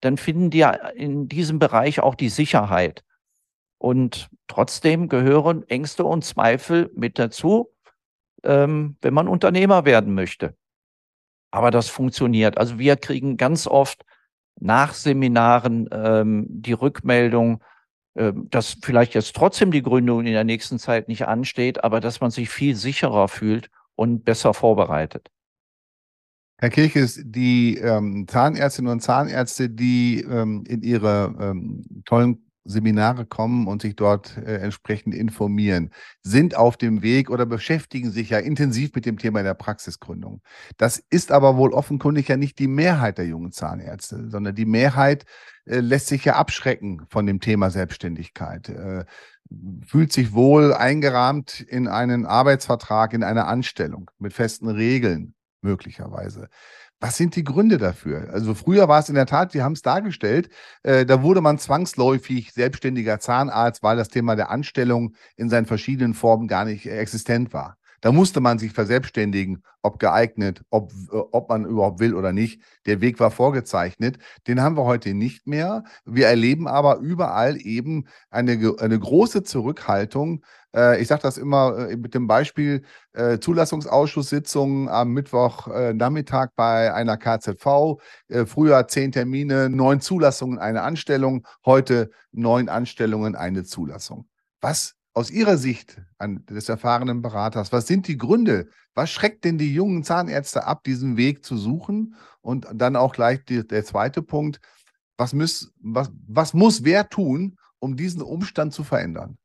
dann 0.01 0.17
finden 0.17 0.51
die 0.51 0.67
in 0.95 1.29
diesem 1.29 1.59
Bereich 1.59 2.01
auch 2.01 2.15
die 2.15 2.29
Sicherheit. 2.29 3.05
Und 3.79 4.29
trotzdem 4.47 5.09
gehören 5.09 5.69
Ängste 5.69 6.05
und 6.05 6.25
Zweifel 6.25 6.91
mit 6.95 7.19
dazu, 7.19 7.73
ähm, 8.45 8.97
wenn 9.01 9.15
man 9.15 9.29
Unternehmer 9.29 9.85
werden 9.85 10.15
möchte. 10.15 10.57
Aber 11.51 11.71
das 11.71 11.89
funktioniert. 11.89 12.59
Also 12.59 12.79
wir 12.79 12.97
kriegen 12.97 13.37
ganz 13.37 13.67
oft 13.67 14.05
nach 14.61 14.95
Seminaren 14.95 15.89
ähm, 15.93 16.47
die 16.49 16.73
Rückmeldung, 16.73 17.63
dass 18.15 18.77
vielleicht 18.83 19.15
jetzt 19.15 19.35
trotzdem 19.35 19.71
die 19.71 19.83
Gründung 19.83 20.21
in 20.21 20.33
der 20.33 20.45
nächsten 20.45 20.79
Zeit 20.79 21.09
nicht 21.09 21.27
ansteht, 21.27 21.83
aber 21.83 22.01
dass 22.01 22.21
man 22.21 22.31
sich 22.31 22.51
viel 22.51 22.77
sicherer 22.77 23.29
fühlt 23.29 23.71
und 23.95 24.25
besser 24.25 24.53
vorbereitet. 24.53 25.31
Herr 26.59 26.71
Kirches, 26.71 27.21
die 27.25 27.77
ähm, 27.79 28.29
Zahnärztinnen 28.29 28.93
und 28.93 29.01
Zahnärzte, 29.01 29.69
die 29.69 30.21
ähm, 30.21 30.63
in 30.69 30.83
ihre 30.83 31.35
ähm, 31.41 31.85
tollen 32.05 32.52
Seminare 32.65 33.27
kommen 33.27 33.67
und 33.67 33.83
sich 33.83 33.97
dort 33.97 34.37
äh, 34.37 34.59
entsprechend 34.59 35.15
informieren, 35.15 35.91
sind 36.23 36.57
auf 36.57 36.77
dem 36.77 37.03
Weg 37.03 37.31
oder 37.31 37.47
beschäftigen 37.47 38.11
sich 38.11 38.31
ja 38.31 38.39
intensiv 38.39 38.95
mit 38.95 39.07
dem 39.07 39.19
Thema 39.19 39.43
der 39.43 39.55
Praxisgründung. 39.55 40.43
Das 40.77 41.03
ist 41.11 41.33
aber 41.33 41.57
wohl 41.57 41.73
offenkundig 41.73 42.29
ja 42.29 42.37
nicht 42.37 42.59
die 42.59 42.69
Mehrheit 42.69 43.19
der 43.19 43.27
jungen 43.27 43.53
Zahnärzte, 43.53 44.29
sondern 44.29 44.55
die 44.55 44.67
Mehrheit 44.67 45.25
äh, 45.65 45.81
lässt 45.81 46.07
sich 46.07 46.25
ja 46.25 46.37
abschrecken 46.37 47.03
von 47.09 47.27
dem 47.27 47.41
Thema 47.41 47.71
Selbstständigkeit. 47.71 48.69
Äh, 48.69 49.05
fühlt 49.85 50.13
sich 50.13 50.33
wohl 50.33 50.73
eingerahmt 50.73 51.61
in 51.61 51.89
einen 51.89 52.27
Arbeitsvertrag, 52.27 53.13
in 53.13 53.23
eine 53.23 53.47
Anstellung 53.47 54.11
mit 54.19 54.33
festen 54.33 54.69
Regeln 54.69 55.35
möglicherweise. 55.63 56.49
Was 57.03 57.17
sind 57.17 57.35
die 57.35 57.43
Gründe 57.43 57.79
dafür? 57.79 58.31
Also 58.33 58.55
früher 58.55 58.87
war 58.87 59.01
es 59.01 59.09
in 59.09 59.17
der 59.17 59.27
Tat, 59.27 59.51
Sie 59.51 59.61
haben 59.61 59.73
es 59.73 59.83
dargestellt, 59.83 60.49
äh, 60.85 61.05
da 61.05 61.25
wurde 61.25 61.41
man 61.41 61.59
zwangsläufig 61.59 62.53
selbstständiger 62.53 63.19
Zahnarzt, 63.19 63.83
weil 63.83 63.97
das 63.97 64.09
Thema 64.09 64.37
der 64.37 64.51
Anstellung 64.51 65.17
in 65.37 65.49
seinen 65.49 65.67
verschiedenen 65.67 66.15
Formen 66.15 66.47
gar 66.47 66.65
nicht 66.65 66.87
existent 66.87 67.53
war. 67.53 67.77
Da 68.03 68.11
musste 68.11 68.41
man 68.41 68.59
sich 68.59 68.73
verselbstständigen, 68.73 69.63
ob 69.81 70.01
geeignet, 70.01 70.65
ob, 70.71 70.93
äh, 71.13 71.17
ob 71.31 71.49
man 71.49 71.65
überhaupt 71.65 72.01
will 72.01 72.15
oder 72.15 72.33
nicht. 72.33 72.61
Der 72.85 73.01
Weg 73.01 73.21
war 73.21 73.31
vorgezeichnet. 73.31 74.19
Den 74.49 74.61
haben 74.61 74.77
wir 74.77 74.85
heute 74.85 75.15
nicht 75.15 75.47
mehr. 75.47 75.85
Wir 76.05 76.27
erleben 76.27 76.67
aber 76.67 76.99
überall 76.99 77.57
eben 77.61 78.07
eine, 78.29 78.75
eine 78.81 78.99
große 78.99 79.45
Zurückhaltung. 79.45 80.45
Äh, 80.75 81.01
ich 81.01 81.07
sage 81.07 81.23
das 81.23 81.39
immer 81.39 81.91
äh, 81.91 81.97
mit 81.97 82.15
dem 82.15 82.27
Beispiel 82.27 82.83
Zulassungsausschusssitzungen 83.41 84.89
am 84.89 85.11
Mittwochnachmittag 85.11 86.49
bei 86.57 86.95
einer 86.95 87.19
KZV. 87.19 88.01
Früher 88.47 88.89
zehn 88.89 89.13
Termine, 89.13 89.69
neun 89.69 90.01
Zulassungen, 90.01 90.59
eine 90.59 90.81
Anstellung. 90.81 91.47
Heute 91.67 92.11
neun 92.33 92.71
Anstellungen, 92.71 93.37
eine 93.37 93.65
Zulassung. 93.65 94.31
Was 94.63 94.95
aus 95.15 95.31
Ihrer 95.31 95.57
Sicht 95.57 96.01
des 96.21 96.69
erfahrenen 96.69 97.23
Beraters, 97.23 97.73
was 97.73 97.87
sind 97.87 98.09
die 98.09 98.17
Gründe? 98.17 98.69
Was 98.95 99.11
schreckt 99.11 99.45
denn 99.45 99.59
die 99.59 99.75
jungen 99.75 100.05
Zahnärzte 100.05 100.65
ab, 100.67 100.85
diesen 100.85 101.17
Weg 101.17 101.45
zu 101.45 101.57
suchen? 101.57 102.15
Und 102.41 102.67
dann 102.73 102.97
auch 102.97 103.13
gleich 103.13 103.45
die, 103.45 103.67
der 103.67 103.85
zweite 103.85 104.23
Punkt, 104.23 104.61
was, 105.17 105.33
muss, 105.33 105.73
was, 105.81 106.11
was 106.27 106.55
muss 106.55 106.85
wer 106.85 107.09
tun, 107.09 107.59
um 107.79 107.97
diesen 107.97 108.23
Umstand 108.23 108.73
zu 108.73 108.85
verändern? 108.85 109.37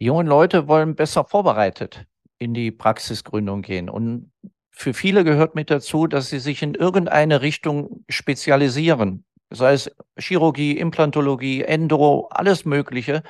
Die 0.00 0.06
jungen 0.06 0.26
Leute 0.26 0.68
wollen 0.68 0.94
besser 0.94 1.24
vorbereitet 1.24 2.06
in 2.38 2.54
die 2.54 2.70
Praxisgründung 2.70 3.62
gehen. 3.62 3.88
Und 3.88 4.30
für 4.70 4.94
viele 4.94 5.24
gehört 5.24 5.54
mit 5.54 5.70
dazu, 5.70 6.06
dass 6.06 6.30
sie 6.30 6.38
sich 6.38 6.62
in 6.62 6.74
irgendeine 6.74 7.40
Richtung 7.40 8.04
spezialisieren. 8.08 9.24
Sei 9.50 9.72
es 9.72 9.90
Chirurgie, 10.16 10.78
Implantologie, 10.78 11.62
Endo, 11.62 12.28
alles 12.30 12.64
Mögliche 12.64 13.22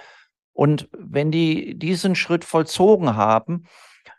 und 0.59 0.88
wenn 0.98 1.30
die 1.30 1.78
diesen 1.78 2.16
Schritt 2.16 2.44
vollzogen 2.44 3.14
haben, 3.14 3.62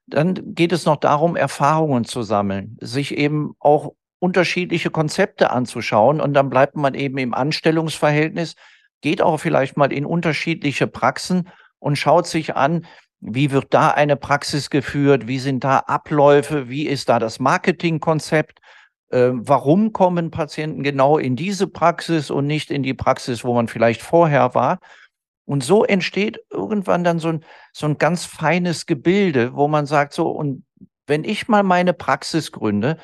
dann 0.08 0.56
geht 0.56 0.72
es 0.72 0.86
noch 0.86 0.96
darum, 0.96 1.36
Erfahrungen 1.36 2.06
zu 2.06 2.22
sammeln, 2.24 2.78
sich 2.80 3.18
eben 3.18 3.56
auch 3.60 3.92
unterschiedliche 4.20 4.90
Konzepte 4.90 5.52
anzuschauen 5.52 6.22
und 6.22 6.34
dann 6.34 6.50
bleibt 6.50 6.78
man 6.78 6.94
eben 6.94 7.18
im 7.18 7.34
Anstellungsverhältnis, 7.34 8.56
geht 9.02 9.22
auch 9.22 9.36
vielleicht 9.36 9.76
mal 9.76 9.92
in 9.92 10.06
unterschiedliche 10.06 10.88
Praxen 10.88 11.50
und 11.78 11.98
schaut 11.98 12.26
sich 12.26 12.56
an, 12.56 12.86
wie 13.20 13.52
wird 13.52 13.74
da 13.74 13.90
eine 13.90 14.16
Praxis 14.16 14.70
geführt, 14.70 15.28
wie 15.28 15.40
sind 15.40 15.66
da 15.66 15.80
Abläufe, 15.80 16.70
wie 16.70 16.88
ist 16.88 17.10
da 17.10 17.20
das 17.20 17.40
Marketingkonzept 17.40 18.60
Äh, 19.12 19.32
warum 19.34 19.92
kommen 19.92 20.32
Patienten 20.32 20.84
genau 20.84 21.18
in 21.18 21.36
diese 21.36 21.68
Praxis 21.68 22.30
und 22.32 22.48
nicht 22.48 22.72
in 22.72 22.84
die 22.84 22.94
Praxis, 22.94 23.44
wo 23.44 23.54
man 23.54 23.68
vielleicht 23.68 24.02
vorher 24.02 24.54
war? 24.56 24.80
Und 25.50 25.64
so 25.64 25.84
entsteht 25.84 26.40
irgendwann 26.52 27.04
dann 27.04 27.18
so 27.18 27.30
ein, 27.30 27.44
so 27.74 27.88
ein 27.88 27.98
ganz 27.98 28.24
feines 28.24 28.86
Gebilde, 28.86 29.56
wo 29.56 29.68
man 29.68 29.88
sagt, 29.88 30.14
so, 30.14 30.30
und 30.30 30.64
wenn 31.08 31.24
ich 31.24 31.48
mal 31.48 31.64
meine 31.64 31.94
Praxis 31.94 32.52
gründe, 32.52 32.98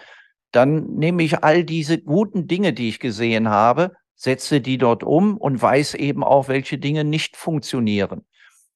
dann 0.52 0.86
nehme 0.94 1.24
ich 1.24 1.44
all 1.44 1.64
diese 1.64 2.00
guten 2.00 2.48
Dinge, 2.48 2.72
die 2.72 2.88
ich 2.88 3.00
gesehen 3.00 3.50
habe, 3.50 3.94
setze 4.14 4.62
die 4.62 4.78
dort 4.78 5.02
um 5.02 5.38
und 5.38 5.60
weiß 5.60 5.96
eben 5.96 6.24
auch, 6.24 6.48
welche 6.48 6.78
Dinge 6.78 7.04
nicht 7.04 7.36
funktionieren. 7.36 8.28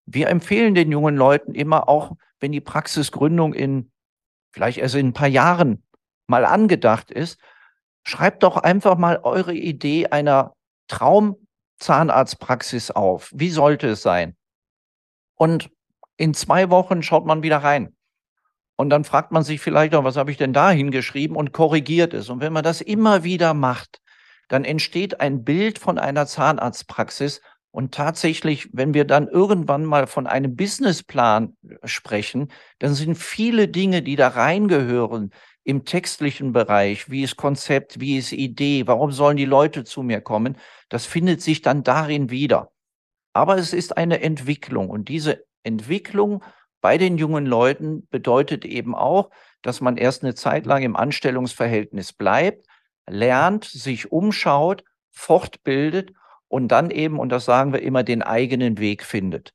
Wir 0.07 0.29
empfehlen 0.29 0.73
den 0.73 0.91
jungen 0.91 1.15
Leuten 1.15 1.53
immer 1.53 1.87
auch, 1.87 2.13
wenn 2.39 2.51
die 2.51 2.61
Praxisgründung 2.61 3.53
in 3.53 3.91
vielleicht 4.51 4.79
erst 4.79 4.95
in 4.95 5.09
ein 5.09 5.13
paar 5.13 5.27
Jahren 5.27 5.83
mal 6.25 6.43
angedacht 6.43 7.11
ist, 7.11 7.39
schreibt 8.01 8.41
doch 8.41 8.57
einfach 8.57 8.97
mal 8.97 9.19
eure 9.21 9.53
Idee 9.53 10.07
einer 10.07 10.55
Traumzahnarztpraxis 11.79 12.91
auf. 12.91 13.31
Wie 13.33 13.49
sollte 13.49 13.87
es 13.87 14.01
sein? 14.01 14.35
Und 15.35 15.69
in 16.17 16.33
zwei 16.33 16.69
Wochen 16.69 17.01
schaut 17.01 17.25
man 17.25 17.43
wieder 17.43 17.57
rein. 17.57 17.95
Und 18.75 18.89
dann 18.89 19.03
fragt 19.03 19.31
man 19.31 19.43
sich 19.43 19.59
vielleicht 19.59 19.95
auch, 19.95 20.03
was 20.03 20.15
habe 20.15 20.31
ich 20.31 20.37
denn 20.37 20.53
da 20.53 20.71
hingeschrieben 20.71 21.35
und 21.35 21.51
korrigiert 21.51 22.13
es. 22.13 22.29
Und 22.29 22.41
wenn 22.41 22.53
man 22.53 22.63
das 22.63 22.81
immer 22.81 23.23
wieder 23.23 23.53
macht, 23.53 24.01
dann 24.47 24.63
entsteht 24.63 25.19
ein 25.19 25.43
Bild 25.43 25.79
von 25.79 25.97
einer 25.97 26.25
Zahnarztpraxis. 26.25 27.41
Und 27.71 27.93
tatsächlich, 27.93 28.69
wenn 28.73 28.93
wir 28.93 29.05
dann 29.05 29.27
irgendwann 29.27 29.85
mal 29.85 30.07
von 30.07 30.27
einem 30.27 30.55
Businessplan 30.55 31.55
sprechen, 31.83 32.51
dann 32.79 32.93
sind 32.93 33.15
viele 33.15 33.67
Dinge, 33.67 34.01
die 34.01 34.15
da 34.15 34.29
reingehören, 34.29 35.31
im 35.63 35.85
textlichen 35.85 36.51
Bereich, 36.53 37.09
wie 37.09 37.23
ist 37.23 37.35
Konzept, 37.35 37.99
wie 37.99 38.17
ist 38.17 38.31
Idee, 38.31 38.87
warum 38.87 39.11
sollen 39.11 39.37
die 39.37 39.45
Leute 39.45 39.83
zu 39.83 40.03
mir 40.03 40.21
kommen, 40.21 40.57
das 40.89 41.05
findet 41.05 41.41
sich 41.41 41.61
dann 41.61 41.83
darin 41.83 42.29
wieder. 42.29 42.71
Aber 43.33 43.57
es 43.57 43.73
ist 43.73 43.97
eine 43.97 44.21
Entwicklung 44.21 44.89
und 44.89 45.09
diese 45.09 45.45
Entwicklung 45.63 46.43
bei 46.81 46.97
den 46.97 47.17
jungen 47.17 47.45
Leuten 47.45 48.07
bedeutet 48.07 48.65
eben 48.65 48.95
auch, 48.95 49.29
dass 49.61 49.81
man 49.81 49.97
erst 49.97 50.23
eine 50.23 50.33
Zeit 50.33 50.65
lang 50.65 50.83
im 50.83 50.95
Anstellungsverhältnis 50.95 52.13
bleibt, 52.13 52.65
lernt, 53.07 53.65
sich 53.65 54.11
umschaut, 54.11 54.83
fortbildet 55.11 56.13
und 56.47 56.69
dann 56.69 56.89
eben, 56.89 57.19
und 57.19 57.29
das 57.29 57.45
sagen 57.45 57.73
wir 57.73 57.81
immer, 57.81 58.03
den 58.03 58.21
eigenen 58.21 58.77
Weg 58.77 59.03
findet. 59.03 59.53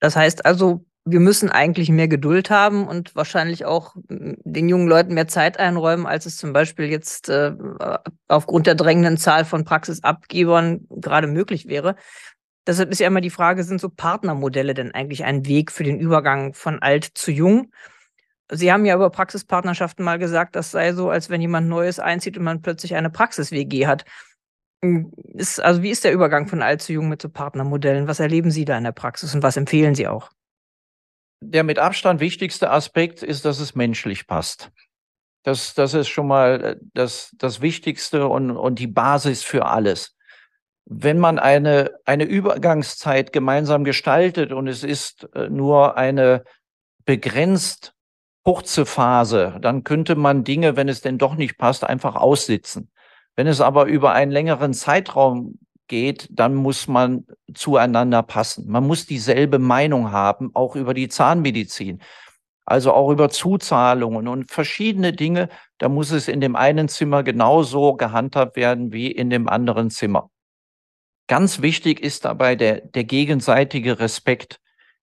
Das 0.00 0.14
heißt 0.16 0.44
also, 0.44 0.84
wir 1.10 1.20
müssen 1.20 1.50
eigentlich 1.50 1.90
mehr 1.90 2.08
Geduld 2.08 2.50
haben 2.50 2.86
und 2.86 3.14
wahrscheinlich 3.16 3.64
auch 3.64 3.94
den 4.08 4.68
jungen 4.68 4.88
Leuten 4.88 5.14
mehr 5.14 5.28
Zeit 5.28 5.58
einräumen, 5.58 6.06
als 6.06 6.26
es 6.26 6.36
zum 6.36 6.52
Beispiel 6.52 6.86
jetzt 6.86 7.28
äh, 7.28 7.52
aufgrund 8.28 8.66
der 8.66 8.74
drängenden 8.74 9.16
Zahl 9.16 9.44
von 9.44 9.64
Praxisabgebern 9.64 10.86
gerade 10.90 11.26
möglich 11.26 11.66
wäre. 11.66 11.96
Deshalb 12.66 12.90
ist 12.90 13.00
ja 13.00 13.06
immer 13.06 13.22
die 13.22 13.30
Frage, 13.30 13.64
sind 13.64 13.80
so 13.80 13.88
Partnermodelle 13.88 14.74
denn 14.74 14.92
eigentlich 14.92 15.24
ein 15.24 15.46
Weg 15.46 15.72
für 15.72 15.84
den 15.84 15.98
Übergang 15.98 16.52
von 16.52 16.80
alt 16.80 17.04
zu 17.14 17.30
jung? 17.30 17.72
Sie 18.50 18.72
haben 18.72 18.84
ja 18.84 18.94
über 18.94 19.10
Praxispartnerschaften 19.10 20.04
mal 20.04 20.18
gesagt, 20.18 20.56
das 20.56 20.70
sei 20.70 20.92
so, 20.92 21.10
als 21.10 21.30
wenn 21.30 21.40
jemand 21.40 21.68
Neues 21.68 21.98
einzieht 21.98 22.36
und 22.38 22.44
man 22.44 22.62
plötzlich 22.62 22.94
eine 22.94 23.10
Praxis-WG 23.10 23.86
hat. 23.86 24.04
Hm, 24.82 25.12
ist, 25.34 25.60
also 25.60 25.82
wie 25.82 25.90
ist 25.90 26.04
der 26.04 26.12
Übergang 26.12 26.46
von 26.46 26.62
alt 26.62 26.82
zu 26.82 26.92
jung 26.92 27.08
mit 27.08 27.20
so 27.20 27.28
Partnermodellen? 27.28 28.08
Was 28.08 28.20
erleben 28.20 28.50
Sie 28.50 28.64
da 28.64 28.78
in 28.78 28.84
der 28.84 28.92
Praxis 28.92 29.34
und 29.34 29.42
was 29.42 29.56
empfehlen 29.56 29.94
Sie 29.94 30.06
auch? 30.06 30.30
Der 31.40 31.64
mit 31.64 31.78
Abstand 31.78 32.20
wichtigste 32.20 32.70
Aspekt 32.70 33.22
ist, 33.22 33.44
dass 33.44 33.60
es 33.60 33.74
menschlich 33.74 34.26
passt. 34.26 34.70
Das, 35.44 35.74
das 35.74 35.94
ist 35.94 36.08
schon 36.08 36.26
mal 36.26 36.64
äh, 36.64 36.76
das, 36.94 37.34
das 37.38 37.60
Wichtigste 37.60 38.28
und, 38.28 38.50
und 38.50 38.78
die 38.78 38.86
Basis 38.86 39.42
für 39.42 39.66
alles 39.66 40.16
wenn 40.90 41.18
man 41.18 41.38
eine, 41.38 41.92
eine 42.06 42.24
Übergangszeit 42.24 43.32
gemeinsam 43.32 43.84
gestaltet 43.84 44.52
und 44.52 44.68
es 44.68 44.82
ist 44.82 45.28
äh, 45.34 45.50
nur 45.50 45.98
eine 45.98 46.44
begrenzt 47.04 47.94
kurze 48.42 48.86
Phase, 48.86 49.58
dann 49.60 49.84
könnte 49.84 50.14
man 50.14 50.44
Dinge, 50.44 50.76
wenn 50.76 50.88
es 50.88 51.02
denn 51.02 51.18
doch 51.18 51.34
nicht 51.34 51.58
passt, 51.58 51.84
einfach 51.84 52.16
aussitzen. 52.16 52.90
Wenn 53.36 53.46
es 53.46 53.60
aber 53.60 53.84
über 53.84 54.12
einen 54.12 54.32
längeren 54.32 54.72
Zeitraum 54.72 55.58
geht, 55.88 56.28
dann 56.30 56.54
muss 56.54 56.86
man 56.86 57.26
zueinander 57.54 58.22
passen. 58.22 58.68
Man 58.68 58.86
muss 58.86 59.06
dieselbe 59.06 59.58
Meinung 59.58 60.12
haben, 60.12 60.50
auch 60.54 60.76
über 60.76 60.94
die 60.94 61.08
Zahnmedizin. 61.08 62.00
Also 62.64 62.92
auch 62.92 63.10
über 63.10 63.30
Zuzahlungen 63.30 64.28
und 64.28 64.50
verschiedene 64.50 65.14
Dinge. 65.14 65.48
Da 65.78 65.88
muss 65.88 66.10
es 66.10 66.28
in 66.28 66.40
dem 66.40 66.54
einen 66.54 66.88
Zimmer 66.88 67.22
genauso 67.22 67.94
gehandhabt 67.94 68.56
werden 68.56 68.92
wie 68.92 69.10
in 69.10 69.30
dem 69.30 69.48
anderen 69.48 69.90
Zimmer. 69.90 70.30
Ganz 71.28 71.62
wichtig 71.62 72.00
ist 72.00 72.24
dabei 72.24 72.56
der, 72.56 72.82
der 72.82 73.04
gegenseitige 73.04 73.98
Respekt. 73.98 74.60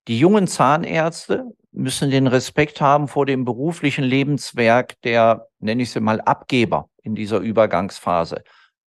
Die 0.08 0.20
jungen 0.20 0.48
Zahnärzte 0.48 1.46
müssen 1.72 2.10
den 2.10 2.28
Respekt 2.28 2.82
haben 2.82 3.08
vor 3.08 3.26
dem 3.26 3.46
beruflichen 3.46 4.04
Lebenswerk 4.04 5.02
der, 5.02 5.48
nenne 5.60 5.84
ich 5.84 5.92
sie 5.92 6.00
mal, 6.00 6.22
Abgeber 6.22 6.90
in 7.02 7.16
dieser 7.16 7.40
Übergangsphase. 7.40 8.44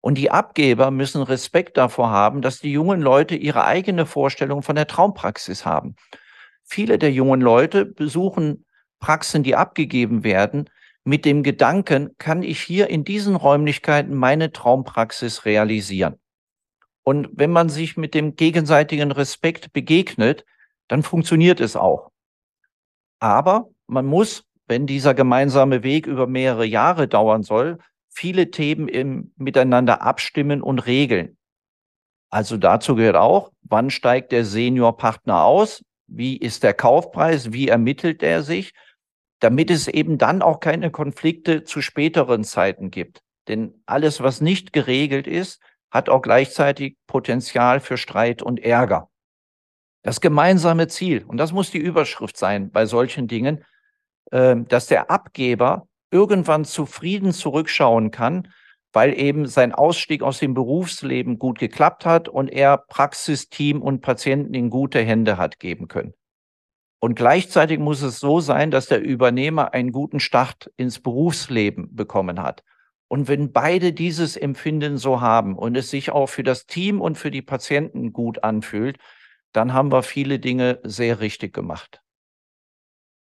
Und 0.00 0.16
die 0.16 0.30
Abgeber 0.30 0.90
müssen 0.90 1.22
Respekt 1.22 1.76
davor 1.76 2.10
haben, 2.10 2.40
dass 2.40 2.60
die 2.60 2.72
jungen 2.72 3.00
Leute 3.00 3.34
ihre 3.34 3.64
eigene 3.64 4.06
Vorstellung 4.06 4.62
von 4.62 4.76
der 4.76 4.86
Traumpraxis 4.86 5.66
haben. 5.66 5.94
Viele 6.64 6.98
der 6.98 7.12
jungen 7.12 7.40
Leute 7.40 7.84
besuchen 7.84 8.64
Praxen, 8.98 9.42
die 9.42 9.56
abgegeben 9.56 10.24
werden, 10.24 10.70
mit 11.04 11.24
dem 11.24 11.42
Gedanken, 11.42 12.16
kann 12.18 12.42
ich 12.42 12.60
hier 12.60 12.88
in 12.88 13.04
diesen 13.04 13.34
Räumlichkeiten 13.34 14.14
meine 14.14 14.52
Traumpraxis 14.52 15.44
realisieren? 15.44 16.18
Und 17.02 17.28
wenn 17.32 17.50
man 17.50 17.68
sich 17.68 17.96
mit 17.96 18.14
dem 18.14 18.36
gegenseitigen 18.36 19.10
Respekt 19.10 19.72
begegnet, 19.72 20.44
dann 20.88 21.02
funktioniert 21.02 21.60
es 21.60 21.76
auch. 21.76 22.10
Aber 23.18 23.68
man 23.86 24.06
muss, 24.06 24.44
wenn 24.66 24.86
dieser 24.86 25.14
gemeinsame 25.14 25.82
Weg 25.82 26.06
über 26.06 26.26
mehrere 26.26 26.64
Jahre 26.64 27.08
dauern 27.08 27.42
soll, 27.42 27.78
viele 28.10 28.50
Themen 28.50 28.88
im 28.88 29.32
Miteinander 29.36 30.02
abstimmen 30.02 30.62
und 30.62 30.80
regeln. 30.80 31.36
Also 32.30 32.56
dazu 32.56 32.94
gehört 32.94 33.16
auch, 33.16 33.50
wann 33.62 33.90
steigt 33.90 34.32
der 34.32 34.44
Seniorpartner 34.44 35.44
aus? 35.44 35.84
Wie 36.06 36.36
ist 36.36 36.62
der 36.62 36.74
Kaufpreis? 36.74 37.52
Wie 37.52 37.68
ermittelt 37.68 38.22
er 38.22 38.42
sich? 38.42 38.72
Damit 39.40 39.70
es 39.70 39.88
eben 39.88 40.18
dann 40.18 40.42
auch 40.42 40.60
keine 40.60 40.90
Konflikte 40.90 41.64
zu 41.64 41.80
späteren 41.80 42.44
Zeiten 42.44 42.90
gibt. 42.90 43.22
Denn 43.48 43.82
alles, 43.86 44.20
was 44.20 44.40
nicht 44.40 44.72
geregelt 44.72 45.26
ist, 45.26 45.60
hat 45.90 46.08
auch 46.08 46.22
gleichzeitig 46.22 46.96
Potenzial 47.06 47.80
für 47.80 47.96
Streit 47.96 48.42
und 48.42 48.60
Ärger. 48.60 49.10
Das 50.02 50.20
gemeinsame 50.20 50.88
Ziel, 50.88 51.24
und 51.24 51.36
das 51.36 51.52
muss 51.52 51.70
die 51.70 51.78
Überschrift 51.78 52.36
sein 52.36 52.70
bei 52.70 52.86
solchen 52.86 53.28
Dingen, 53.28 53.64
äh, 54.30 54.56
dass 54.56 54.86
der 54.86 55.10
Abgeber 55.10 55.88
irgendwann 56.10 56.64
zufrieden 56.64 57.32
zurückschauen 57.32 58.10
kann, 58.10 58.48
weil 58.92 59.18
eben 59.18 59.46
sein 59.46 59.72
Ausstieg 59.72 60.22
aus 60.22 60.38
dem 60.38 60.54
Berufsleben 60.54 61.38
gut 61.38 61.58
geklappt 61.58 62.04
hat 62.04 62.28
und 62.28 62.48
er 62.48 62.78
Praxis, 62.78 63.48
Team 63.48 63.82
und 63.82 64.00
Patienten 64.00 64.54
in 64.54 64.70
gute 64.70 65.00
Hände 65.00 65.36
hat 65.36 65.60
geben 65.60 65.88
können. 65.88 66.14
Und 67.00 67.14
gleichzeitig 67.14 67.78
muss 67.78 68.02
es 68.02 68.20
so 68.20 68.40
sein, 68.40 68.70
dass 68.70 68.86
der 68.86 69.00
Übernehmer 69.00 69.72
einen 69.72 69.90
guten 69.90 70.20
Start 70.20 70.70
ins 70.76 71.00
Berufsleben 71.00 71.94
bekommen 71.94 72.42
hat. 72.42 72.62
Und 73.08 73.26
wenn 73.26 73.52
beide 73.52 73.92
dieses 73.92 74.36
Empfinden 74.36 74.98
so 74.98 75.20
haben 75.20 75.56
und 75.56 75.76
es 75.76 75.90
sich 75.90 76.10
auch 76.10 76.28
für 76.28 76.42
das 76.42 76.66
Team 76.66 77.00
und 77.00 77.16
für 77.16 77.30
die 77.30 77.42
Patienten 77.42 78.12
gut 78.12 78.44
anfühlt, 78.44 78.98
dann 79.52 79.72
haben 79.72 79.90
wir 79.90 80.02
viele 80.02 80.38
Dinge 80.38 80.78
sehr 80.84 81.20
richtig 81.20 81.52
gemacht. 81.52 82.02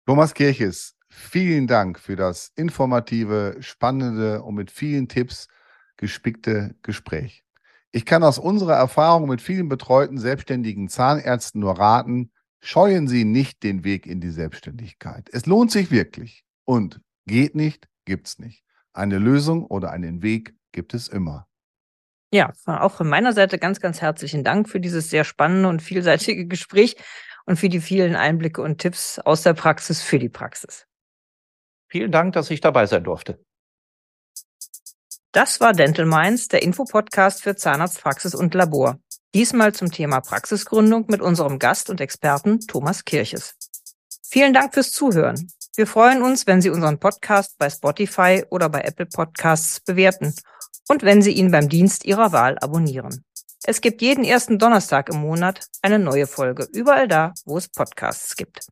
Thomas 0.07 0.35
Kirches, 0.35 0.97
vielen 1.11 1.67
Dank 1.67 1.99
für 1.99 2.17
das 2.17 2.53
informative, 2.57 3.57
spannende 3.61 4.43
und 4.43 4.55
mit 4.55 4.71
vielen 4.71 5.09
Tipps 5.09 5.49
gespickte 5.97 6.75
Gespräch. 6.83 7.45
Ich 7.93 8.07
kann 8.07 8.23
aus 8.23 8.39
unserer 8.39 8.77
Erfahrung 8.77 9.29
mit 9.29 9.43
vielen 9.43 9.69
betreuten 9.69 10.19
selbstständigen 10.19 10.89
Zahnärzten 10.89 11.61
nur 11.61 11.79
raten, 11.79 12.31
scheuen 12.61 13.09
Sie 13.09 13.25
nicht 13.25 13.63
den 13.63 13.85
Weg 13.85 14.07
in 14.07 14.21
die 14.21 14.31
Selbstständigkeit. 14.31 15.29
Es 15.33 15.47
lohnt 15.47 15.73
sich 15.73 15.91
wirklich. 15.91 16.45
Und 16.65 17.01
geht 17.27 17.55
nicht, 17.55 17.89
gibt's 18.05 18.39
nicht. 18.39 18.65
Eine 18.93 19.19
Lösung 19.19 19.67
oder 19.67 19.91
einen 19.91 20.23
Weg 20.23 20.55
gibt 20.73 20.95
es 20.95 21.09
immer. 21.09 21.49
Ja, 22.33 22.53
auch 22.67 22.95
von 22.95 23.09
meiner 23.09 23.33
Seite 23.33 23.59
ganz, 23.59 23.81
ganz 23.81 24.01
herzlichen 24.01 24.45
Dank 24.45 24.69
für 24.69 24.79
dieses 24.79 25.11
sehr 25.11 25.25
spannende 25.25 25.69
und 25.69 25.83
vielseitige 25.83 26.47
Gespräch 26.47 26.97
und 27.45 27.57
für 27.57 27.69
die 27.69 27.81
vielen 27.81 28.15
Einblicke 28.15 28.63
und 28.63 28.79
Tipps 28.79 29.19
aus 29.19 29.43
der 29.43 29.55
Praxis 29.55 30.01
für 30.01 30.21
die 30.21 30.29
Praxis. 30.29 30.87
Vielen 31.91 32.13
Dank, 32.13 32.33
dass 32.35 32.51
ich 32.51 32.61
dabei 32.61 32.87
sein 32.87 33.05
durfte. 33.05 33.45
Das 35.33 35.61
war 35.61 35.73
Dental 35.73 36.07
Minds, 36.07 36.49
der 36.49 36.63
Infopodcast 36.63 37.43
für 37.43 37.57
Zahnarztpraxis 37.57 38.35
und 38.35 38.55
Labor. 38.55 38.99
Diesmal 39.35 39.73
zum 39.75 39.91
Thema 39.91 40.21
Praxisgründung 40.21 41.07
mit 41.09 41.21
unserem 41.21 41.59
Gast 41.59 41.91
und 41.91 42.01
Experten 42.01 42.61
Thomas 42.61 43.05
Kirches. 43.05 43.57
Vielen 44.23 44.53
Dank 44.53 44.75
fürs 44.75 44.93
Zuhören. 44.93 45.51
Wir 45.77 45.87
freuen 45.87 46.23
uns, 46.23 46.47
wenn 46.47 46.61
Sie 46.61 46.71
unseren 46.71 46.99
Podcast 46.99 47.59
bei 47.59 47.71
Spotify 47.71 48.45
oder 48.51 48.69
bei 48.69 48.81
Apple 48.83 49.07
Podcasts 49.07 49.81
bewerten 49.81 50.35
und 50.89 51.03
wenn 51.03 51.23
Sie 51.23 51.33
ihn 51.33 51.51
beim 51.51 51.69
Dienst 51.69 52.05
Ihrer 52.05 52.33
Wahl 52.33 52.59
abonnieren. 52.59 53.25
Es 53.65 53.81
gibt 53.81 54.03
jeden 54.03 54.25
ersten 54.25 54.59
Donnerstag 54.59 55.09
im 55.09 55.21
Monat 55.21 55.67
eine 55.83 55.99
neue 55.99 56.27
Folge, 56.27 56.69
überall 56.73 57.07
da, 57.07 57.35
wo 57.45 57.57
es 57.57 57.69
Podcasts 57.69 58.35
gibt. 58.35 58.67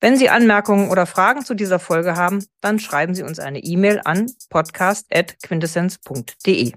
Wenn 0.00 0.16
Sie 0.16 0.28
Anmerkungen 0.28 0.90
oder 0.90 1.06
Fragen 1.06 1.44
zu 1.44 1.54
dieser 1.54 1.78
Folge 1.78 2.16
haben, 2.16 2.44
dann 2.60 2.78
schreiben 2.78 3.14
Sie 3.14 3.22
uns 3.22 3.38
eine 3.38 3.60
E-Mail 3.60 4.00
an 4.04 4.30
podcast.quintessenz.de. 4.50 6.72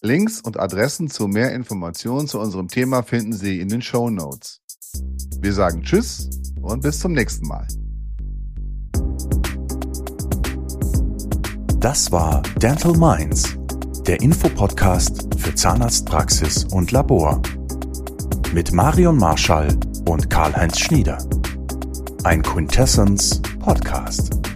Links 0.00 0.40
und 0.40 0.60
Adressen 0.60 1.10
zu 1.10 1.26
mehr 1.26 1.52
Informationen 1.52 2.28
zu 2.28 2.38
unserem 2.38 2.68
Thema 2.68 3.02
finden 3.02 3.32
Sie 3.32 3.60
in 3.60 3.68
den 3.68 3.82
Show 3.82 4.10
Notes. 4.10 4.60
Wir 5.40 5.52
sagen 5.52 5.82
Tschüss 5.82 6.30
und 6.62 6.82
bis 6.82 7.00
zum 7.00 7.12
nächsten 7.12 7.48
Mal. 7.48 7.66
Das 11.80 12.10
war 12.10 12.42
Dental 12.56 12.96
Minds, 12.96 13.56
der 14.06 14.20
Infopodcast 14.20 15.28
für 15.36 15.54
Zahnarztpraxis 15.54 16.64
und 16.64 16.92
Labor. 16.92 17.42
Mit 18.52 18.72
Marion 18.72 19.16
Marschall 19.16 19.68
und 20.06 20.30
Karl-Heinz 20.30 20.78
Schnieder. 20.78 21.18
Ein 22.24 22.42
Quintessence 22.42 23.40
Podcast. 23.60 24.47